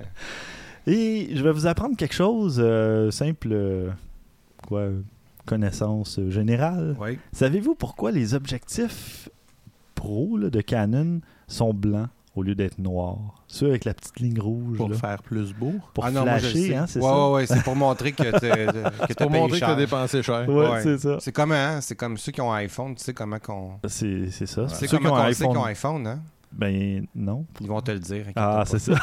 Et 0.88 1.30
je 1.36 1.43
vais 1.43 1.52
vous 1.52 1.67
apprendre 1.67 1.95
quelque 1.95 2.15
chose 2.15 2.60
euh, 2.62 3.10
simple, 3.12 3.49
euh, 3.52 3.89
quoi, 4.67 4.88
connaissance 5.45 6.19
générale. 6.30 6.95
Oui. 6.99 7.17
Savez-vous 7.32 7.76
pourquoi 7.76 8.12
les 8.12 8.34
objectifs 8.34 9.30
pro 9.95 10.38
là, 10.38 10.49
de 10.49 10.62
Canon 10.62 11.21
sont 11.47 11.73
blancs? 11.73 12.10
Au 12.36 12.43
lieu 12.43 12.56
d'être 12.56 12.78
noirs? 12.80 13.43
Ceux 13.48 13.67
avec 13.69 13.86
la 13.86 13.93
petite 13.93 14.19
ligne 14.19 14.39
rouge. 14.39 14.78
Pour 14.78 14.89
là, 14.89 14.98
faire 14.98 15.22
plus 15.24 15.54
beau. 15.54 15.74
pour 15.93 16.06
Ah 16.06 16.12
non, 16.12 16.24
flasher, 16.24 16.76
hein, 16.76 16.86
c'est 16.88 17.00
ouais, 17.00 17.06
ça? 17.06 17.28
Ouais, 17.30 17.34
ouais, 17.34 17.46
c'est 17.46 17.63
pour 17.63 17.76
montrer 17.76 18.12
que 18.12 18.24
t'as 18.32 19.26
Pour 19.28 19.48
que 19.50 19.76
dépensé 19.78 20.24
cher. 20.24 20.48
Ouais, 20.50 20.69
Ouais. 20.72 20.84
c'est 20.84 20.98
ça. 20.98 21.17
C'est 21.19 21.32
comme, 21.32 21.52
hein, 21.52 21.80
c'est 21.82 21.96
comme 21.96 22.17
ceux 22.17 22.32
qui 22.32 22.41
ont 22.41 22.52
un 22.52 22.58
iPhone, 22.58 22.96
tu 22.96 23.04
sais 23.04 23.13
comment 23.13 23.39
qu'on... 23.39 23.74
C'est 23.88 24.30
c'est 24.32 24.46
ça. 24.48 24.65
Tu 24.65 24.76
sais 24.76 24.88
Ceux 24.88 24.98
qui 24.98 25.04
comment 25.04 25.15
ont 25.15 25.17
un 25.17 25.26
qu'on 25.28 25.34
sait 25.34 25.36
qu'ils 25.36 25.46
iPhone. 25.46 25.58
ont 25.58 25.63
un 25.65 25.69
iPhone, 25.69 26.08
hein? 26.08 26.19
Ben 26.52 27.06
non. 27.15 27.46
Ils 27.62 27.67
vont 27.67 27.82
te 27.82 27.91
le 27.91 28.00
dire. 28.00 28.26
Ah, 28.36 28.58
pas. 28.58 28.65
c'est 28.65 28.80
ça. 28.80 28.93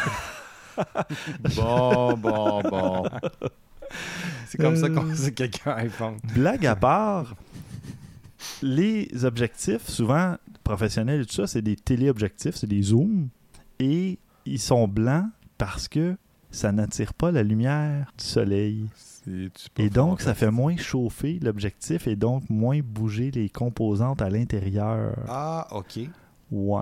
Bon, 1.57 2.15
bon, 2.17 2.63
bon. 2.63 3.03
C'est 4.47 4.59
comme 4.59 4.77
ça 4.77 4.87
Euh. 4.87 4.95
qu'on 4.95 5.15
sait 5.15 5.31
que 5.33 5.37
quelqu'un 5.45 5.73
a 5.73 5.75
un 5.75 5.79
iPhone. 5.85 6.17
Blague 6.35 6.67
à 6.67 6.77
part, 6.77 7.35
les 8.63 9.09
objectifs, 9.25 9.89
souvent 9.89 10.37
professionnels 10.71 11.23
et 11.23 11.27
tout 11.27 11.35
ça, 11.35 11.47
c'est 11.47 11.63
des 11.63 11.77
téléobjectifs, 11.77 12.55
c'est 12.57 12.67
des 12.67 12.83
zooms. 12.83 13.29
Et 13.79 14.19
ils 14.47 14.59
sont 14.59 14.87
blancs 14.89 15.27
parce 15.59 15.89
que 15.89 16.17
ça 16.51 16.73
n'attire 16.73 17.15
pas 17.15 17.31
la 17.31 17.43
lumière 17.43 18.13
du 18.19 18.25
soleil. 18.25 18.87
Et 19.79 19.91
donc, 19.91 20.21
ça 20.23 20.35
fait 20.35 20.51
moins 20.51 20.77
chauffer 20.77 21.39
l'objectif 21.43 22.07
et 22.09 22.17
donc 22.17 22.43
moins 22.49 22.81
bouger 22.83 23.31
les 23.31 23.49
composantes 23.51 24.23
à 24.23 24.31
l'intérieur. 24.31 25.15
Ah, 25.29 25.67
OK. 25.73 26.01
Ouais. 26.51 26.81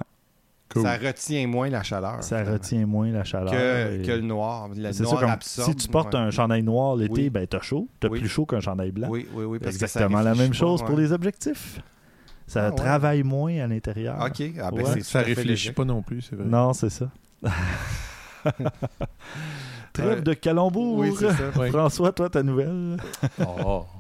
Cool. 0.70 0.82
Ça 0.82 0.96
retient 0.98 1.46
moins 1.46 1.70
la 1.70 1.82
chaleur. 1.82 2.22
Ça 2.22 2.38
finalement, 2.38 2.52
retient 2.52 2.86
moins 2.86 3.10
la 3.10 3.24
chaleur. 3.24 3.50
que, 3.52 4.00
et- 4.00 4.02
que 4.06 4.12
le 4.12 4.20
noir. 4.20 4.68
Le 4.68 4.92
C'est 4.92 5.02
noir 5.02 5.14
ça, 5.14 5.20
comme 5.22 5.30
absorbe. 5.30 5.70
si 5.70 5.76
tu 5.76 5.88
portes 5.88 6.12
ouais. 6.14 6.20
un 6.20 6.30
chandail 6.30 6.62
noir 6.62 6.94
l'été, 6.94 7.12
Oui. 7.22 7.30
ben 7.30 7.46
t'as 7.46 7.60
chaud. 7.60 7.88
T'as 8.00 8.08
Oui. 8.08 8.18
plus 8.20 8.28
chaud 8.28 8.44
qu'un 8.44 8.60
chandail 8.60 8.92
blanc. 8.92 9.08
Oui, 9.10 9.26
oui, 9.34 9.44
oui. 9.44 9.58
Parce 9.58 9.76
que 9.78 9.86
ça 9.86 10.00
Exactement 10.00 10.20
la 10.20 10.34
même 10.34 10.52
chose 10.52 10.80
pas, 10.82 10.86
pour 10.88 10.98
les 10.98 11.10
objectifs. 11.12 11.80
Ça 12.48 12.66
Ah, 12.66 12.70
ouais. 12.70 12.74
travaille 12.76 13.22
moins 13.22 13.56
à 13.60 13.66
l'intérieur. 13.68 14.16
OK. 14.20 14.42
Ah, 14.60 14.70
ben, 14.72 14.82
Ouais. 14.84 15.00
Ça 15.02 15.20
réfléchit 15.20 15.70
pas 15.72 15.84
non 15.84 16.02
plus, 16.02 16.22
c'est 16.22 16.34
vrai. 16.34 16.46
Non, 16.46 16.72
c'est 16.72 16.90
ça. 16.90 17.08
Trêve 19.92 20.08
Ouais. 20.18 20.20
de 20.22 20.32
calembour. 20.34 20.98
Oui, 20.98 21.12
c'est 21.18 21.28
ça. 21.30 21.52
François, 21.70 22.12
toi, 22.12 22.28
ta 22.30 22.42
nouvelle? 22.42 22.96
Oh. 23.46 23.84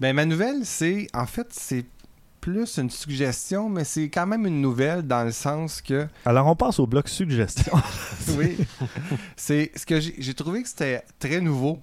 Ben, 0.00 0.12
ma 0.12 0.24
nouvelle, 0.26 0.64
c'est. 0.64 1.06
En 1.14 1.24
fait, 1.24 1.46
c'est 1.50 1.84
plus 2.44 2.76
une 2.76 2.90
suggestion, 2.90 3.70
mais 3.70 3.84
c'est 3.84 4.10
quand 4.10 4.26
même 4.26 4.44
une 4.44 4.60
nouvelle 4.60 5.00
dans 5.00 5.24
le 5.24 5.32
sens 5.32 5.80
que. 5.80 6.06
Alors, 6.26 6.46
on 6.46 6.54
passe 6.54 6.78
au 6.78 6.86
bloc 6.86 7.08
suggestion. 7.08 7.72
oui. 8.38 8.58
C'est 9.34 9.72
ce 9.74 9.86
que 9.86 9.98
j'ai 9.98 10.34
trouvé 10.34 10.62
que 10.62 10.68
c'était 10.68 11.04
très 11.18 11.40
nouveau 11.40 11.80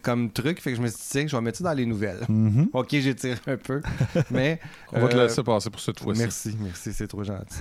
comme 0.00 0.30
truc. 0.30 0.62
Fait 0.62 0.70
que 0.70 0.76
je 0.78 0.80
me 0.80 0.86
suis 0.86 0.96
dit, 0.96 1.08
tiens, 1.10 1.26
je 1.26 1.36
vais 1.36 1.42
mettre 1.42 1.58
ça 1.58 1.64
dans 1.64 1.74
les 1.74 1.84
nouvelles. 1.84 2.24
Mhm. 2.30 2.70
Ok, 2.72 2.88
j'ai 2.92 3.14
tiré 3.14 3.38
un 3.46 3.58
peu. 3.58 3.82
Mais. 4.30 4.58
On 4.94 5.02
va 5.02 5.08
te 5.08 5.16
euh, 5.18 5.24
laisser 5.24 5.42
passer 5.42 5.68
pour 5.68 5.80
cette 5.80 6.00
fois-ci. 6.00 6.18
Merci, 6.18 6.56
merci, 6.62 6.94
c'est 6.94 7.06
trop 7.06 7.22
gentil. 7.22 7.58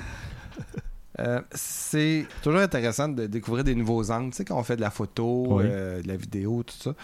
Euh, 1.19 1.41
c'est 1.51 2.25
toujours 2.41 2.61
intéressant 2.61 3.07
de 3.09 3.27
découvrir 3.27 3.63
des 3.63 3.75
nouveaux 3.75 4.09
angles, 4.09 4.31
tu 4.31 4.37
sais, 4.37 4.45
quand 4.45 4.57
on 4.57 4.63
fait 4.63 4.77
de 4.77 4.81
la 4.81 4.89
photo, 4.89 5.57
Oui. 5.57 5.65
euh, 5.67 6.01
de 6.01 6.07
la 6.07 6.15
vidéo, 6.15 6.63
tout 6.63 6.75
ça. 6.75 6.95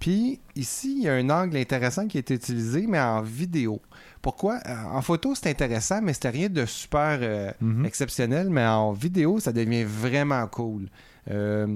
Puis 0.00 0.40
ici, 0.56 0.94
il 0.96 1.04
y 1.04 1.08
a 1.08 1.14
un 1.14 1.30
angle 1.30 1.56
intéressant 1.56 2.08
qui 2.08 2.18
est 2.18 2.30
utilisé, 2.30 2.86
mais 2.88 2.98
en 3.00 3.22
vidéo. 3.22 3.80
Pourquoi? 4.22 4.60
Euh, 4.66 4.74
En 4.92 5.02
photo, 5.02 5.34
c'est 5.34 5.50
intéressant, 5.50 6.00
mais 6.00 6.12
c'était 6.14 6.30
rien 6.30 6.48
de 6.48 6.64
super 6.64 7.18
euh, 7.20 7.50
Mhm. 7.60 7.84
exceptionnel, 7.84 8.48
mais 8.50 8.64
en 8.66 8.92
vidéo, 8.92 9.40
ça 9.40 9.52
devient 9.52 9.82
vraiment 9.84 10.46
cool. 10.46 10.88
Euh, 11.30 11.66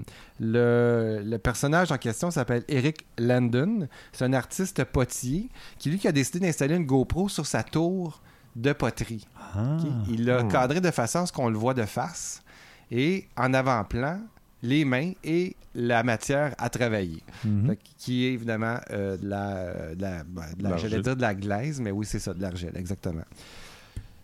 le, 0.40 1.22
le 1.24 1.38
personnage 1.38 1.92
en 1.92 1.98
question 1.98 2.30
s'appelle 2.30 2.64
Eric 2.68 3.04
Landon. 3.18 3.88
C'est 4.12 4.24
un 4.24 4.32
artiste 4.32 4.82
potier 4.84 5.48
qui, 5.78 5.90
lui, 5.90 5.98
qui 5.98 6.08
a 6.08 6.12
décidé 6.12 6.40
d'installer 6.40 6.76
une 6.76 6.86
GoPro 6.86 7.28
sur 7.28 7.46
sa 7.46 7.62
tour 7.62 8.22
de 8.54 8.72
poterie. 8.72 9.26
Ah. 9.54 9.76
Il 10.08 10.24
l'a 10.24 10.42
Hmm. 10.42 10.48
cadré 10.48 10.80
de 10.80 10.90
façon 10.90 11.20
à 11.20 11.26
ce 11.26 11.32
qu'on 11.32 11.48
le 11.48 11.58
voit 11.58 11.74
de 11.74 11.84
face. 11.84 12.42
Et 12.90 13.26
en 13.36 13.52
avant-plan, 13.54 14.20
les 14.62 14.84
mains 14.84 15.12
et 15.24 15.54
la 15.74 16.02
matière 16.02 16.54
à 16.58 16.70
travailler. 16.70 17.22
Mhm. 17.44 17.76
Qui 17.98 18.26
est 18.26 18.32
évidemment 18.32 18.78
euh, 18.90 19.16
de 19.16 19.28
la, 19.28 19.94
de 19.94 20.02
la, 20.02 20.24
ben, 20.24 20.42
de 20.56 20.62
la- 20.62 20.70
L'argile. 20.70 20.90
j'allais 20.90 21.02
dire 21.02 21.16
de 21.16 21.20
la 21.22 21.34
glaise, 21.34 21.80
mais 21.80 21.90
oui, 21.90 22.06
c'est 22.06 22.18
ça, 22.18 22.32
de 22.34 22.40
l'argile, 22.40 22.72
exactement. 22.74 23.24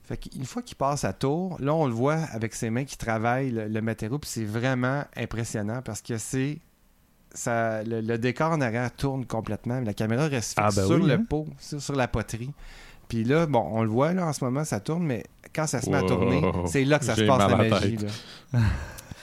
Fait 0.05 0.17
qu'une 0.17 0.45
fois 0.45 0.63
qu'il 0.63 0.77
passe 0.77 1.05
à 1.05 1.13
tour, 1.13 1.57
là, 1.61 1.73
on 1.75 1.87
le 1.87 1.93
voit 1.93 2.19
avec 2.33 2.55
ses 2.55 2.71
mains 2.71 2.85
qui 2.85 2.97
travaillent 2.99 3.51
le, 3.51 3.69
le 3.69 3.81
matériau, 3.83 4.19
puis 4.19 4.29
c'est 4.31 4.45
vraiment 4.45 5.05
impressionnant 5.17 5.81
parce 5.85 6.03
que 6.03 6.19
c'est. 6.19 6.59
Ça, 7.35 7.83
le, 7.85 8.03
le 8.03 8.19
décor 8.19 8.51
en 8.53 8.61
arrière 8.61 8.91
tourne 8.95 9.25
complètement. 9.25 9.81
La 9.81 9.95
caméra 9.95 10.27
reste 10.29 10.51
fixe 10.51 10.55
Ah, 10.59 10.69
ben 10.75 10.87
sur 10.87 10.97
oui, 11.01 11.07
le 11.07 11.15
hein. 11.15 11.25
pot, 11.27 11.47
sur, 11.59 11.81
sur 11.81 11.95
la 11.97 12.07
poterie. 12.09 12.51
Puis 13.09 13.25
là, 13.25 13.47
bon, 13.47 13.67
on 13.73 13.83
le 13.83 13.89
voit 13.89 14.13
là 14.13 14.27
en 14.27 14.33
ce 14.35 14.45
moment, 14.45 14.65
ça 14.65 14.81
tourne, 14.81 15.03
mais 15.05 15.25
quand 15.55 15.67
ça 15.67 15.81
se 15.81 15.89
met 15.89 15.97
à 15.97 16.03
tourner, 16.03 16.43
c'est 16.67 16.85
là 16.85 16.99
que 16.99 17.05
ça 17.07 17.15
se 17.17 17.23
passe 17.23 17.51
la 17.51 17.57
magie. 17.57 17.97
là. 18.53 18.59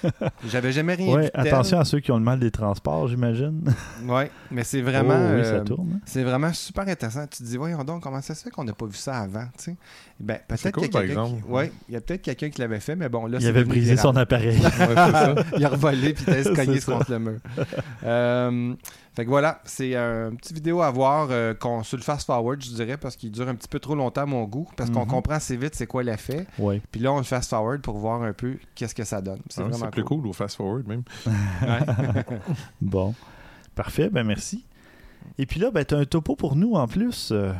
J'avais 0.48 0.72
jamais 0.72 0.96
rien 0.96 1.16
Ouais, 1.16 1.24
vu 1.26 1.30
tel. 1.34 1.48
attention 1.48 1.80
à 1.80 1.86
ceux 1.86 2.00
qui 2.00 2.12
ont 2.12 2.18
le 2.18 2.24
mal 2.24 2.40
des 2.40 2.52
transports, 2.52 3.08
j'imagine. 3.08 3.62
Ouais, 4.08 4.32
mais 4.52 4.64
c'est 4.64 4.82
vraiment. 4.82 5.16
Oh, 5.18 5.36
oui, 5.38 5.44
ça 5.46 5.52
euh, 5.56 5.64
tourne. 5.64 5.90
hein. 5.96 6.00
c'est 6.06 6.24
vraiment 6.24 6.52
super 6.54 6.88
intéressant. 6.88 7.28
Tu 7.28 7.40
te 7.40 7.44
dis, 7.44 7.58
voyons 7.58 7.84
donc, 7.84 8.02
comment 8.04 8.22
ça 8.22 8.34
se 8.36 8.44
fait 8.44 8.50
qu'on 8.50 8.64
n'a 8.64 8.74
pas 8.74 8.86
vu 8.86 8.96
ça 8.96 9.18
avant, 9.18 9.46
tu 9.58 9.64
sais? 9.66 9.76
Ben, 10.20 10.40
peut-être 10.48 10.72
cool, 10.72 10.84
qu'il 10.90 10.94
y 10.94 10.98
a 10.98 11.02
quelqu'un 11.08 11.26
qui- 11.28 11.44
ouais, 11.52 11.72
il 11.88 11.94
y 11.94 11.98
a 11.98 12.02
peut-être 12.02 12.22
quelqu'un 12.22 12.50
qui 12.50 12.60
l'avait 12.62 12.80
fait, 12.80 12.96
mais 12.96 13.08
bon, 13.10 13.26
là, 13.28 13.38
Il 13.42 13.48
avait 13.48 13.64
brisé 13.64 13.96
son 13.98 14.16
appareil. 14.16 14.58
Ouais, 14.60 14.70
c'est 14.70 15.12
ça. 15.12 15.36
il 15.58 15.66
a 15.66 15.70
revolé 15.70 16.14
puis 16.14 16.26
il 16.28 16.34
a 16.34 16.44
se 16.44 16.80
ça. 16.80 16.92
contre 16.94 17.12
le 17.12 17.20
mur. 17.20 17.40
Euh, 18.04 18.74
fait 19.16 19.26
que 19.26 19.30
voilà, 19.30 19.60
c'est 19.66 19.96
un 19.96 20.32
petit 20.36 20.54
vidéo 20.54 20.82
à 20.82 20.90
voir 20.92 21.28
euh, 21.32 21.54
qu'on 21.54 21.84
sur 21.84 21.98
le 21.98 22.04
fast 22.04 22.26
forward, 22.26 22.62
je 22.64 22.72
dirais, 22.72 22.98
parce 22.98 23.16
qu'il 23.16 23.32
dure 23.32 23.48
un 23.50 23.56
petit 23.56 23.68
peu 23.68 23.80
trop 23.80 23.96
longtemps 23.96 24.22
à 24.22 24.26
mon 24.26 24.44
goût, 24.46 24.68
parce 24.78 24.90
qu'on 24.90 25.02
Mhm. 25.02 25.08
comprend 25.08 25.34
assez 25.36 25.58
vite 25.58 25.76
c'est 25.76 25.88
quoi 25.88 26.04
l'effet. 26.04 26.46
oui. 26.58 26.82
Puis 26.92 27.02
là, 27.02 27.12
on 27.14 27.18
le 27.18 27.24
fast 27.24 27.50
forward 27.50 27.82
pour 27.82 27.98
voir 27.98 28.24
un 28.24 28.34
peu 28.34 28.56
qu'est-ce 28.76 28.96
que 28.96 29.04
ça 29.04 29.22
donne. 29.22 29.40
C'est 29.50 29.62
Ah, 29.62 29.66
vraiment 29.66 29.89
Plus 29.92 30.04
cool 30.04 30.28
au 30.28 30.34
fast-forward 30.34 30.88
même. 30.88 31.04
Ouais. 31.26 32.24
Bon. 32.82 33.14
Parfait, 33.76 34.10
ben 34.10 34.24
merci. 34.26 34.66
Et 35.38 35.46
puis 35.46 35.60
là, 35.60 35.72
ben, 35.72 35.86
tu 35.86 35.96
as 35.96 36.00
un 36.00 36.06
topo 36.06 36.36
pour 36.36 36.56
nous 36.56 36.74
en 36.76 36.88
plus. 36.88 37.30
Euh, 37.32 37.52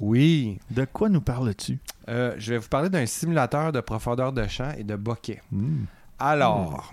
oui. 0.00 0.58
de 0.70 0.84
quoi 0.84 1.08
nous 1.08 1.20
parles-tu? 1.20 1.78
Euh, 2.08 2.34
je 2.38 2.52
vais 2.52 2.58
vous 2.58 2.68
parler 2.68 2.88
d'un 2.90 3.06
simulateur 3.06 3.72
de 3.72 3.80
profondeur 3.80 4.32
de 4.32 4.46
champ 4.46 4.72
et 4.76 4.84
de 4.84 4.96
bokeh. 4.96 5.40
Hmm. 5.52 5.84
Alors, 6.18 6.92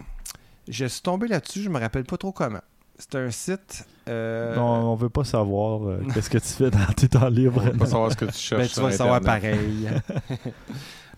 je 0.68 0.86
suis 0.86 1.02
tombé 1.02 1.28
là-dessus, 1.28 1.64
je 1.64 1.70
me 1.70 1.80
rappelle 1.80 2.04
pas 2.06 2.18
trop 2.18 2.32
comment. 2.32 2.62
C'est 2.98 3.16
un 3.16 3.32
site. 3.32 3.86
euh, 4.08 4.56
Non, 4.56 4.92
on 4.92 4.96
veut 4.96 5.10
pas 5.10 5.24
savoir 5.24 5.88
euh, 5.88 6.04
qu'est-ce 6.14 6.30
que 6.30 6.38
tu 6.38 6.48
fais 6.48 6.70
dans 6.70 6.86
tes 6.96 7.10
temps 7.10 7.30
libres. 7.30 7.62
On 7.66 7.72
va 7.72 7.78
pas 7.80 7.86
savoir 7.88 8.12
ce 8.12 8.18
que 8.18 8.26
tu 8.26 8.34
cherches. 8.38 8.62
ben, 8.62 8.68
tu 8.68 8.74
sur 8.76 8.84
vas 8.84 8.92
savoir 8.92 9.22
pareil. 9.22 9.90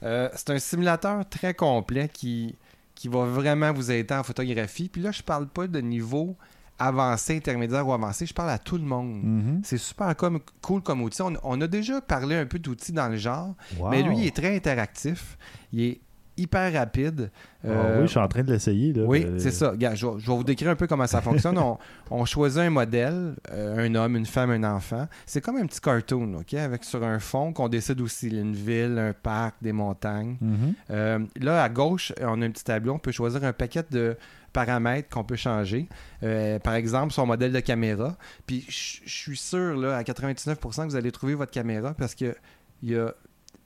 Euh, 0.04 0.30
c'est 0.34 0.50
un 0.50 0.60
simulateur 0.60 1.28
très 1.30 1.54
complet 1.54 2.10
qui, 2.12 2.56
qui 2.96 3.08
va 3.08 3.26
vraiment 3.26 3.72
vous 3.74 3.92
aider 3.92 4.14
en 4.14 4.24
photographie. 4.24 4.90
Puis 4.90 5.02
là, 5.02 5.12
je 5.12 5.22
parle 5.24 5.48
pas 5.48 5.68
de 5.68 5.80
niveau 5.82 6.36
avancé, 6.80 7.36
intermédiaire 7.38 7.88
ou 7.88 7.94
avancé, 7.94 8.26
je 8.26 8.34
parle 8.34 8.50
à 8.50 8.58
tout 8.58 8.78
le 8.78 8.84
monde. 8.84 9.22
Mhm. 9.24 9.62
C'est 9.64 9.78
super 9.78 10.16
comme, 10.16 10.40
cool 10.62 10.82
comme 10.82 11.02
outil. 11.02 11.22
On, 11.22 11.34
on 11.44 11.62
a 11.62 11.68
déjà 11.68 12.02
parlé 12.02 12.36
un 12.36 12.46
peu 12.46 12.60
d'outils 12.60 12.92
dans 12.92 13.08
le 13.10 13.16
genre, 13.18 13.56
Wow. 13.78 13.90
mais 13.90 14.02
lui, 14.04 14.18
il 14.18 14.28
est 14.28 14.36
très 14.36 14.56
interactif. 14.56 15.38
Il 15.72 15.82
est 15.82 16.02
hyper 16.38 16.74
rapide. 16.74 17.30
Ah 17.66 17.70
oui, 17.98 18.02
je 18.04 18.08
suis 18.08 18.20
en 18.20 18.28
train 18.28 18.44
de 18.44 18.52
l'essayer. 18.52 18.94
oui, 19.06 19.26
c'est 19.38 19.52
ça. 19.52 19.72
Regarde, 19.72 19.96
je, 19.96 20.06
vais- 20.06 20.20
je 20.20 20.28
vais 20.30 20.36
vous 20.38 20.44
décrire 20.44 20.70
un 20.72 20.76
peu 20.76 20.88
comment 20.88 21.08
ça 21.08 21.22
fonctionne. 21.22 21.58
on, 21.60 21.78
on 22.12 22.26
choisit 22.26 22.60
un 22.60 22.70
modèle, 22.70 23.36
euh, 23.52 23.86
un 23.88 23.96
homme, 23.96 24.16
une 24.18 24.26
femme, 24.26 24.50
un 24.52 24.64
enfant. 24.64 25.08
C'est 25.26 25.42
comme 25.42 25.58
un 25.58 25.66
petit 25.66 25.80
cartoon, 25.80 26.34
OK? 26.40 26.54
Avec 26.56 26.84
sur 26.84 27.04
un 27.04 27.20
fond 27.20 27.54
qu'on 27.54 27.70
décide 27.70 28.02
aussi 28.02 28.30
une 28.30 28.54
ville, 28.54 28.98
un 29.00 29.14
parc, 29.14 29.56
des 29.62 29.72
montagnes. 29.72 30.38
Mhm. 30.42 30.74
Euh, 30.92 31.20
là, 31.40 31.64
à 31.64 31.70
gauche, 31.70 32.12
on 32.22 32.42
a 32.42 32.46
un 32.46 32.52
petit 32.52 32.64
tableau. 32.64 32.94
On 32.94 33.00
peut 33.00 33.12
choisir 33.12 33.44
un 33.44 33.54
paquet 33.54 33.84
de 33.90 34.18
paramètres 34.52 35.10
qu'on 35.10 35.24
peut 35.24 35.36
changer. 35.36 35.88
Euh, 36.24 36.60
par 36.60 36.74
exemple, 36.76 37.14
son 37.14 37.26
modèle 37.26 37.52
de 37.52 37.60
caméra. 37.60 38.16
Puis, 38.46 38.66
je 38.70 39.02
je 39.06 39.18
suis 39.18 39.38
sûr, 39.38 39.76
là, 39.76 39.98
à 39.98 40.04
99%, 40.04 40.84
que 40.84 40.90
vous 40.90 40.96
allez 40.96 41.12
trouver 41.12 41.34
votre 41.36 41.52
caméra 41.52 41.94
parce 41.94 42.14
que 42.16 42.36
il 42.82 42.92
y 42.92 42.96
a 42.98 43.14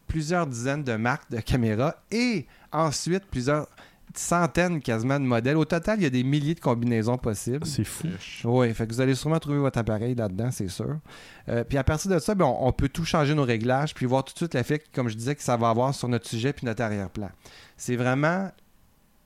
plusieurs 0.07 0.47
dizaines 0.47 0.83
de 0.83 0.95
marques 0.95 1.29
de 1.29 1.39
caméras 1.39 1.95
et 2.11 2.47
ensuite 2.71 3.25
plusieurs 3.25 3.67
centaines 4.13 4.81
quasiment 4.81 5.19
de 5.19 5.25
modèles. 5.25 5.57
Au 5.57 5.65
total, 5.65 5.99
il 5.99 6.03
y 6.03 6.05
a 6.05 6.09
des 6.09 6.23
milliers 6.23 6.55
de 6.55 6.59
combinaisons 6.59 7.17
possibles. 7.17 7.65
C'est 7.67 7.83
fou. 7.83 8.07
Oui, 8.45 8.73
fait 8.73 8.87
que 8.87 8.93
vous 8.93 9.01
allez 9.01 9.13
sûrement 9.13 9.37
trouver 9.37 9.59
votre 9.59 9.77
appareil 9.77 10.15
là-dedans, 10.15 10.49
c'est 10.49 10.69
sûr. 10.69 10.97
Euh, 11.49 11.63
puis 11.63 11.77
à 11.77 11.83
partir 11.83 12.09
de 12.09 12.17
ça, 12.17 12.33
ben, 12.33 12.45
on, 12.45 12.67
on 12.67 12.71
peut 12.71 12.89
tout 12.89 13.05
changer 13.05 13.35
nos 13.35 13.43
réglages, 13.43 13.93
puis 13.93 14.05
voir 14.05 14.23
tout 14.23 14.33
de 14.33 14.37
suite 14.37 14.53
l'effet, 14.53 14.81
comme 14.93 15.09
je 15.09 15.15
disais, 15.15 15.35
que 15.35 15.43
ça 15.43 15.55
va 15.57 15.69
avoir 15.69 15.93
sur 15.93 16.07
notre 16.07 16.27
sujet 16.27 16.53
puis 16.53 16.65
notre 16.65 16.81
arrière-plan. 16.81 17.29
C'est 17.75 17.95
vraiment... 17.95 18.49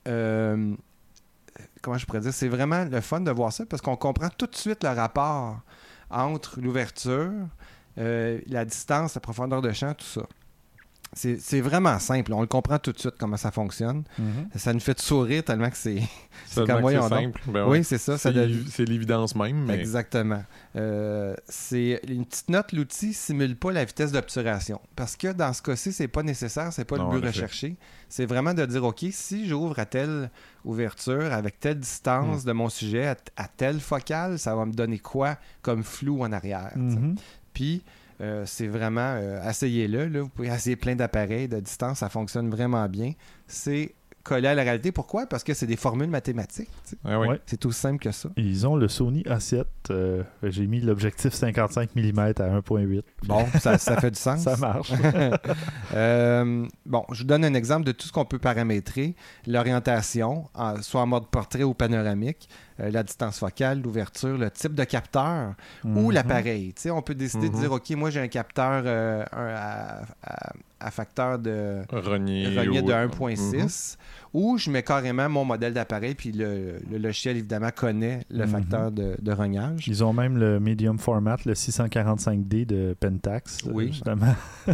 euh, 0.08 0.74
comment 1.80 1.96
je 1.96 2.04
pourrais 2.04 2.20
dire? 2.20 2.34
C'est 2.34 2.48
vraiment 2.48 2.84
le 2.84 3.00
fun 3.00 3.20
de 3.20 3.30
voir 3.30 3.52
ça, 3.52 3.64
parce 3.64 3.80
qu'on 3.80 3.96
comprend 3.96 4.28
tout 4.36 4.46
de 4.46 4.56
suite 4.56 4.84
le 4.84 4.90
rapport 4.90 5.60
entre 6.10 6.60
l'ouverture, 6.60 7.32
euh, 7.98 8.40
la 8.46 8.64
distance, 8.64 9.14
la 9.14 9.20
profondeur 9.20 9.62
de 9.62 9.72
champ, 9.72 9.94
tout 9.94 10.04
ça. 10.04 10.22
C'est 11.14 11.38
c'est 11.40 11.60
vraiment 11.60 11.98
simple. 11.98 12.32
On 12.32 12.40
le 12.40 12.46
comprend 12.46 12.78
tout 12.78 12.92
de 12.92 12.98
suite 12.98 13.14
comment 13.18 13.36
ça 13.36 13.50
fonctionne. 13.50 14.04
Mhm. 14.18 14.48
Ça 14.56 14.72
nous 14.72 14.80
fait 14.80 14.98
sourire 14.98 15.44
tellement 15.44 15.68
que 15.68 15.76
c'est... 15.76 16.00
C'est 16.46 16.66
comme 16.66 16.82
donc. 16.82 17.08
simple. 17.08 17.40
Ben 17.48 17.64
Oui, 17.64 17.70
ouais. 17.78 17.82
c'est 17.82 17.98
ça. 17.98 18.16
ça 18.18 18.32
C'est 18.32 18.48
c'est 18.70 18.84
l'évidence 18.84 19.34
même, 19.36 19.64
mais 19.64 19.78
Exactement. 19.78 20.42
Euh, 20.76 21.34
c'est 21.46 22.00
une 22.08 22.24
petite 22.24 22.48
note, 22.48 22.72
l'outil 22.72 23.12
simule 23.12 23.56
pas 23.56 23.72
la 23.72 23.84
vitesse 23.84 24.12
d'obturation. 24.12 24.80
Parce 24.96 25.16
que 25.16 25.32
dans 25.32 25.52
ce 25.52 25.62
cas-ci, 25.62 25.92
c'est 25.92 26.08
pas 26.08 26.22
nécessaire, 26.22 26.72
c'est 26.72 26.84
pas 26.84 26.96
Non, 26.96 27.12
le 27.12 27.20
but 27.20 27.26
recherché. 27.26 27.76
C'est 28.08 28.26
vraiment 28.26 28.54
de 28.54 28.64
dire 28.66 28.84
OK, 28.84 29.04
si 29.10 29.46
j'ouvre 29.48 29.78
à 29.78 29.86
telle 29.86 30.30
ouverture, 30.64 31.32
avec 31.32 31.60
telle 31.60 31.78
distance 31.78 32.44
de 32.44 32.52
mon 32.52 32.68
sujet, 32.68 33.08
à, 33.08 33.16
à 33.36 33.48
telle 33.48 33.80
focale, 33.80 34.38
ça 34.38 34.54
va 34.54 34.64
me 34.66 34.72
donner 34.72 34.98
quoi 34.98 35.36
comme 35.62 35.82
flou 35.84 36.22
en 36.22 36.32
arrière. 36.32 36.72
Mhm. 36.76 37.16
Puis 37.54 37.82
euh, 38.20 38.44
c'est 38.46 38.66
vraiment 38.68 39.14
euh, 39.16 39.48
essayez-le. 39.48 40.06
Là. 40.06 40.20
Vous 40.20 40.28
pouvez 40.28 40.48
essayer 40.48 40.76
plein 40.76 40.94
d'appareils 40.94 41.48
de 41.48 41.58
distance, 41.60 41.98
ça 41.98 42.08
fonctionne 42.08 42.50
vraiment 42.50 42.88
bien. 42.88 43.12
C'est 43.46 43.94
collé 44.24 44.46
à 44.46 44.54
la 44.54 44.62
réalité. 44.62 44.92
Pourquoi? 44.92 45.26
Parce 45.26 45.42
que 45.42 45.52
c'est 45.52 45.66
des 45.66 45.74
formules 45.74 46.08
mathématiques. 46.08 46.68
Ah. 47.04 47.18
Ouais. 47.18 47.40
C'est 47.44 47.66
aussi 47.66 47.80
simple 47.80 47.98
que 47.98 48.12
ça. 48.12 48.28
Ils 48.36 48.64
ont 48.68 48.76
le 48.76 48.86
Sony 48.86 49.22
A7. 49.24 49.64
euh, 49.90 50.22
J'ai 50.44 50.68
mis 50.68 50.80
l'objectif 50.80 51.32
55 51.34 51.96
mm 51.96 52.18
à 52.20 52.30
1.8. 52.60 53.02
Bon, 53.26 53.44
ça, 53.58 53.78
ça 53.78 53.96
fait 54.00 54.12
du 54.12 54.18
sens. 54.20 54.42
Ça 54.42 54.56
marche. 54.56 54.92
Euh, 55.94 56.66
bon, 56.86 57.04
je 57.12 57.18
vous 57.22 57.26
donne 57.28 57.44
un 57.44 57.54
exemple 57.54 57.84
de 57.84 57.92
tout 57.92 58.06
ce 58.06 58.12
qu'on 58.12 58.24
peut 58.24 58.38
paramétrer. 58.38 59.14
L'orientation, 59.46 60.48
en- 60.54 60.80
soit 60.82 61.02
en 61.02 61.06
mode 61.06 61.26
portrait 61.26 61.62
ou 61.64 61.74
panoramique. 61.74 62.48
Euh, 62.82 62.90
la 62.90 63.02
distance 63.02 63.38
focale, 63.38 63.80
l'ouverture, 63.82 64.36
le 64.36 64.50
type 64.50 64.74
de 64.74 64.84
capteur 64.84 65.54
ou 65.84 65.88
Mhm. 65.88 66.10
l'appareil. 66.12 66.72
Tu 66.74 66.82
sais, 66.82 66.90
on 66.90 67.02
peut 67.02 67.14
décider 67.14 67.48
de 67.48 67.54
Mhm. 67.54 67.60
dire, 67.60 67.72
OK, 67.72 67.90
moi 67.90 68.10
j'ai 68.10 68.20
un 68.20 68.28
capteur 68.28 68.82
euh, 68.86 69.24
un 69.32 69.46
à, 69.54 70.02
à- 70.24 70.52
à 70.80 70.90
facteur 70.90 71.38
de, 71.38 71.82
ou- 72.68 72.72
de 72.82 72.92
Mhm. 72.92 73.10
1.6 73.10 73.96
ou 74.34 74.56
je 74.58 74.70
mets 74.70 74.82
carrément 74.82 75.28
mon 75.28 75.44
modèle 75.44 75.74
d'appareil 75.74 76.14
puis 76.14 76.32
le, 76.32 76.78
le 76.90 76.98
logiciel 76.98 77.36
évidemment 77.36 77.70
connaît 77.74 78.20
le 78.30 78.44
Mhm. 78.46 78.50
facteur 78.50 78.90
de, 78.90 79.16
de 79.20 79.32
rognage. 79.32 79.86
Ils 79.88 80.02
ont 80.02 80.12
même 80.12 80.38
le 80.38 80.58
medium 80.60 80.98
format, 80.98 81.36
le 81.44 81.54
645D 81.54 82.64
de 82.66 82.96
Pentax, 82.98 83.58
euh, 83.66 83.70
Oui. 83.72 83.86
justement. 83.88 84.34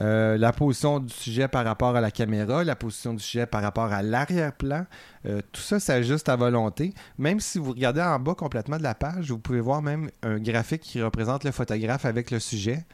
Euh, 0.00 0.36
la 0.36 0.52
position 0.52 0.98
du 0.98 1.12
sujet 1.14 1.46
par 1.46 1.64
rapport 1.64 1.94
à 1.94 2.00
la 2.00 2.10
caméra, 2.10 2.64
la 2.64 2.74
position 2.74 3.14
du 3.14 3.22
sujet 3.22 3.46
par 3.46 3.62
rapport 3.62 3.92
à 3.92 4.02
l'arrière-plan, 4.02 4.86
euh, 5.24 5.40
tout 5.52 5.60
ça 5.60 5.78
s'ajuste 5.78 6.28
à 6.28 6.34
volonté. 6.34 6.92
Même 7.16 7.38
si 7.38 7.58
vous 7.60 7.70
regardez 7.70 8.00
en 8.02 8.18
bas 8.18 8.34
complètement 8.34 8.76
de 8.76 8.82
la 8.82 8.96
page, 8.96 9.30
vous 9.30 9.38
pouvez 9.38 9.60
voir 9.60 9.82
même 9.82 10.10
un 10.24 10.40
graphique 10.40 10.80
qui 10.82 11.00
représente 11.00 11.44
le 11.44 11.52
photographe 11.52 12.06
avec 12.06 12.32
le 12.32 12.40
sujet. 12.40 12.84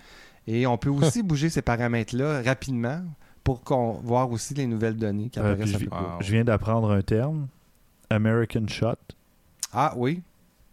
Et 0.47 0.67
on 0.67 0.77
peut 0.77 0.91
aussi 0.91 1.23
bouger 1.23 1.49
ces 1.49 1.63
paramètres-là 1.63 2.43
rapidement 2.43 3.01
pour 3.45 3.63
qu'on 3.63 3.93
voir 4.03 4.31
aussi 4.31 4.55
les 4.55 4.67
nouvelles 4.67 4.97
données 4.97 5.29
qui 5.29 5.39
Euh, 5.41 5.53
apparaissent 5.53 5.79
je, 5.79 5.87
je 6.27 6.33
viens 6.33 6.45
d'apprendre 6.45 6.91
un 6.91 7.03
terme, 7.03 7.49
American 8.11 8.67
Shot. 8.69 8.95
Ah 9.73 9.93
oui, 9.97 10.23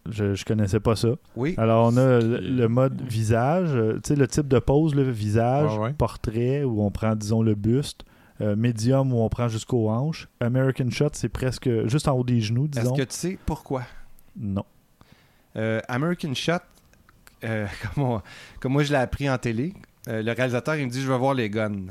Je, 0.09 0.34
je 0.36 0.45
connaissais 0.45 0.80
pas 0.80 0.95
ça. 0.95 1.09
oui. 1.36 1.53
Alors, 1.57 1.88
on 1.93 1.97
a 1.97 2.20
le, 2.20 2.68
mode 2.68 3.01
visage, 3.01 3.70
euh, 3.74 3.95
tu 4.03 4.09
sais, 4.09 4.15
le 4.15 4.28
type 4.28 4.47
de 4.47 4.59
pose, 4.59 4.95
le 4.95 5.03
visage, 5.09 5.78
ouais. 5.78 5.93
portrait, 5.93 6.63
où 6.63 6.82
on 6.82 6.91
prend, 6.91 7.15
disons, 7.15 7.41
le 7.41 7.55
buste, 7.55 8.05
euh, 8.41 8.55
médium, 8.55 9.11
où 9.13 9.18
on 9.20 9.30
prend 9.30 9.47
jusqu'aux 9.47 9.89
hanches. 9.89 10.28
American 10.39 10.89
Shot, 10.89 11.09
c'est 11.13 11.30
presque 11.30 11.70
juste 11.88 12.07
en 12.07 12.13
haut 12.18 12.24
des 12.24 12.39
genoux, 12.41 12.65
Est-ce 12.74 12.82
disons. 12.82 12.95
que 12.95 13.01
tu 13.03 13.15
sais 13.15 13.38
pourquoi? 13.45 13.84
Non. 14.36 14.65
Euh, 15.55 15.80
American 15.88 16.34
Shot, 16.34 16.53
euh, 17.43 17.65
comme, 17.95 18.03
on- 18.03 18.22
comme 18.59 18.74
moi 18.74 18.84
je 18.84 18.91
l'ai 18.91 18.99
appris 18.99 19.30
en 19.30 19.38
télé, 19.38 19.74
euh, 20.07 20.22
le 20.22 20.32
réalisateur 20.32 20.76
il 20.76 20.86
me 20.86 20.91
dit 20.91 21.01
je 21.01 21.07
veux 21.11 21.15
voir 21.18 21.34
les 21.34 21.49
guns. 21.49 21.88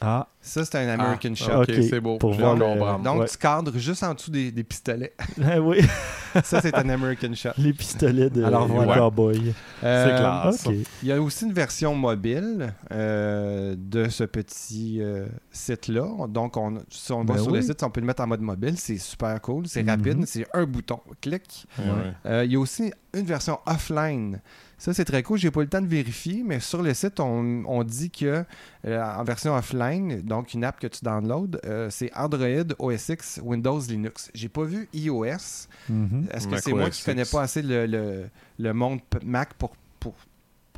Ah, 0.00 0.28
Ça 0.40 0.64
c'est 0.64 0.76
un 0.76 0.88
American 0.88 1.30
Ah, 1.32 1.34
Shot. 1.34 1.62
Ok, 1.62 1.72
c'est 1.90 2.00
beau. 2.00 2.18
pour 2.18 2.32
voir 2.32 2.54
le-. 2.54 3.02
Donc 3.02 3.20
Ouais. 3.20 3.26
tu 3.28 3.36
cadres 3.36 3.76
juste 3.76 4.02
en 4.04 4.14
dessous 4.14 4.30
des, 4.30 4.52
des 4.52 4.62
pistolets. 4.62 5.12
oui, 5.60 5.80
Ça 6.44 6.60
c'est 6.60 6.74
un 6.74 6.88
American 6.88 7.34
Shot. 7.34 7.50
les 7.58 7.72
pistolets 7.72 8.30
de, 8.30 8.44
Alors, 8.44 8.68
de 8.68 8.72
voilà. 8.74 8.94
cowboy. 8.96 9.52
Euh, 9.82 10.18
classe. 10.18 10.66
Ok. 10.66 10.74
Il 11.02 11.08
y 11.08 11.12
a 11.12 11.20
aussi 11.20 11.44
une 11.46 11.52
version 11.52 11.94
mobile 11.96 12.72
euh, 12.92 13.74
de 13.76 14.08
ce 14.08 14.22
petit 14.24 14.98
euh, 15.02 15.26
site-là. 15.50 16.26
Donc, 16.28 16.56
on, 16.56 16.78
si 16.90 17.10
on 17.12 17.24
va 17.24 17.34
Ben 17.34 17.42
sur 17.42 17.50
le 17.52 17.60
site, 17.62 17.82
on 17.82 17.90
peut 17.90 18.00
le 18.00 18.06
mettre 18.06 18.22
en 18.22 18.26
mode 18.28 18.40
mobile. 18.40 18.74
C'est 18.78 18.98
super 18.98 19.40
cool, 19.40 19.66
c'est 19.66 19.82
Mhm. 19.82 19.88
rapide, 19.90 20.26
c'est 20.26 20.46
un 20.54 20.64
bouton, 20.64 21.00
clic. 21.20 21.66
Ouais. 21.78 21.84
Euh, 22.26 22.44
il 22.44 22.52
y 22.52 22.56
a 22.56 22.60
aussi 22.60 22.92
une 23.14 23.24
version 23.26 23.58
offline. 23.66 24.40
Ça, 24.78 24.94
c'est 24.94 25.04
très 25.04 25.24
cool. 25.24 25.38
J'ai 25.38 25.50
pas 25.50 25.60
eu 25.60 25.64
le 25.64 25.68
temps 25.68 25.82
de 25.82 25.88
vérifier, 25.88 26.42
mais 26.44 26.60
sur 26.60 26.82
le 26.82 26.94
site, 26.94 27.18
on, 27.18 27.64
on 27.66 27.82
dit 27.82 28.10
que 28.10 28.44
euh, 28.86 29.02
en 29.02 29.24
version 29.24 29.54
offline, 29.56 30.22
donc 30.22 30.54
une 30.54 30.62
app 30.62 30.78
que 30.78 30.86
tu 30.86 31.04
downloads, 31.04 31.58
euh, 31.66 31.90
c'est 31.90 32.10
Android, 32.16 32.64
OS 32.78 33.08
X, 33.08 33.40
Windows, 33.42 33.80
Linux. 33.88 34.30
J'ai 34.34 34.48
pas 34.48 34.62
vu 34.62 34.88
iOS. 34.94 35.66
Mhm. 35.88 36.28
Est-ce 36.32 36.46
que 36.46 36.60
c'est 36.60 36.72
moi 36.72 36.90
qui 36.90 37.02
connais 37.02 37.24
pas 37.24 37.42
assez 37.42 37.60
le, 37.62 37.86
le, 37.86 38.28
le 38.58 38.72
monde 38.72 39.00
Mac 39.24 39.54
pour, 39.54 39.72
pour 39.98 40.14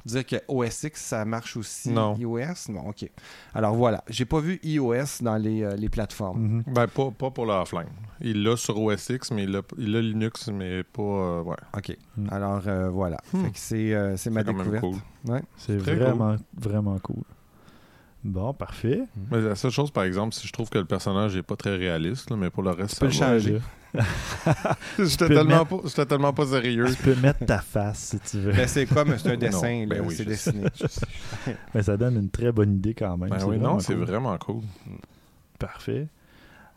dire 0.05 0.25
que 0.27 0.37
OS 0.49 0.83
X, 0.85 1.01
ça 1.01 1.25
marche 1.25 1.57
aussi 1.57 1.91
Non. 1.91 2.17
iOS? 2.17 2.71
Non, 2.71 2.89
OK. 2.89 3.09
Alors 3.55 3.75
voilà, 3.75 4.03
j'ai 4.09 4.25
pas 4.25 4.41
vu 4.41 4.59
iOS 4.63 5.23
dans 5.23 5.37
les, 5.37 5.63
euh, 5.63 5.77
les 5.77 5.89
plateformes. 5.89 6.41
Mhm. 6.67 6.75
Ben, 6.75 6.87
pas, 6.87 7.11
pas 7.11 7.31
pour 7.31 7.47
l'offline. 7.47 7.87
Il 8.21 8.43
l'a 8.43 8.57
sur 8.57 8.79
OS 8.81 9.09
X, 9.11 9.31
mais 9.31 9.45
il 9.45 9.57
a, 9.57 9.63
il 9.79 9.97
a 9.97 10.01
Linux, 10.01 10.49
mais 10.49 10.83
pas. 10.83 11.03
euh, 11.03 11.43
ouais. 11.43 11.57
OK. 11.77 11.97
Mm. 12.17 12.29
Alors 12.31 12.63
euh, 12.67 12.89
voilà. 12.91 13.17
Hmm. 13.33 13.45
Fait 13.45 13.51
que 13.53 13.59
c'est 13.59 13.95
euh, 13.95 14.17
c'est 14.17 14.31
ma 14.31 14.43
découverte. 14.43 14.83
cool. 14.85 14.97
Ouais. 15.27 15.43
C'est 15.57 15.77
vraiment, 15.77 16.37
vraiment 16.57 16.99
cool. 16.99 17.23
Bon, 18.23 18.53
parfait. 18.53 19.03
Mais 19.31 19.41
la 19.41 19.55
seule 19.55 19.71
chose, 19.71 19.91
par 19.91 20.05
exemple, 20.05 20.35
si 20.35 20.47
je 20.47 20.53
trouve 20.53 20.69
que 20.69 20.77
le 20.79 20.85
personnage 20.85 21.35
n'est 21.35 21.43
pas 21.43 21.57
très 21.57 21.75
réaliste, 21.77 22.29
là, 22.31 22.37
mais 22.37 22.51
pour 22.51 22.63
le 22.63 22.71
reste, 22.71 22.95
Tu 22.95 23.01
peux 23.01 23.07
le 23.07 23.13
ça 23.13 23.29
changer. 23.29 23.61
J'étais 24.99 25.27
peux 25.29 25.35
tellement, 25.35 25.59
mettre- 25.61 25.67
pas- 25.83 25.89
j'étais 25.89 26.07
tellement 26.07 26.33
pas 26.33 26.47
sérieux. 26.47 26.87
Tu 26.95 27.03
peux 27.03 27.15
mettre 27.17 27.45
ta 27.45 27.59
face 27.59 27.99
si 27.99 28.21
tu 28.21 28.39
veux. 28.39 28.53
Ben, 28.53 28.69
c'est 28.69 28.87
comme 28.87 29.17
c'est 29.19 29.33
un 29.33 29.37
dessin, 29.39 29.87
ben 29.89 30.03
oui, 30.05 30.15
c'est 30.15 30.23
je 30.25 30.29
dessiné. 30.29 30.65
Mais 31.75 31.83
ça 31.83 31.97
donne 31.97 32.17
une 32.17 32.31
très 32.31 32.53
bonne 32.53 32.75
idée 32.77 32.95
quand 32.95 33.17
même. 33.17 33.31
Ben 33.31 33.39
C'est 33.41 33.45
oui, 33.47 33.57
vraiment 33.57 33.75
non, 33.75 33.81
c'est 33.81 33.95
cool. 33.95 34.05
vraiment 34.05 34.39
cool. 34.39 34.63
Parfait. 35.59 36.07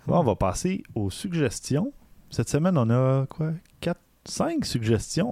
Bon, 0.07 0.19
on 0.19 0.23
va 0.23 0.35
passer 0.35 0.83
aux 0.95 1.09
suggestions. 1.09 1.93
Cette 2.29 2.49
semaine, 2.49 2.77
on 2.77 2.89
a 2.89 3.25
quoi? 3.27 3.51
4, 3.81 3.99
5 4.25 4.65
suggestions. 4.65 5.31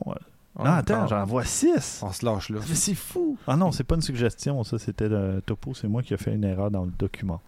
Non, 0.59 0.65
attends, 0.65 1.07
j'en 1.07 1.25
vois 1.25 1.45
6. 1.45 2.01
On 2.03 2.11
se 2.11 2.23
lâche 2.25 2.49
là. 2.49 2.59
Mais 2.69 2.75
c'est 2.75 2.93
fou. 2.93 3.37
Ah 3.47 3.55
non, 3.55 3.71
c'est 3.71 3.83
pas 3.85 3.95
une 3.95 4.01
suggestion, 4.01 4.63
ça 4.63 4.77
c'était 4.77 5.09
le 5.09 5.41
topo, 5.45 5.73
c'est 5.73 5.87
moi 5.87 6.03
qui 6.03 6.13
ai 6.13 6.17
fait 6.17 6.33
une 6.35 6.43
erreur 6.43 6.69
dans 6.69 6.83
le 6.85 6.91
document. 6.91 7.41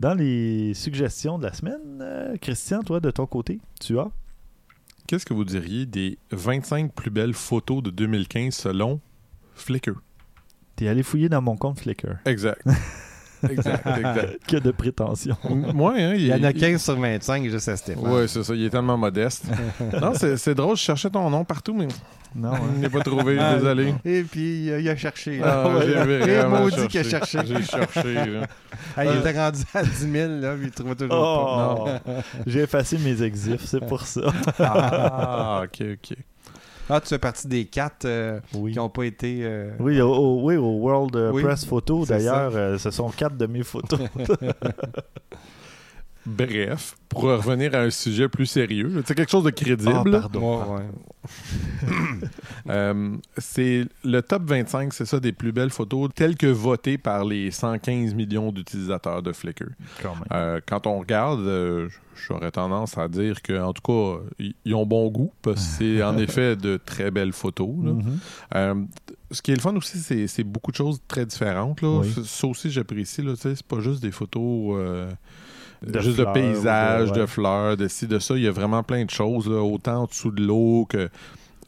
Dans 0.00 0.14
les 0.14 0.72
suggestions 0.72 1.38
de 1.38 1.44
la 1.44 1.52
semaine, 1.52 1.98
euh, 2.00 2.36
Christian, 2.38 2.82
toi 2.82 3.00
de 3.00 3.10
ton 3.10 3.26
côté, 3.26 3.60
tu 3.80 3.98
as? 3.98 4.10
Qu'est-ce 5.06 5.26
que 5.26 5.34
vous 5.34 5.44
diriez 5.44 5.84
des 5.84 6.18
25 6.30 6.94
plus 6.94 7.10
belles 7.10 7.34
photos 7.34 7.82
de 7.82 7.90
2015 7.90 8.54
selon 8.54 9.00
Flickr? 9.54 9.92
T'es 10.76 10.88
allé 10.88 11.02
fouiller 11.02 11.28
dans 11.28 11.42
mon 11.42 11.56
compte 11.56 11.80
Flickr. 11.80 12.16
Exact. 12.24 12.62
exact, 13.48 13.86
exact. 13.86 14.38
Que 14.48 14.56
de 14.56 14.70
prétention. 14.70 15.36
Moi, 15.48 15.94
hein, 15.96 16.14
Il 16.14 16.26
y 16.26 16.34
en 16.34 16.42
a 16.42 16.52
15 16.52 16.82
sur 16.82 16.98
25 16.98 17.48
juste 17.48 17.68
à 17.68 17.76
Stéphane. 17.76 18.06
Ouais, 18.06 18.28
c'est 18.28 18.42
ça. 18.42 18.54
Il 18.54 18.64
est 18.64 18.70
tellement 18.70 18.96
modeste. 18.98 19.44
non, 20.00 20.12
c'est 20.14 20.36
c'est 20.36 20.54
drôle. 20.54 20.76
Je 20.76 20.82
cherchais 20.82 21.10
ton 21.10 21.28
nom 21.30 21.44
partout, 21.44 21.74
mais 21.74 21.88
Non, 22.34 22.52
je 22.54 22.56
hein? 22.56 22.60
ne 22.76 22.82
l'ai 22.82 22.88
pas 22.88 23.00
trouvé. 23.00 23.38
Ah, 23.38 23.54
Désolé. 23.54 23.94
Et 24.04 24.22
puis, 24.22 24.64
il 24.66 24.72
a, 24.72 24.78
il 24.80 24.88
a 24.88 24.96
cherché. 24.96 25.40
Ah, 25.42 25.64
j'ai 25.84 26.44
maudit 26.46 26.88
qu'il 26.88 27.00
a 27.00 27.04
cherché. 27.04 27.38
J'ai 27.46 27.62
cherché. 27.62 28.14
là. 28.14 28.46
Ah, 28.96 29.04
il 29.04 29.18
était 29.18 29.38
rendu 29.38 29.60
à 29.74 29.82
10 29.82 30.10
000, 30.10 30.32
là, 30.40 30.54
puis 30.54 30.66
il 30.66 30.70
trouvait 30.70 30.94
toujours 30.94 31.08
pas. 31.84 32.00
Oh, 32.06 32.10
j'ai 32.46 32.60
effacé 32.60 32.98
mes 32.98 33.22
exifs, 33.22 33.64
c'est 33.64 33.84
pour 33.86 34.02
ça. 34.06 34.22
Ah, 34.58 35.62
ok, 35.64 35.86
ok. 35.92 36.16
Ah, 36.90 37.00
tu 37.00 37.08
fais 37.08 37.18
partie 37.18 37.46
des 37.48 37.64
quatre 37.66 38.04
euh, 38.04 38.40
Oui. 38.54 38.72
qui 38.72 38.78
n'ont 38.78 38.88
pas 38.88 39.04
été. 39.04 39.38
euh, 39.42 39.70
Oui, 39.78 40.00
au, 40.00 40.10
au- 40.12 40.42
oui, 40.44 40.56
au 40.56 40.78
World 40.78 41.14
euh, 41.16 41.30
Oui, 41.32 41.42
Press 41.42 41.64
Photo, 41.64 42.04
d'ailleurs, 42.04 42.78
ce 42.78 42.90
sont 42.90 43.08
quatre 43.10 43.36
de 43.36 43.46
mes 43.46 43.62
photos. 43.62 44.00
Bref, 46.26 46.96
pour 47.08 47.22
revenir 47.22 47.74
à 47.74 47.78
un 47.78 47.90
sujet 47.90 48.28
plus 48.28 48.46
sérieux, 48.46 49.02
c'est 49.06 49.14
quelque 49.14 49.30
chose 49.30 49.44
de 49.44 49.50
crédible. 49.50 49.90
Ah, 50.14 50.20
pardon. 50.20 50.74
ouais, 50.74 50.82
ouais. 50.82 50.90
Euh, 52.68 53.16
c'est 53.38 53.86
le 54.04 54.20
top 54.22 54.42
25, 54.44 54.92
c'est 54.92 55.06
ça, 55.06 55.18
des 55.18 55.32
plus 55.32 55.50
belles 55.50 55.70
photos 55.70 56.10
telles 56.14 56.36
que 56.36 56.46
votées 56.46 56.98
par 56.98 57.24
les 57.24 57.50
115 57.50 58.14
millions 58.14 58.52
d'utilisateurs 58.52 59.22
de 59.22 59.32
Flickr. 59.32 59.64
Quand 60.02 60.14
même. 60.14 60.24
Euh, 60.32 60.60
quand 60.68 60.86
on 60.86 60.98
regarde, 61.00 61.40
euh, 61.40 61.88
j'aurais 62.14 62.50
tendance 62.50 62.96
à 62.98 63.08
dire 63.08 63.40
que, 63.42 63.58
en 63.60 63.72
tout 63.72 63.82
cas, 63.82 64.22
ils- 64.64 64.74
ont 64.74 64.86
bon 64.86 65.08
goût 65.10 65.32
parce 65.42 65.78
que 65.78 65.96
c'est 65.96 66.02
en 66.02 66.16
effet 66.18 66.54
de 66.54 66.76
très 66.76 67.10
belles 67.10 67.32
photos. 67.32 67.74
là. 67.82 67.92
Mhm. 67.92 68.18
Euh, 68.54 68.74
ce 69.32 69.42
qui 69.42 69.52
est 69.52 69.56
le 69.56 69.60
fun 69.62 69.74
aussi, 69.74 69.98
c'est, 69.98 70.44
beaucoup 70.44 70.70
de 70.70 70.76
choses 70.76 71.00
très 71.08 71.24
différentes. 71.26 71.80
Là. 71.82 71.88
Oui. 72.00 72.12
Ça- 72.24 72.46
aussi, 72.46 72.70
j'apprécie. 72.70 73.22
C'est 73.36 73.62
pas 73.62 73.80
juste 73.80 74.02
des 74.02 74.12
photos 74.12 74.76
euh, 74.78 75.10
De 75.82 75.98
juste 76.00 76.16
fleurs, 76.16 76.28
de 76.34 76.40
paysages, 76.40 77.08
de- 77.08 77.14
ouais. 77.14 77.20
de 77.20 77.26
fleurs, 77.26 77.76
de 77.76 77.88
ci, 77.88 78.06
de 78.06 78.18
ça. 78.18 78.34
Il 78.36 78.42
y 78.42 78.48
a 78.48 78.52
vraiment 78.52 78.82
plein 78.82 79.04
de 79.04 79.10
choses, 79.10 79.48
là, 79.48 79.62
autant 79.62 80.02
en 80.02 80.06
dessous 80.06 80.30
de 80.30 80.42
l'eau 80.44 80.86
que. 80.88 81.08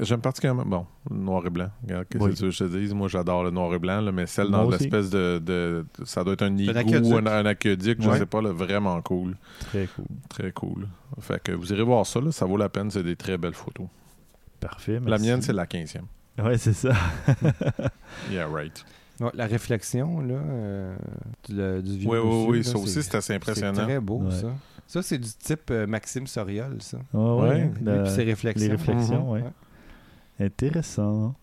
J'aime 0.01 0.21
particulièrement. 0.21 0.65
Bon, 0.67 0.87
le 1.11 1.17
noir 1.17 1.47
et 1.47 1.51
blanc. 1.51 1.69
Regarde, 1.85 2.07
qu'est-ce 2.11 2.25
Oui. 2.25 2.31
que 2.33 2.37
tu 2.37 2.43
veux 2.45 2.49
que 2.51 2.57
je 2.57 2.65
te 2.65 2.77
dise? 2.77 2.93
Moi, 2.93 3.07
j'adore 3.09 3.45
le 3.45 3.51
noir 3.51 3.73
et 3.75 3.79
blanc, 3.79 4.01
là, 4.01 4.11
mais 4.11 4.27
celle 4.27 4.49
Moi 4.49 4.59
dans 4.65 4.71
l'espèce 4.71 5.11
de, 5.11 5.39
de- 5.39 5.85
Ça 6.05 6.25
doit 6.25 6.33
être 6.33 6.43
un 6.43 6.57
igloo 6.57 7.01
ou 7.05 7.17
un, 7.19 7.27
un 7.27 7.47
aqueduc, 7.47 8.03
je 8.03 8.09
Ouais. 8.09 8.19
sais 8.19 8.27
pas, 8.27 8.43
là, 8.43 8.51
vraiment 8.53 9.01
cool. 9.03 9.37
Très 9.61 9.87
cool. 9.95 10.07
Très 10.29 10.51
cool. 10.53 10.89
Fait 11.21 11.41
que 11.41 11.53
vous 11.53 11.73
irez 11.73 11.83
voir 11.85 12.05
ça, 12.05 12.21
là, 12.21 12.33
ça 12.33 12.47
vaut 12.47 12.57
la 12.57 12.69
peine, 12.69 12.91
c'est 12.91 13.03
des 13.05 13.17
très 13.17 13.39
belles 13.39 13.55
photos. 13.55 13.87
Parfait. 14.59 14.95
La 14.95 15.01
merci. 15.01 15.27
mienne, 15.27 15.43
c'est 15.43 15.53
la 15.53 15.67
15e. 15.67 16.03
Ouais, 16.43 16.57
c'est 16.59 16.73
ça. 16.73 16.93
Yeah, 18.31 18.47
right. 18.49 18.85
Ouais, 19.21 19.31
la 19.35 19.47
réflexion 19.47 20.21
là, 20.21 20.35
euh, 20.35 20.97
du, 21.49 21.83
du 21.83 21.99
vieux 21.99 22.09
Oui, 22.11 22.19
oui, 22.23 22.45
oui, 22.49 22.57
là, 22.59 22.63
ça 22.65 22.79
aussi, 22.79 23.03
c'est 23.03 23.15
assez 23.15 23.21
C'est 23.29 23.35
impressionnant. 23.35 23.85
très 23.85 24.01
beau, 24.01 24.19
Ouais. 24.23 24.31
ça. 24.33 24.49
Ça, 24.87 25.03
c'est 25.03 25.19
du 25.19 25.29
type 25.31 25.71
euh, 25.71 25.87
Maxime 25.87 26.27
Soriol, 26.27 26.77
ça. 26.81 26.99
Ouais, 27.15 27.21
ouais, 27.21 27.49
Ouais. 27.49 27.71
la- 27.83 27.97
Et 27.97 28.03
puis 28.03 28.11
ses 28.13 28.25
réflexions. 28.25 28.67
les 28.69 28.73
réflexions, 28.77 29.23
Mhm. 29.25 29.31
ouais. 29.31 29.43
Ouais. 29.43 30.47
Intéressant. 30.47 31.35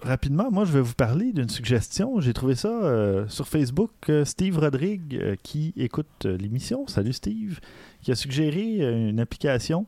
Rapidement, 0.00 0.48
moi, 0.50 0.64
je 0.64 0.72
vais 0.72 0.80
vous 0.80 0.94
parler 0.94 1.32
d'une 1.32 1.48
suggestion. 1.48 2.20
J'ai 2.20 2.32
trouvé 2.32 2.54
ça 2.54 2.68
euh, 2.68 3.26
sur 3.28 3.48
Facebook. 3.48 3.90
euh, 4.08 4.24
Steve 4.24 4.56
Rodrigue, 4.58 5.16
euh, 5.20 5.34
qui 5.42 5.72
écoute 5.76 6.06
euh, 6.24 6.36
l'émission, 6.36 6.86
salut 6.86 7.12
Steve, 7.12 7.58
qui 8.02 8.12
a 8.12 8.14
suggéré 8.14 8.76
euh, 8.80 9.08
une 9.10 9.18
application 9.18 9.86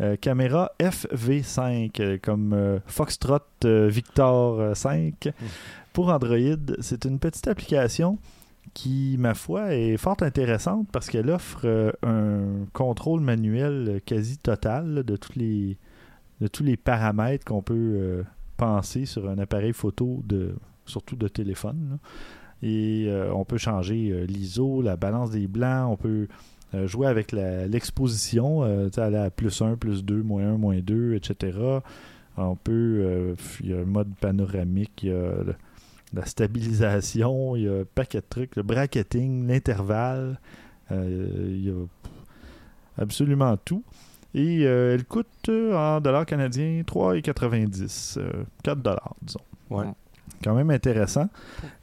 euh, 0.00 0.16
caméra 0.16 0.70
FV5, 0.80 2.00
euh, 2.00 2.18
comme 2.22 2.52
euh, 2.52 2.78
Foxtrot 2.86 3.38
euh, 3.64 3.88
Victor 3.88 4.60
euh, 4.60 4.74
5 4.74 5.30
pour 5.92 6.08
Android. 6.10 6.38
C'est 6.80 7.04
une 7.04 7.18
petite 7.18 7.48
application 7.48 8.18
qui, 8.74 9.16
ma 9.18 9.34
foi, 9.34 9.74
est 9.74 9.96
fort 9.96 10.18
intéressante 10.20 10.86
parce 10.92 11.08
qu'elle 11.08 11.30
offre 11.30 11.94
un 12.02 12.66
contrôle 12.72 13.20
manuel 13.20 14.00
quasi 14.06 14.38
total 14.38 14.94
là, 14.94 15.02
de, 15.02 15.16
tous 15.16 15.36
les, 15.36 15.76
de 16.40 16.46
tous 16.46 16.62
les 16.62 16.76
paramètres 16.76 17.44
qu'on 17.44 17.62
peut 17.62 18.24
penser 18.56 19.06
sur 19.06 19.28
un 19.28 19.38
appareil 19.38 19.72
photo, 19.72 20.22
de, 20.26 20.54
surtout 20.86 21.16
de 21.16 21.26
téléphone. 21.28 21.88
là. 21.92 21.98
Et 22.62 23.10
on 23.32 23.44
peut 23.44 23.58
changer 23.58 24.26
l'ISO, 24.28 24.82
la 24.82 24.96
balance 24.96 25.30
des 25.30 25.46
blancs, 25.48 25.90
on 25.90 25.96
peut 25.96 26.28
euh, 26.74 26.86
jouer 26.86 27.06
avec 27.06 27.32
l'exposition, 27.32 28.62
euh, 28.64 28.88
aller 28.96 29.16
à 29.16 29.30
plus 29.30 29.62
1, 29.62 29.76
plus 29.76 30.04
2, 30.04 30.22
moins 30.22 30.54
1, 30.54 30.58
moins 30.58 30.78
2, 30.80 31.14
etc. 31.14 31.58
On 32.36 32.54
peut, 32.56 32.72
euh, 32.72 33.34
il 33.60 33.70
y 33.70 33.74
a 33.74 33.78
un 33.78 33.84
mode 33.84 34.14
panoramique, 34.20 35.02
il 35.02 35.08
y 35.08 35.12
a 35.12 35.42
le- 35.44 35.54
la 36.14 36.24
stabilisation, 36.24 37.56
il 37.56 37.62
y 37.64 37.68
a 37.68 37.72
un 37.80 37.84
paquet 37.94 38.18
de 38.18 38.24
trucs, 38.28 38.56
le 38.56 38.62
bracketing, 38.62 39.46
l'intervalle, 39.46 40.38
euh, 40.92 41.28
il 41.50 41.66
y 41.66 41.70
a 41.70 43.02
absolument 43.02 43.56
tout. 43.56 43.82
Et 44.34 44.62
elle 44.62 45.04
coûte 45.04 45.48
en 45.48 46.00
dollars 46.00 46.26
canadiens 46.26 46.82
3,90, 46.86 48.18
euh, 48.18 48.44
4 48.62 48.80
dollars, 48.82 49.14
disons. 49.22 49.40
Ouais. 49.70 49.86
Quand 50.42 50.54
même 50.54 50.70
intéressant. 50.70 51.28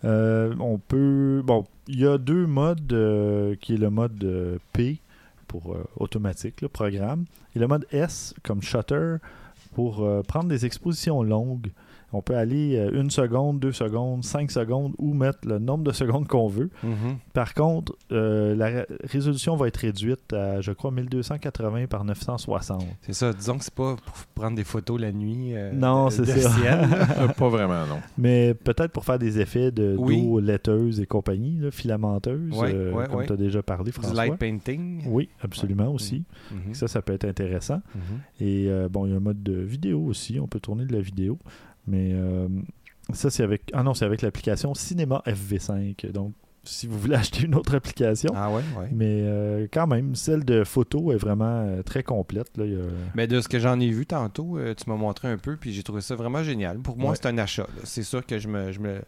Euh, 0.03 0.53
on 0.59 0.77
peut. 0.77 1.41
Bon, 1.43 1.65
il 1.87 1.99
y 1.99 2.07
a 2.07 2.17
deux 2.17 2.45
modes 2.45 2.91
euh, 2.93 3.55
qui 3.59 3.73
est 3.73 3.77
le 3.77 3.89
mode 3.89 4.23
euh, 4.23 4.57
P 4.73 4.99
pour 5.47 5.77
automatique, 5.97 6.61
le 6.61 6.67
programme, 6.67 7.25
et 7.55 7.59
le 7.59 7.67
mode 7.67 7.85
S 7.91 8.33
comme 8.43 8.61
shutter 8.61 9.17
pour 9.73 10.05
prendre 10.27 10.49
des 10.49 10.65
expositions 10.65 11.23
longues. 11.23 11.69
On 12.15 12.21
peut 12.21 12.35
aller 12.35 12.77
euh, 12.77 12.99
une 13.01 13.09
seconde, 13.09 13.59
deux 13.59 13.71
secondes, 13.71 14.23
cinq 14.23 14.51
secondes 14.51 14.93
ou 14.97 15.13
mettre 15.13 15.39
le 15.47 15.59
nombre 15.59 15.83
de 15.83 15.91
secondes 15.91 16.27
qu'on 16.27 16.47
veut. 16.47 16.69
Mhm. 16.83 17.17
Par 17.33 17.53
contre, 17.53 17.93
euh, 18.11 18.55
la 18.55 18.65
ré- 18.67 18.85
résolution 19.03 19.55
va 19.55 19.67
être 19.67 19.77
réduite 19.77 20.33
à, 20.33 20.61
je 20.61 20.71
crois, 20.71 20.91
1280 20.91 21.87
par 21.87 22.05
960. 22.05 22.83
C'est 23.01 23.13
ça, 23.13 23.33
disons 23.33 23.57
que 23.57 23.63
c'est 23.65 23.73
pas 23.73 23.95
pour 23.95 24.15
prendre 24.33 24.55
des 24.55 24.63
photos 24.63 24.99
la 24.99 25.11
nuit. 25.11 25.55
euh, 25.55 25.71
Non, 25.73 26.09
c'est 26.09 26.25
ça. 26.25 26.49
ciel. 26.51 26.87
Pas 27.37 27.49
vraiment, 27.49 27.85
non. 27.87 27.99
Mais 28.17 28.53
peut-être 28.53 28.91
pour 28.91 29.03
faire 29.05 29.19
des 29.19 29.39
effets 29.39 29.71
de 29.71 29.95
Oui. 29.97 30.21
d'eau 30.21 30.39
laiteuse 30.39 30.99
et 30.99 31.05
compagnie, 31.05 31.57
là, 31.59 31.71
filamenteuse, 31.71 32.53
euh, 32.63 32.91
ouais, 32.93 33.07
comme 33.07 33.25
tu 33.25 33.33
as 33.33 33.37
déjà 33.37 33.61
parlé, 33.61 33.85
du 33.85 33.91
François. 33.91 34.13
light 34.25 34.35
painting. 34.37 35.03
Oui, 35.07 35.29
absolument 35.41 35.89
aussi. 35.91 36.23
Mhm. 36.51 36.73
Ça, 36.73 36.87
ça 36.87 37.01
peut 37.01 37.13
être 37.13 37.25
intéressant. 37.25 37.81
Mhm. 37.93 38.01
Et 38.39 38.67
euh, 38.69 38.87
bon, 38.89 39.05
il 39.05 39.11
y 39.11 39.13
a 39.13 39.17
un 39.17 39.21
mode 39.21 39.43
de 39.43 39.53
vidéo 39.53 40.01
aussi. 40.05 40.39
On 40.39 40.47
peut 40.47 40.59
tourner 40.59 40.85
de 40.85 40.93
la 40.93 41.01
vidéo. 41.01 41.37
Mais 41.87 42.11
euh, 42.13 42.47
ça, 43.13 43.29
c'est 43.29 43.43
avec. 43.43 43.63
Ah 43.73 43.83
non, 43.83 43.93
c'est 43.93 44.05
avec 44.05 44.21
l'application 44.21 44.73
Cinéma 44.73 45.21
FV5. 45.25 46.11
Donc, 46.11 46.33
si 46.63 46.87
vous 46.87 46.97
voulez 46.99 47.15
acheter 47.15 47.45
une 47.45 47.55
autre 47.55 47.75
application. 47.75 48.31
Ah 48.35 48.49
ouais, 48.49 48.63
ouais. 48.77 48.89
Mais 48.91 49.21
euh, 49.23 49.67
quand 49.71 49.85
même, 49.87 50.15
celle 50.15 50.43
de 50.43 50.63
photo 50.63 51.11
est 51.11 51.17
vraiment 51.17 51.61
euh, 51.67 51.83
très 51.83 52.01
complète. 52.03 52.57
Là. 52.57 52.65
Il 52.65 52.73
y 52.73 52.75
a- 52.75 52.85
Mais 53.13 53.27
de 53.27 53.39
ce 53.41 53.47
que 53.47 53.59
j'en 53.59 53.79
ai 53.79 53.89
vu 53.91 54.05
tantôt, 54.05 54.57
euh, 54.57 54.73
tu 54.73 54.89
m'as 54.89 54.95
montré 54.97 55.27
un 55.29 55.37
peu, 55.37 55.57
puis 55.57 55.73
j'ai 55.73 55.83
trouvé 55.83 56.01
ça 56.01 56.15
vraiment 56.15 56.41
génial. 56.43 56.79
Pour 56.79 56.97
moi, 56.97 57.11
Ouais. 57.11 57.17
c'est 57.21 57.27
un 57.27 57.37
achat. 57.37 57.67
C'est 57.83 58.03
sûr 58.03 58.25
que 58.25 58.39
je 58.39 58.47
me, 58.47 58.71
je 58.71 58.79
me 58.79 59.01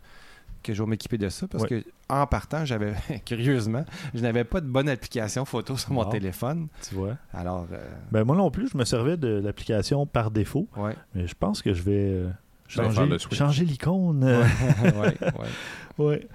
que 0.63 0.73
je 0.73 0.83
vais 0.83 0.89
m'équiper 0.89 1.17
de 1.17 1.29
ça 1.29 1.47
parce 1.47 1.63
Ouais. 1.63 1.69
que 1.83 1.83
en 2.09 2.25
partant, 2.27 2.65
j'avais 2.65 2.93
curieusement, 3.25 3.85
je 4.13 4.21
n'avais 4.21 4.43
pas 4.43 4.59
de 4.59 4.65
bonne 4.67 4.89
application 4.89 5.45
photo 5.45 5.77
sur 5.77 5.93
mon 5.93 6.03
téléphone. 6.05 6.67
Tu 6.87 6.95
vois. 6.95 7.15
Alors, 7.31 7.67
euh, 7.71 7.77
Ben, 8.11 8.23
moi 8.25 8.35
non 8.35 8.51
plus, 8.51 8.67
je 8.71 8.77
me 8.77 8.83
servais 8.83 9.17
de 9.17 9.27
l'application 9.43 10.05
par 10.05 10.29
défaut. 10.29 10.67
ouais, 10.75 10.95
Mais 11.15 11.25
je 11.27 11.35
pense 11.39 11.61
que 11.61 11.73
je 11.73 11.83
vais 11.83 12.23
Je 12.67 12.81
vais 12.81 12.89
faire 12.89 12.95
changer, 13.07 13.35
changer 13.35 13.65
l'icône. 13.65 14.23
ouais, 14.23 14.31
Euh, 14.33 14.91
ouais, 15.01 15.17
ouais. 15.21 16.05
ouais. 16.05 16.27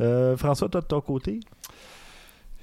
Euh, 0.00 0.36
François, 0.36 0.68
toi 0.68 0.80
de 0.80 0.86
ton 0.86 1.00
côté? 1.00 1.40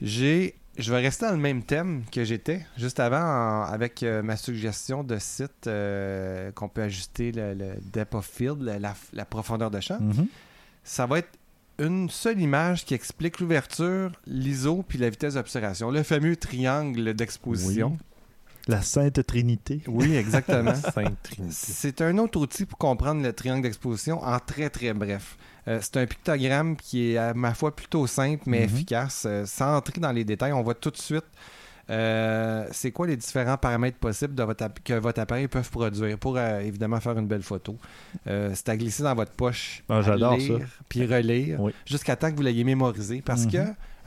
J'ai, 0.02 0.56
je 0.78 0.92
vais 0.92 1.00
rester 1.00 1.26
dans 1.26 1.32
le 1.32 1.38
même 1.38 1.64
thème 1.64 2.04
que 2.12 2.24
j'étais 2.24 2.66
juste 2.78 3.00
avant 3.00 3.22
en- 3.22 3.64
avec 3.64 4.04
euh, 4.04 4.22
ma 4.22 4.36
suggestion 4.36 5.04
de 5.04 5.18
site 5.18 5.68
euh, 5.68 6.52
qu'on 6.52 6.68
peut 6.68 6.82
ajuster 6.82 7.32
le, 7.32 7.54
le 7.54 7.74
depth 7.94 8.16
of 8.16 8.26
field, 8.26 8.62
la, 8.62 8.80
la- 8.80 8.96
la 9.14 9.26
profondeur 9.26 9.72
de 9.72 9.80
champ. 9.80 10.00
Mhm. 10.00 10.28
ça 10.84 11.06
va 11.06 11.20
être 11.20 11.30
une 11.80 12.10
seule 12.10 12.40
image 12.40 12.86
qui 12.86 12.94
explique 12.94 13.40
l'ouverture, 13.40 14.12
l'ISO 14.28 14.84
puis 14.88 15.00
la 15.00 15.10
vitesse 15.10 15.34
d'observation. 15.36 15.90
Le 15.90 16.04
fameux 16.04 16.36
triangle 16.36 17.14
d'exposition. 17.16 17.98
La 18.68 18.82
Sainte 18.82 19.26
Trinité. 19.26 19.82
Oui, 19.88 20.16
exactement. 20.16 20.74
Sainte 20.96 21.18
Trinité. 21.22 21.54
C'est 21.54 22.02
un 22.02 22.18
autre 22.18 22.40
outil 22.40 22.66
pour 22.66 22.78
comprendre 22.78 23.22
le 23.22 23.34
triangle 23.34 23.64
d'exposition 23.64 24.24
en 24.24 24.40
très 24.40 24.70
très 24.70 24.94
bref. 24.94 25.38
Euh, 25.68 25.80
c'est 25.82 25.98
un 25.98 26.06
pictogramme 26.06 26.76
qui 26.78 27.12
est 27.12 27.18
à 27.18 27.34
ma 27.34 27.54
foi 27.54 27.76
plutôt 27.76 28.08
simple 28.08 28.44
mais 28.46 28.60
Mhm. 28.60 28.64
efficace. 28.66 29.24
Euh, 29.28 29.46
sans 29.46 29.76
entrer 29.78 30.00
dans 30.00 30.12
les 30.12 30.24
détails, 30.24 30.54
on 30.54 30.62
voit 30.64 30.76
tout 30.76 30.92
de 30.92 30.98
suite 30.98 31.26
euh, 31.90 32.66
c'est 32.72 32.92
quoi 32.92 33.08
les 33.08 33.18
différents 33.18 33.58
paramètres 33.58 33.98
possibles 33.98 34.34
de 34.36 34.44
votre 34.44 34.64
app- 34.64 34.80
que 34.82 34.94
votre 34.94 35.20
appareil 35.20 35.50
peut 35.50 35.62
produire 35.70 36.18
pour 36.18 36.38
euh, 36.38 36.62
évidemment 36.62 37.02
faire 37.02 37.18
une 37.20 37.28
belle 37.28 37.44
photo. 37.44 37.78
Euh, 38.28 38.52
c'est 38.56 38.70
à 38.70 38.78
glisser 38.78 39.04
dans 39.04 39.14
votre 39.16 39.34
poche, 39.34 39.84
Ah, 39.90 39.98
à 39.98 40.02
j'adore 40.02 40.38
lire, 40.38 40.60
ça. 40.60 40.66
puis 40.88 41.06
relire 41.06 41.60
Oui. 41.60 41.74
jusqu'à 41.86 42.16
temps 42.16 42.32
que 42.32 42.38
vous 42.38 42.42
l'ayez 42.42 42.64
mémorisé. 42.64 43.22
Parce 43.22 43.44
Mhm. 43.46 43.52
que 43.52 43.58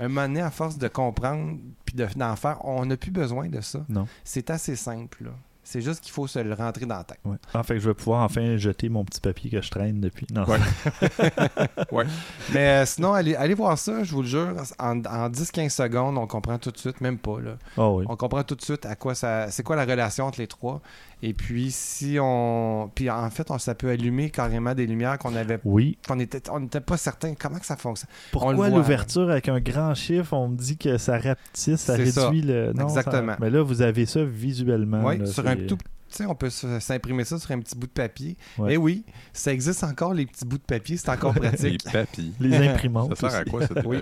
un 0.05 0.09
moment 0.09 0.23
donné, 0.29 0.41
à 0.43 0.51
force 0.51 0.79
de 0.79 0.89
comprendre 0.89 1.59
puis 1.85 1.95
de- 1.95 2.07
d'en 2.17 2.37
faire, 2.37 2.59
on 2.65 2.85
n'a 2.87 2.97
plus 2.97 3.11
besoin 3.11 3.49
de 3.49 3.61
ça. 3.61 3.81
Non. 3.89 4.07
C'est 4.25 4.51
assez 4.51 4.77
simple. 4.77 5.25
là. 5.25 5.31
C'est 5.69 5.81
juste 5.81 6.01
qu'il 6.01 6.13
faut 6.13 6.29
se 6.29 6.39
le 6.39 6.55
rentrer 6.55 6.87
dans 6.87 6.99
la 6.99 7.03
tête. 7.03 7.19
Ouais. 7.25 7.39
Ah, 7.53 7.65
fait 7.65 7.81
je 7.81 7.89
vais 7.89 7.95
pouvoir 7.95 8.23
enfin 8.23 8.57
jeter 8.57 8.89
mon 8.89 9.05
petit 9.05 9.21
papier 9.21 9.51
que 9.51 9.61
je 9.61 9.69
traîne 9.69 10.01
depuis. 10.01 10.25
Non. 10.33 10.45
Ouais. 10.45 10.59
Ouais. 11.93 12.05
Mais 12.53 12.83
euh, 12.83 12.87
sinon, 12.87 13.13
allez, 13.15 13.35
allez 13.35 13.55
voir 13.55 13.77
ça, 13.79 14.03
je 14.05 14.13
vous 14.13 14.23
le 14.23 14.29
jure. 14.29 14.55
En, 14.79 14.99
en 15.05 15.29
10-15 15.29 15.71
secondes, 15.71 16.17
on 16.19 16.27
comprend 16.27 16.59
tout 16.59 16.71
de 16.71 16.79
suite, 16.79 17.01
même 17.01 17.19
pas. 17.19 17.41
Là. 17.41 17.57
Ah 17.77 17.91
oui. 17.91 18.05
On 18.09 18.17
comprend 18.17 18.43
tout 18.45 18.55
de 18.55 18.63
suite 18.63 18.87
à 18.87 18.95
quoi 18.97 19.15
ça. 19.15 19.51
C'est 19.51 19.63
quoi 19.63 19.77
la 19.77 19.85
relation 19.85 20.27
entre 20.27 20.39
les 20.41 20.47
trois. 20.47 20.81
Et 21.23 21.33
puis, 21.33 21.71
si 21.71 22.19
on. 22.21 22.91
Puis 22.95 23.09
en 23.09 23.31
fait, 23.31 23.51
on, 23.51 23.59
ça 23.59 23.75
peut 23.75 23.89
allumer 23.89 24.29
carrément 24.31 24.75
des 24.75 24.87
lumières 24.87 25.19
qu'on 25.19 25.35
avait. 25.35 25.59
Oui. 25.65 25.97
qu'on 26.07 26.19
était, 26.19 26.43
on 26.51 26.61
n'était 26.61 26.81
pas 26.83 26.99
certain 26.99 27.35
comment 27.35 27.59
que 27.59 27.65
ça 27.67 27.77
fonctionne. 27.77 28.11
On 28.35 28.39
Pourquoi 28.39 28.69
l'ouverture 28.69 29.31
avec 29.31 29.49
un 29.49 29.59
grand 29.59 29.95
chiffre, 29.95 30.35
on 30.35 30.49
me 30.49 30.57
dit 30.57 30.77
que 30.77 30.99
ça 30.99 31.19
rapetisse, 31.19 31.81
ça 31.81 31.95
réduit 31.95 32.13
ça. 32.13 32.31
le. 32.33 32.73
Non, 32.75 32.89
ça- 32.89 33.01
Exactement. 33.01 33.37
Mais 33.41 33.49
là, 33.51 33.63
vous 33.63 33.81
avez 33.81 34.05
ça 34.05 34.23
visuellement. 34.25 35.05
Oui, 35.07 35.19
là, 35.19 35.27
sur 35.27 35.47
un 35.47 35.57
tout. 35.57 35.79
Tu 36.09 36.19
sais, 36.19 36.27
on 36.27 36.35
peut 36.37 36.51
s'imprimer 36.51 37.25
ça 37.25 37.39
sur 37.39 37.51
un 37.51 37.59
petit 37.61 37.75
bout 37.77 37.87
de 37.89 37.93
papier. 37.93 38.37
Ouais. 38.59 38.75
Et 38.75 38.77
oui, 38.77 39.05
ça 39.33 39.53
existe 39.53 39.83
encore, 39.85 40.15
les 40.15 40.27
petits 40.27 40.45
bouts 40.45 40.59
de 40.59 40.63
papier. 40.63 40.97
C'est 40.99 41.09
encore 41.09 41.33
Les 41.41 41.41
pratique. 41.41 41.91
papilles. 41.91 42.33
Les 42.39 42.55
imprimantes. 42.69 43.17
Ça 43.17 43.31
sert 43.31 43.41
à 43.41 43.45
quoi, 43.45 43.67
cette 43.67 43.85
Oui. 43.87 43.99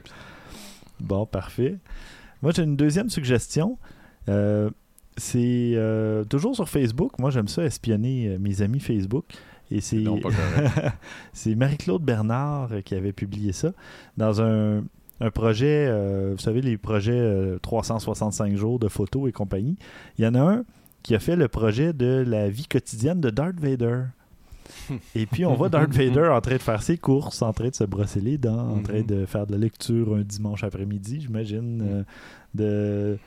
Bon, 1.01 1.27
parfait. 1.27 1.79
Moi, 2.43 2.53
j'ai 2.55 2.62
une 2.65 2.77
deuxième 2.77 3.09
suggestion. 3.09 3.79
Euh, 4.29 4.69
c'est 5.17 5.73
euh, 5.75 6.25
toujours 6.25 6.55
sur 6.55 6.69
Facebook. 6.69 7.19
Moi, 7.19 7.31
j'aime 7.31 7.49
ça 7.49 7.62
espionner 7.65 8.29
euh, 8.29 8.39
mes 8.39 8.62
amis 8.62 8.81
Facebook. 8.81 9.25
Et 9.71 9.81
c'est 9.81 10.05
c'est 11.33 11.55
Marie-Claude 11.55 12.03
Bernard 12.03 12.69
euh, 12.73 12.81
qui 12.81 12.95
avait 12.95 13.12
publié 13.12 13.53
ça 13.53 13.73
dans 14.17 14.43
un, 14.43 14.85
un 15.21 15.31
projet, 15.31 15.87
euh, 15.89 16.33
vous 16.37 16.43
savez, 16.43 16.61
les 16.61 16.77
projets 16.77 17.12
euh, 17.19 17.59
365 17.61 18.55
jours 18.57 18.79
de 18.79 18.89
photos 18.89 19.29
et 19.29 19.33
compagnie. 19.33 19.77
Il 20.19 20.25
y 20.25 20.29
en 20.29 20.35
a 20.35 20.41
un 20.41 20.65
qui 21.03 21.15
a 21.15 21.19
fait 21.19 21.37
le 21.37 21.49
projet 21.49 21.93
de 21.93 22.25
la 22.27 22.49
vie 22.49 22.67
quotidienne 22.67 23.21
de 23.21 23.31
Darth 23.31 23.59
Vader. 23.61 24.03
Et 25.15 25.27
puis 25.27 25.45
on 25.45 25.55
voit 25.55 25.69
Darth 25.69 25.93
Vader 25.93 26.29
en 26.29 26.41
train 26.41 26.55
de 26.57 26.62
faire 26.62 26.83
ses 26.83 26.97
courses, 26.97 27.43
en 27.43 27.53
train 27.53 27.69
de 27.69 27.75
se 27.75 27.85
brosser 27.85 28.21
les 28.21 28.39
dents, 28.39 28.71
en 28.71 28.81
train 28.83 29.01
Mhm. 29.01 29.07
de 29.07 29.27
faire 29.27 29.47
de 29.47 29.53
la 29.53 29.59
lecture 29.59 30.15
un 30.15 30.23
dimanche 30.23 30.65
après-midi, 30.65 31.21
j'imagine. 31.23 31.83
euh, 31.83 32.03
de... 32.55 33.19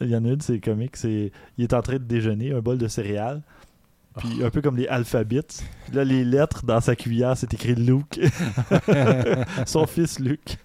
Il 0.00 0.10
y 0.10 0.36
c'est 0.40 0.60
comique, 0.60 0.96
c'est 0.96 1.32
il 1.58 1.64
est 1.64 1.74
en 1.74 1.82
train 1.82 1.94
de 1.94 2.04
déjeuner, 2.04 2.52
un 2.52 2.60
bol 2.60 2.78
de 2.78 2.88
céréales, 2.88 3.42
puis 4.18 4.44
un 4.44 4.50
peu 4.50 4.60
comme 4.62 4.76
les 4.76 4.86
alphabets. 4.86 5.42
Puis 5.86 5.94
là, 5.94 6.04
les 6.04 6.24
lettres 6.24 6.64
dans 6.64 6.80
sa 6.80 6.96
cuillère, 6.96 7.36
c'est 7.36 7.52
écrit 7.54 7.74
Luke. 7.74 8.18
Son 9.66 9.86
fils 9.86 10.18
Luke. 10.18 10.58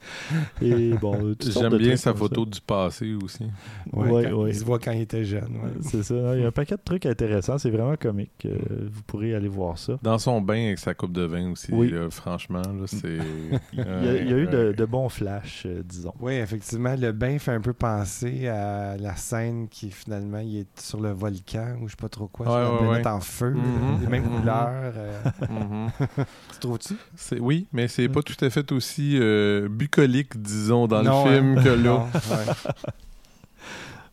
Et 0.62 0.93
bon, 0.93 1.36
J'aime 1.39 1.78
bien 1.78 1.95
sa 1.95 2.14
photo 2.14 2.45
du 2.45 2.60
passé 2.62 3.14
aussi. 3.14 3.45
Ouais, 3.93 4.10
Ouais. 4.32 4.49
Il 4.49 4.56
se 4.56 4.64
voit 4.64 4.80
quand 4.80 4.91
il 4.91 5.02
était 5.02 5.24
jeune. 5.26 5.54
ouais. 5.64 5.72
C'est 5.82 6.04
ça. 6.04 6.36
Il 6.36 6.41
y 6.41 6.43
a 6.43 6.47
un 6.47 6.52
paquet 6.52 6.76
de 6.76 6.82
trucs 6.84 7.06
intéressants. 7.06 7.58
C'est 7.58 7.70
vraiment 7.70 7.95
comique. 7.95 8.45
Euh, 8.45 8.58
vous 8.91 9.02
pourrez 9.04 9.36
aller 9.36 9.47
voir 9.47 9.78
ça. 9.78 9.97
Dans 10.02 10.18
son 10.18 10.41
bain 10.41 10.66
avec 10.68 10.80
sa 10.80 10.93
coupe 10.93 11.14
de 11.14 11.24
vin 11.24 11.52
aussi, 11.52 11.72
Oui. 11.72 11.89
là, 11.91 12.10
franchement, 12.10 12.62
là, 12.62 12.86
c'est... 12.88 13.18
Il 13.74 13.80
y 13.80 13.82
a, 13.82 14.18
il 14.22 14.30
y 14.30 14.34
a 14.34 14.38
eu 14.38 14.47
de, 14.47 14.74
de 14.78 14.86
bons 14.86 15.10
flashs, 15.10 15.64
euh, 15.66 15.82
disons. 15.86 16.14
Oui, 16.20 16.34
effectivement, 16.34 16.95
le 16.97 17.12
bain 17.12 17.38
fait 17.39 17.52
un 17.52 17.62
peu 17.62 17.74
penser 17.74 18.47
à 18.47 18.97
la 18.97 19.16
scène 19.16 19.68
qui 19.70 19.91
finalement 19.91 20.39
il 20.39 20.58
est 20.62 20.80
sur 20.80 20.99
le 20.99 21.12
volcan 21.12 21.78
ou 21.82 21.88
je 21.88 21.91
sais 21.91 21.97
pas 21.97 22.10
trop 22.10 22.28
quoi, 22.28 22.45
sur 22.45 22.54
Ouais, 22.56 22.62
la 22.62 22.72
ouais, 22.72 22.78
planète 22.80 23.06
ouais. 23.06 23.12
en 23.12 23.20
feu, 23.20 23.41
Mhm, 23.50 24.00
les 24.02 24.08
mêmes 24.08 24.26
mhm. 24.30 24.39
couleurs. 24.39 24.94
euh, 24.96 25.22
tu 26.54 26.60
trouves-tu? 26.60 26.96
Oui, 27.39 27.68
mais 27.74 27.88
c'est 27.88 28.08
pas 28.10 28.22
tout 28.22 28.36
à 28.44 28.50
fait 28.50 28.72
aussi 28.72 29.18
euh, 29.20 29.68
bucolique, 29.70 30.42
disons, 30.42 30.88
dans 30.88 31.02
Non, 31.04 31.26
le 31.26 31.32
film 31.32 31.58
hein? 31.58 31.64
que 31.64 31.70
là. 31.70 32.06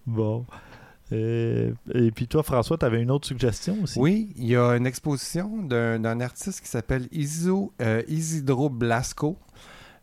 Bon. 0.06 0.46
Euh, 1.12 1.72
et 1.94 2.10
puis 2.10 2.26
toi, 2.28 2.42
François, 2.42 2.76
tu 2.76 2.84
avais 2.84 3.00
une 3.02 3.10
autre 3.10 3.26
suggestion 3.26 3.78
aussi? 3.82 3.98
Oui, 3.98 4.32
il 4.36 4.46
y 4.46 4.56
a 4.56 4.72
une 4.76 4.86
exposition 4.86 5.62
d'un 5.62 6.20
artiste 6.20 6.60
qui 6.60 6.68
s'appelle 6.68 7.08
Iso, 7.12 7.72
euh, 7.80 8.02
Isidro 8.08 8.68
Blasco. 8.68 9.38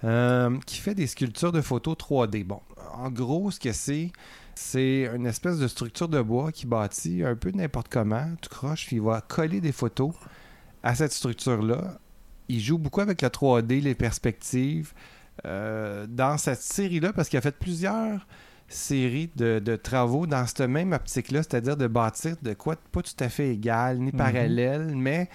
euh, 0.03 0.55
qui 0.67 0.77
fait 0.77 0.93
des 0.93 1.07
sculptures 1.07 1.51
de 1.51 1.61
photos 1.61 1.95
3D. 1.95 2.43
Bon, 2.45 2.59
en 2.93 3.09
gros, 3.09 3.49
ce 3.49 3.59
que 3.59 3.71
c'est, 3.71 4.11
c'est 4.55 5.09
une 5.15 5.25
espèce 5.27 5.59
de 5.59 5.67
structure 5.67 6.07
de 6.09 6.21
bois 6.21 6.51
qui 6.51 6.65
bâtit 6.65 7.23
un 7.23 7.35
peu 7.35 7.51
n'importe 7.51 7.89
comment, 7.89 8.25
tout 8.41 8.49
croche, 8.49 8.87
puis 8.87 8.95
il 8.97 9.01
va 9.01 9.21
coller 9.21 9.61
des 9.61 9.71
photos 9.71 10.13
à 10.83 10.95
cette 10.95 11.11
structure-là. 11.11 11.99
Il 12.47 12.59
joue 12.59 12.77
beaucoup 12.77 13.01
avec 13.01 13.21
la 13.21 13.29
3D, 13.29 13.81
les 13.81 13.95
perspectives. 13.95 14.93
euh, 15.45 16.07
dans 16.07 16.37
cette 16.37 16.61
série-là, 16.61 17.11
parce 17.11 17.27
qu'il 17.27 17.37
a 17.37 17.41
fait 17.41 17.57
plusieurs 17.59 18.25
séries 18.69 19.29
de, 19.35 19.59
de 19.59 19.75
travaux 19.75 20.25
dans 20.27 20.45
cette 20.47 20.61
même 20.61 20.93
optique-là, 20.93 21.43
c'est-à-dire 21.43 21.75
de 21.75 21.87
bâtir 21.87 22.37
de 22.41 22.53
quoi 22.53 22.77
pas 22.93 23.01
tout 23.01 23.11
à 23.19 23.27
fait 23.27 23.49
égal, 23.49 23.99
ni 23.99 24.11
Mhm. 24.13 24.17
parallèle, 24.17 24.95
mais 24.95 25.29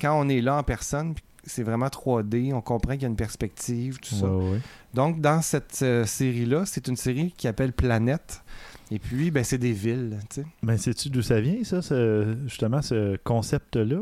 quand 0.00 0.18
on 0.20 0.28
est 0.28 0.40
là 0.40 0.56
en 0.56 0.62
personne, 0.64 1.14
puis 1.14 1.22
c'est 1.48 1.62
vraiment 1.64 1.88
3D, 1.88 2.52
on 2.54 2.60
comprend 2.60 2.92
qu'il 2.92 3.02
y 3.02 3.04
a 3.06 3.08
une 3.08 3.16
perspective, 3.16 3.98
tout 3.98 4.14
ça. 4.14 4.26
Ouais, 4.26 4.50
ouais. 4.52 4.60
Donc, 4.94 5.20
dans 5.20 5.42
cette 5.42 5.80
euh, 5.82 6.04
série-là, 6.04 6.64
c'est 6.66 6.86
une 6.88 6.96
série 6.96 7.32
qui 7.36 7.48
appelle 7.48 7.72
Planète. 7.72 8.42
Et 8.90 8.98
puis, 8.98 9.30
ben, 9.30 9.44
c'est 9.44 9.58
des 9.58 9.72
villes. 9.72 10.18
Ben, 10.62 10.78
sais-tu 10.78 11.10
d'où 11.10 11.20
ça 11.22 11.40
vient, 11.40 11.62
ça, 11.64 11.82
ce- 11.82 12.36
justement, 12.46 12.80
ce 12.82 13.16
concept-là? 13.24 14.00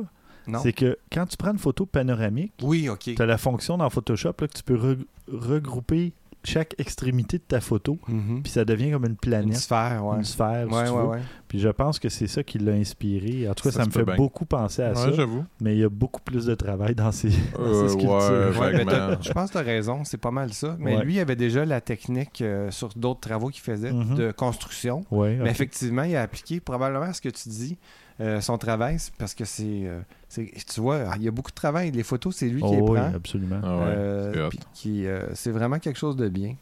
C'est 0.62 0.72
que 0.72 0.96
quand 1.10 1.26
tu 1.26 1.36
prends 1.36 1.50
une 1.50 1.58
photo 1.58 1.86
panoramique, 1.86 2.52
Oui, 2.62 2.88
OK. 2.88 3.00
tu 3.16 3.20
as 3.20 3.26
la 3.26 3.36
fonction 3.36 3.78
dans 3.78 3.90
Photoshop 3.90 4.34
là, 4.40 4.46
que 4.46 4.56
tu 4.56 4.62
peux 4.62 4.76
re- 4.76 5.04
regrouper 5.26 6.12
chaque 6.46 6.74
extrémité 6.78 7.38
de 7.38 7.42
ta 7.42 7.60
photo, 7.60 7.98
Mhm. 8.08 8.42
puis 8.42 8.52
ça 8.52 8.64
devient 8.64 8.92
comme 8.92 9.04
une 9.04 9.10
Une 9.10 9.16
planète, 9.16 9.56
sphère, 9.56 10.04
ouais. 10.06 10.16
une 10.18 10.24
sphère, 10.24 10.66
si 10.68 10.74
Ouais, 10.74 10.84
tu 10.84 10.90
ouais, 10.90 10.96
veux. 11.02 11.06
ouais. 11.08 11.20
Puis 11.48 11.58
je 11.60 11.68
pense 11.68 11.98
que 11.98 12.08
c'est 12.08 12.26
ça 12.26 12.42
qui 12.42 12.58
l'a 12.58 12.72
inspiré. 12.72 13.48
En 13.48 13.54
tout 13.54 13.64
cas, 13.64 13.70
ça, 13.70 13.80
Ça 13.80 13.86
me 13.86 13.90
fait 13.92 14.04
bien. 14.04 14.16
beaucoup 14.16 14.44
penser 14.46 14.82
à 14.82 14.94
ça. 14.94 15.06
Ouais, 15.08 15.14
j'avoue. 15.14 15.44
Mais 15.60 15.74
il 15.76 15.80
y 15.80 15.84
a 15.84 15.88
beaucoup 15.88 16.20
plus 16.20 16.44
de 16.46 16.54
travail 16.54 16.94
dans 16.94 17.12
ces, 17.12 17.28
dans 17.54 17.60
Euh, 17.60 17.82
ces 17.88 17.94
sculptures. 17.94 19.22
je 19.22 19.32
pense 19.32 19.48
que 19.48 19.52
tu 19.52 19.58
as 19.58 19.62
raison, 19.62 20.04
c'est 20.04 20.16
pas 20.18 20.30
mal 20.30 20.52
ça. 20.52 20.76
Mais 20.78 20.96
Ouais. 20.96 21.04
lui, 21.04 21.14
il 21.14 21.20
avait 21.20 21.36
déjà 21.36 21.64
la 21.64 21.80
technique 21.80 22.42
euh, 22.42 22.70
sur 22.70 22.88
d'autres 22.96 23.20
travaux 23.20 23.48
qu'il 23.48 23.62
faisait 23.62 23.92
Mhm. 23.92 24.14
de 24.16 24.32
construction. 24.32 25.04
Ouais, 25.10 25.36
Mais 25.42 25.50
effectivement, 25.50 26.02
il 26.02 26.16
a 26.16 26.22
appliqué 26.22 26.60
probablement 26.60 27.12
ce 27.12 27.20
que 27.20 27.28
tu 27.28 27.48
dis, 27.48 27.76
euh, 28.20 28.40
son 28.40 28.56
travail, 28.58 28.96
parce 29.18 29.34
que 29.34 29.44
c'est, 29.44 29.64
euh, 29.84 30.00
c'est- 30.25 30.25
Tu 30.28 30.80
vois, 30.80 31.04
il 31.16 31.22
y 31.22 31.28
a 31.28 31.30
beaucoup 31.30 31.50
de 31.50 31.54
travail. 31.56 31.90
Les 31.92 32.02
photos, 32.02 32.34
c'est 32.36 32.48
lui 32.48 32.60
qui 32.62 32.70
les 32.70 32.80
Oh, 32.80 32.90
oui, 32.90 32.98
prend. 33.00 33.14
absolument. 33.14 33.60
Ah 33.62 33.76
ouais, 33.78 33.84
Euh, 33.86 34.50
c'est 34.74 34.88
euh, 35.06 35.22
c'est 35.34 35.50
vraiment 35.50 35.78
quelque 35.78 35.98
chose 35.98 36.16
de 36.16 36.28
bien. 36.28 36.56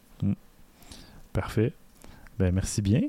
Parfait. 1.32 1.72
Ben, 2.38 2.52
merci 2.54 2.82
bien. 2.82 3.00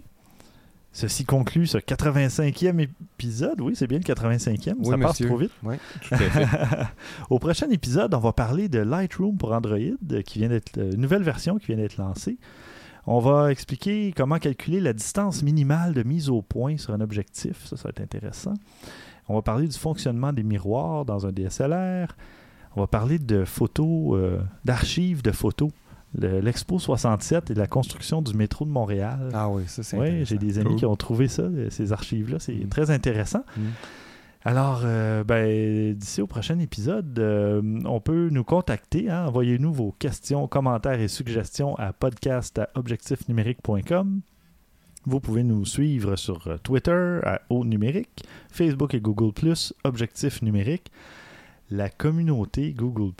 Ceci 0.91 1.25
conclut 1.25 1.67
ce 1.67 1.77
85e 1.77 2.79
épisode. 2.79 3.59
Oui, 3.59 3.75
c'est 3.75 3.85
bien 3.85 3.99
le 3.99 4.03
85e. 4.03 4.75
Oui, 4.79 4.85
ça 4.85 4.97
passe 4.97 5.21
trop 5.21 5.37
vite. 5.37 5.51
Ouais. 5.61 5.77
Tout 6.01 6.13
à 6.13 6.17
fait. 6.17 6.45
Au 7.29 7.37
prochain 7.37 7.69
épisode, 7.69 8.13
on 8.13 8.19
va 8.19 8.31
parler 8.31 8.69
de 8.69 8.79
Lightroom 8.79 9.37
pour 9.37 9.51
Android, 9.51 9.77
qui 10.25 10.39
vient 10.39 10.47
d'être 10.49 10.77
euh, 10.77 10.93
une 10.93 11.01
nouvelle 11.01 11.23
version 11.23 11.57
qui 11.57 11.67
vient 11.67 11.75
d'être 11.75 11.97
lancée. 11.97 12.37
On 13.07 13.19
va 13.19 13.51
expliquer 13.51 14.13
comment 14.15 14.39
calculer 14.39 14.79
la 14.79 14.93
distance 14.93 15.43
minimale 15.43 15.93
de 15.93 16.01
mise 16.01 16.29
au 16.29 16.41
point 16.41 16.77
sur 16.77 16.93
un 16.93 17.01
objectif. 17.01 17.65
Ça, 17.65 17.75
ça 17.77 17.83
va 17.83 17.89
être 17.89 18.01
intéressant. 18.01 18.53
On 19.27 19.35
va 19.35 19.41
parler 19.41 19.67
du 19.67 19.77
fonctionnement 19.77 20.31
des 20.33 20.43
miroirs 20.43 21.05
dans 21.05 21.25
un 21.25 21.31
DSLR. 21.31 22.15
On 22.75 22.81
va 22.81 22.87
parler 22.87 23.19
de 23.19 23.45
photos, 23.45 24.15
euh, 24.15 24.39
d'archives 24.65 25.21
de 25.21 25.31
photos. 25.31 25.69
Le- 26.17 26.39
L'Expo 26.39 26.79
67 26.79 27.51
et 27.51 27.55
la 27.55 27.67
construction 27.67 28.21
du 28.21 28.33
métro 28.35 28.63
de 28.65 28.69
Montréal. 28.69 29.29
Ah 29.33 29.49
oui, 29.49 29.63
ça 29.67 29.83
c'est 29.83 29.97
Oui, 29.97 30.05
intéressant. 30.07 30.29
j'ai 30.29 30.37
des 30.37 30.59
amis 30.59 30.69
Cool. 30.69 30.77
qui 30.77 30.85
ont 30.85 30.95
trouvé 30.95 31.27
ça, 31.27 31.41
euh, 31.43 31.69
ces 31.69 31.91
archives-là. 31.91 32.39
C'est 32.39 32.53
Mm. 32.53 32.69
très 32.69 32.89
intéressant. 32.91 33.43
Mm. 33.57 33.61
Alors, 34.47 34.81
euh, 34.85 35.23
ben, 35.23 35.95
d'ici 35.95 36.21
au 36.21 36.27
prochain 36.27 36.59
épisode, 36.59 37.17
euh, 37.17 37.61
on 37.85 37.99
peut 37.99 38.29
nous 38.31 38.43
contacter. 38.43 39.09
hein. 39.09 39.25
Envoyez-nous 39.27 39.73
vos 39.73 39.91
questions, 39.97 40.47
commentaires 40.47 40.99
et 41.01 41.07
suggestions 41.07 41.75
à 41.77 41.93
podcast.objectifnumérique.com. 41.93 44.21
Vous 45.05 45.19
pouvez 45.19 45.43
nous 45.43 45.65
suivre 45.65 46.15
sur 46.15 46.47
euh, 46.47 46.57
Twitter 46.57 47.19
à 47.23 47.41
Haut 47.49 47.63
Numérique, 47.65 48.23
Facebook 48.51 48.93
et 48.93 48.99
Google 49.01 49.33
Objectif 49.83 50.41
Numérique. 50.41 50.91
La 51.69 51.89
communauté 51.89 52.73
Google 52.73 53.11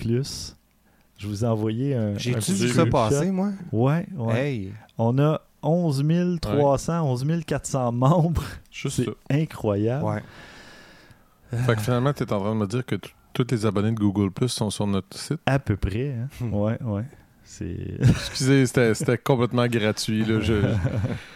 je 1.18 1.28
vous 1.28 1.46
ai 1.46 1.48
envoyé 1.48 1.96
un. 1.96 2.18
J'ai-tu 2.18 2.52
vu 2.54 2.70
ça 2.70 2.86
passer, 2.86 3.32
moi? 3.32 3.52
Ouais, 3.72 4.06
ouais. 4.18 4.38
Hey! 4.50 4.74
On 4.98 5.18
a 5.20 5.42
11 5.64 6.04
300, 6.42 7.10
11 7.10 7.26
400 7.46 7.92
membres. 7.94 8.44
Juste 8.72 8.98
C'est 8.98 9.06
ça. 9.06 9.12
incroyable. 9.32 10.04
Ouais. 10.06 10.22
Fait 11.66 11.76
que 11.76 11.82
finalement, 11.82 12.12
tu 12.12 12.24
es 12.24 12.34
en 12.34 12.40
train 12.42 12.54
de 12.54 12.60
me 12.60 12.68
dire 12.68 12.86
que 12.86 12.96
tous 13.34 13.48
les 13.50 13.66
abonnés 13.66 13.92
de 13.92 14.00
Google 14.00 14.30
Plus 14.32 14.50
sont 14.50 14.70
sur 14.70 14.88
notre 14.88 15.18
site? 15.18 15.40
À 15.46 15.58
peu 15.60 15.78
près. 15.78 16.14
hein. 16.14 16.28
Hmm. 16.42 16.54
Ouais, 16.54 16.82
ouais. 16.84 17.06
C'est. 17.44 17.98
Excusez, 18.02 18.66
c'était 18.66 18.94
c'était 18.94 19.18
complètement 19.18 19.68
gratuit. 19.68 20.26
Là. 20.26 20.42
Je- 20.42 20.54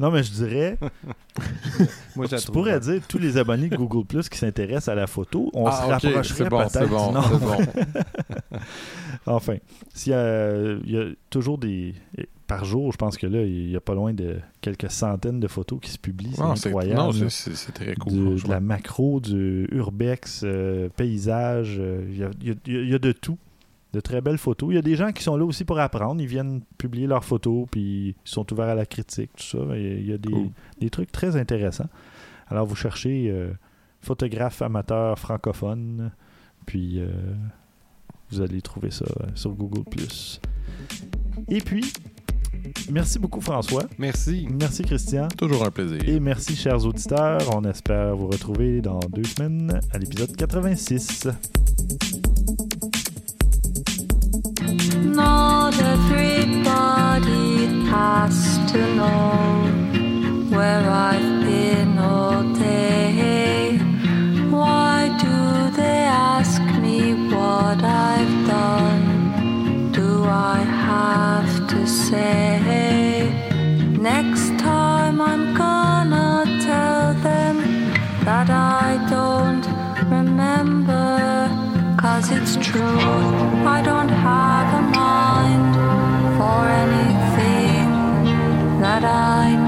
non, 0.00 0.10
mais 0.10 0.22
je 0.24 0.32
dirais, 0.32 0.78
Moi, 2.16 2.26
je 2.26 2.32
la 2.32 2.38
tu 2.38 2.44
trouve 2.46 2.54
pourrais 2.54 2.80
bonne. 2.80 2.92
dire 2.94 3.06
tous 3.06 3.18
les 3.18 3.36
abonnés 3.36 3.68
de 3.68 3.76
Google 3.76 4.04
Plus 4.06 4.28
qui 4.28 4.38
s'intéressent 4.38 4.88
à 4.88 4.94
la 4.96 5.06
photo, 5.06 5.50
on 5.54 5.66
Ah, 5.66 5.72
se 5.72 5.82
ok, 5.84 5.90
rapprocherait 5.90 6.44
c'est 6.44 6.48
bon, 6.48 6.58
peut-être 6.58 6.72
c'est 6.72 6.86
bon, 6.86 7.22
c'est 7.22 7.38
bon. 8.58 8.58
Enfin, 9.26 9.56
s'il 9.94 10.12
y 10.12 10.14
a, 10.14 10.72
il 10.84 10.90
y 10.90 10.98
a 10.98 11.04
toujours 11.28 11.58
des. 11.58 11.94
Par 12.46 12.64
jour, 12.64 12.90
je 12.90 12.96
pense 12.96 13.16
que 13.16 13.28
là, 13.28 13.42
il 13.42 13.70
y 13.70 13.76
a 13.76 13.80
pas 13.80 13.94
loin 13.94 14.12
de 14.12 14.38
quelques 14.60 14.90
centaines 14.90 15.38
de 15.38 15.46
photos 15.46 15.78
qui 15.80 15.90
se 15.90 15.98
publient. 15.98 16.32
C'est 16.34 16.42
Non, 16.42 16.56
c'est 16.56 16.68
incroyable. 16.68 16.98
non, 16.98 17.06
là. 17.08 17.12
c'est- 17.12 17.30
c'est 17.30 17.54
c'est 17.54 17.70
très 17.72 17.94
cool. 17.94 18.12
Du- 18.12 18.18
de 18.18 18.24
franchement. 18.30 18.50
la 18.54 18.60
macro, 18.60 19.20
du 19.20 19.68
urbex, 19.70 20.40
euh, 20.44 20.88
paysage, 20.96 21.76
euh, 21.78 22.04
il 22.10 22.18
y, 22.18 22.24
a, 22.24 22.30
il 22.40 22.48
y 22.48 22.50
a- 22.50 22.54
il 22.82 22.90
y 22.90 22.94
a 22.94 22.98
de 22.98 23.12
tout. 23.12 23.38
De 23.92 24.00
très 24.00 24.20
belles 24.20 24.38
photos. 24.38 24.68
Il 24.70 24.76
y 24.76 24.78
a 24.78 24.82
des 24.82 24.94
gens 24.94 25.10
qui 25.10 25.22
sont 25.22 25.36
là 25.36 25.44
aussi 25.44 25.64
pour 25.64 25.78
apprendre. 25.80 26.20
Ils 26.20 26.26
viennent 26.28 26.60
publier 26.78 27.06
leurs 27.08 27.24
photos, 27.24 27.66
puis 27.70 28.08
ils 28.10 28.14
sont 28.24 28.50
ouverts 28.52 28.68
à 28.68 28.74
la 28.76 28.86
critique, 28.86 29.30
tout 29.36 29.42
ça. 29.44 29.58
Il 29.76 30.06
y 30.08 30.12
a 30.12 30.18
des, 30.18 30.30
Cool. 30.30 30.50
des 30.80 30.90
trucs 30.90 31.10
très 31.10 31.34
intéressants. 31.36 31.88
Alors, 32.48 32.66
vous 32.66 32.76
cherchez 32.76 33.28
euh, 33.30 33.50
photographe 34.00 34.62
amateur 34.62 35.18
francophone, 35.18 36.12
puis 36.66 37.00
euh, 37.00 37.08
vous 38.30 38.40
allez 38.40 38.62
trouver 38.62 38.90
ça 38.92 39.06
euh, 39.22 39.26
sur 39.34 39.50
Google+. 39.52 39.82
Et 41.48 41.60
puis, 41.60 41.92
merci 42.90 43.18
beaucoup 43.18 43.40
François. 43.40 43.84
Merci. 43.98 44.46
Merci 44.52 44.82
Christian. 44.84 45.26
Toujours 45.36 45.66
un 45.66 45.70
plaisir. 45.70 46.08
Et 46.08 46.20
merci, 46.20 46.54
chers 46.54 46.84
auditeurs. 46.86 47.40
On 47.56 47.64
espère 47.64 48.14
vous 48.16 48.28
retrouver 48.28 48.80
dans 48.80 49.00
deux 49.00 49.24
semaines 49.24 49.80
à 49.92 49.98
l'épisode 49.98 50.34
86. 50.36 51.28
Not 55.20 55.74
everybody 55.94 57.48
has 57.94 58.36
to 58.72 58.80
know 58.98 59.30
where 60.54 60.84
I've 61.10 61.44
been 61.44 61.98
all 61.98 62.42
day. 62.54 63.78
Why 64.50 64.94
do 65.26 65.36
they 65.80 66.02
ask 66.32 66.62
me 66.84 66.98
what 67.34 67.78
I've 67.82 68.36
done? 68.46 69.92
Do 69.92 70.08
I 70.24 70.58
have 70.92 71.52
to 71.72 71.86
say? 71.86 72.50
Next 74.12 74.48
time 74.58 75.16
I'm 75.20 75.44
gonna 75.54 76.30
tell 76.68 77.14
them 77.28 77.56
that 78.24 78.48
I 78.48 78.59
that 88.80 89.04
I 89.04 89.59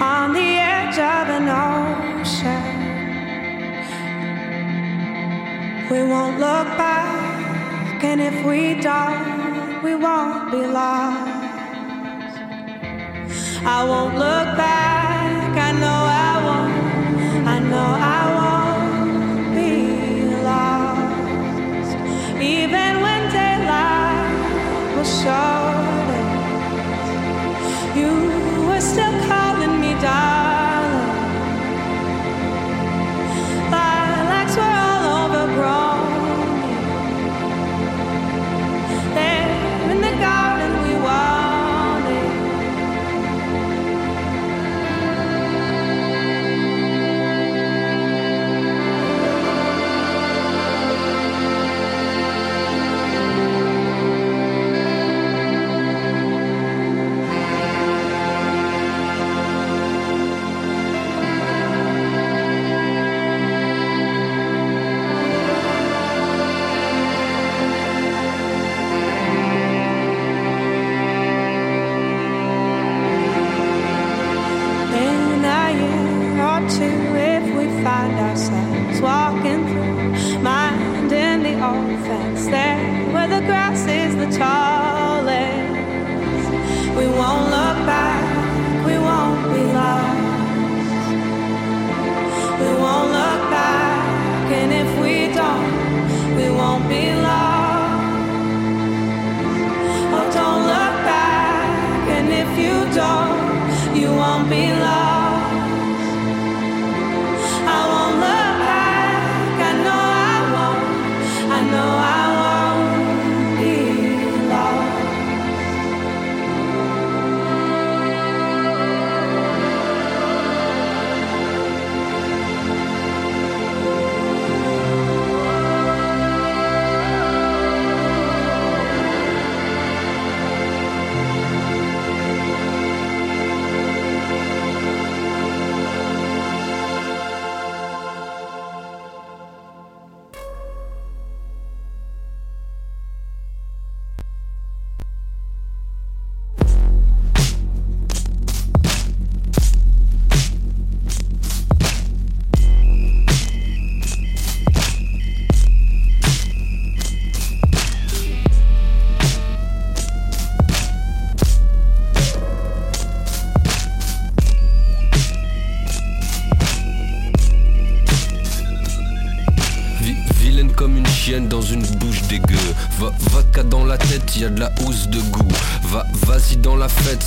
on 0.00 0.32
the 0.32 0.40
edge 0.40 0.98
of 0.98 1.28
an 1.38 1.48
ocean. 1.48 2.74
We 5.90 6.02
won't 6.02 6.38
look 6.38 6.68
back, 6.76 8.02
and 8.04 8.20
if 8.20 8.44
we 8.44 8.80
don't, 8.80 9.82
we 9.82 9.94
won't 9.94 10.50
be 10.50 10.66
lost. 10.66 11.30
I 13.66 13.84
won't 13.84 14.14
look 14.14 14.56
back. 14.56 14.83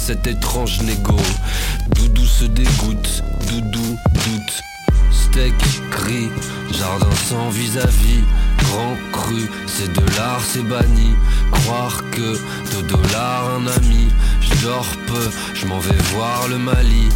cet 0.07 0.25
étrange 0.25 0.79
négo. 0.83 1.17
Doudou 1.93 2.25
se 2.25 2.45
dégoûte, 2.45 3.23
Doudou 3.49 3.97
doute. 4.13 4.61
Steak, 5.11 5.53
gris, 5.91 6.29
jardin 6.71 7.13
sans 7.27 7.49
vis-à-vis. 7.49 8.21
vis 8.21 8.21
à 8.21 8.21
vis 8.21 8.46
grand 8.67 8.95
cru, 9.11 9.49
c'est 9.65 9.91
de 9.91 10.01
l'art, 10.17 10.41
c'est 10.47 10.63
banni. 10.63 11.15
Croire 11.51 12.03
que 12.11 12.33
de 12.75 12.81
dollars 12.87 13.49
un 13.57 13.67
ami, 13.67 14.07
je 14.41 14.65
dors 14.65 14.95
peu, 15.07 15.29
je 15.53 15.65
m'en 15.65 15.79
vais 15.79 15.97
voir 16.13 16.47
le 16.49 16.57
Mali. 16.57 17.09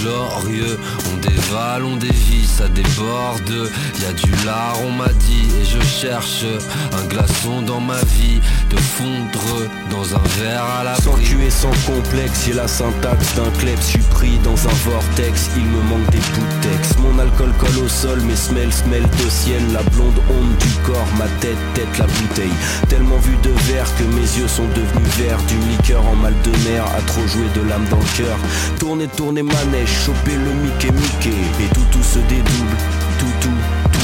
Glorieux, 0.00 0.78
on 1.10 1.16
dévale, 1.16 1.84
on 1.84 1.96
dévie, 1.96 2.46
ça 2.46 2.68
déborde. 2.68 3.70
Y 4.00 4.04
a 4.04 4.12
du 4.12 4.30
lard, 4.44 4.76
on 4.84 4.92
m'a 4.92 5.08
dit, 5.08 5.48
et 5.60 5.64
je 5.64 5.80
cherche 5.84 6.44
un 6.92 7.06
glaçon 7.06 7.62
dans 7.62 7.80
ma 7.80 8.00
vie, 8.16 8.40
de 8.70 8.76
fondre 8.76 9.68
dans 9.90 10.14
un 10.14 10.22
verre 10.38 10.64
à 10.80 10.84
la 10.84 10.94
Sans 10.96 11.16
et 11.16 11.50
sans 11.50 11.72
complexe, 11.86 12.44
j'ai 12.46 12.52
la 12.52 12.68
syntaxe 12.68 13.34
d'un 13.34 13.50
klebs, 13.58 13.78
je 13.92 13.98
pris 14.14 14.38
dans 14.44 14.58
un 14.66 14.74
vortex, 14.84 15.50
il 15.56 15.64
me 15.64 15.82
manque 15.82 16.10
des 16.10 16.18
bouts 16.18 16.46
de 16.46 16.68
texte. 16.68 16.98
Mon 16.98 17.18
alcool 17.18 17.52
colle 17.58 17.84
au 17.84 17.88
sol, 17.88 18.20
mes 18.22 18.36
semelles 18.36 18.72
smelt 18.72 19.12
au 19.26 19.30
ciel, 19.30 19.62
la 19.72 19.82
blonde 19.94 20.20
onde 20.30 20.56
du 20.58 20.72
corps, 20.84 20.97
ma 21.18 21.26
tête, 21.40 21.58
tête 21.74 21.98
la 21.98 22.06
bouteille. 22.06 22.52
Tellement 22.88 23.18
vu 23.18 23.36
de 23.42 23.50
verre 23.72 23.86
que 23.96 24.04
mes 24.04 24.28
yeux 24.38 24.48
sont 24.48 24.66
devenus 24.68 25.14
verts, 25.16 25.42
du 25.42 25.56
liqueur 25.70 26.06
en 26.06 26.16
mal 26.16 26.34
de 26.44 26.50
mer, 26.68 26.84
à 26.84 27.00
trop 27.02 27.26
jouer 27.26 27.48
de 27.54 27.68
l'âme 27.68 27.86
dans 27.90 27.98
le 27.98 28.16
cœur. 28.16 28.36
Tourner, 28.78 29.08
tourner 29.08 29.42
manège, 29.42 29.88
choper 30.04 30.36
le 30.36 30.52
Mickey 30.62 30.90
Mickey, 30.90 31.38
et 31.60 31.68
tout 31.74 31.86
tout 31.92 32.02
se 32.02 32.18
dédouble, 32.20 32.76
tout 33.18 33.34
tout 33.40 33.48
tout. 33.92 33.98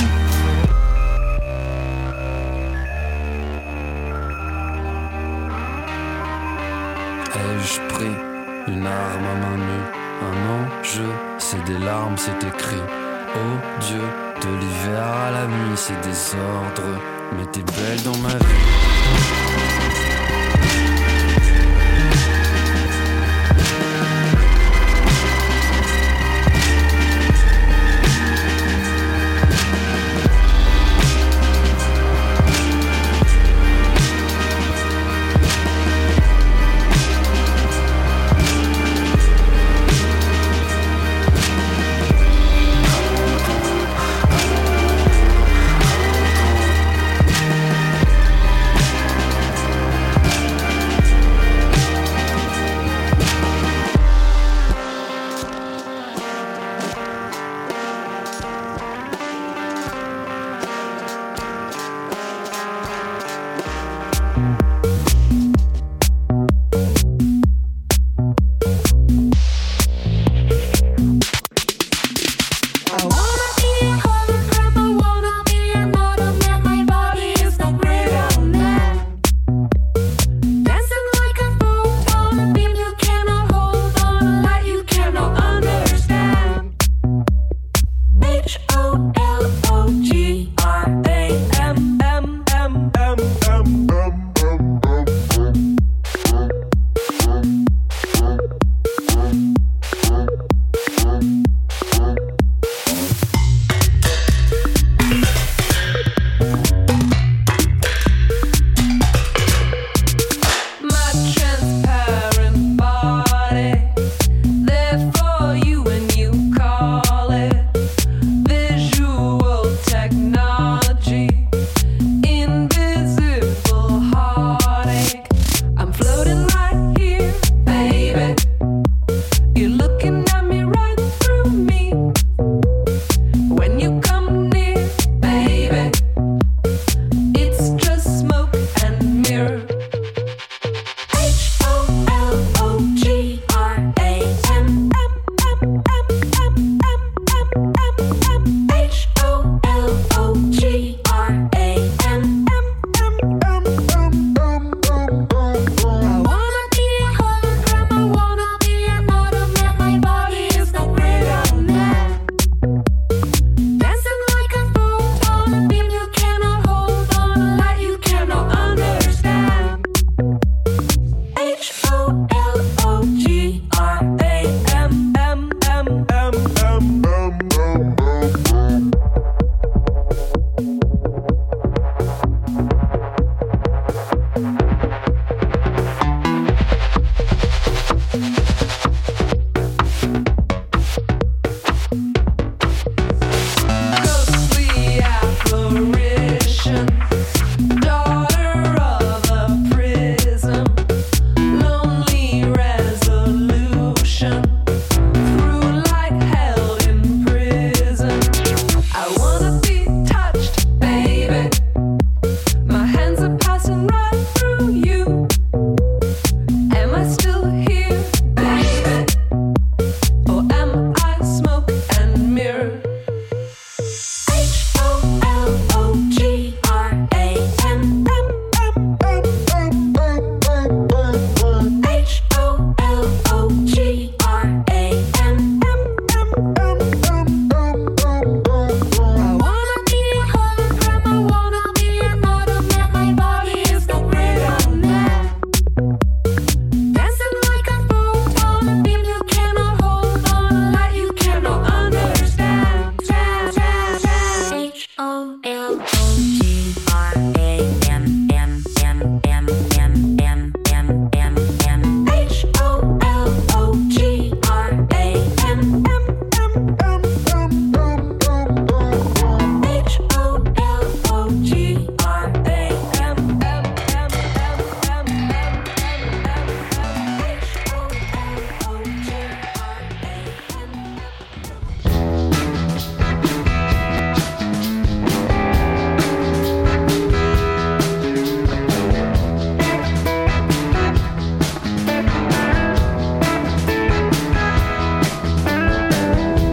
Ai-je 7.36 7.94
pris 7.94 8.16
une 8.68 8.86
arme 8.86 9.26
à 9.32 9.34
main 9.40 9.56
nue? 9.56 9.88
Un 10.22 10.80
enjeu, 10.80 11.10
c'est 11.38 11.62
des 11.64 11.78
larmes, 11.78 12.16
c'est 12.16 12.46
écrit. 12.46 12.76
Oh 13.36 13.58
Dieu, 13.80 14.00
de 14.42 14.48
l'hiver 14.60 15.02
à 15.02 15.30
la 15.30 15.46
nuit, 15.46 15.76
c'est 15.76 16.00
désordre. 16.00 17.00
Mais 17.36 17.46
t'es 17.46 17.62
belle 17.62 18.02
dans 18.02 18.16
ma 18.18 18.28
vie. 18.28 18.64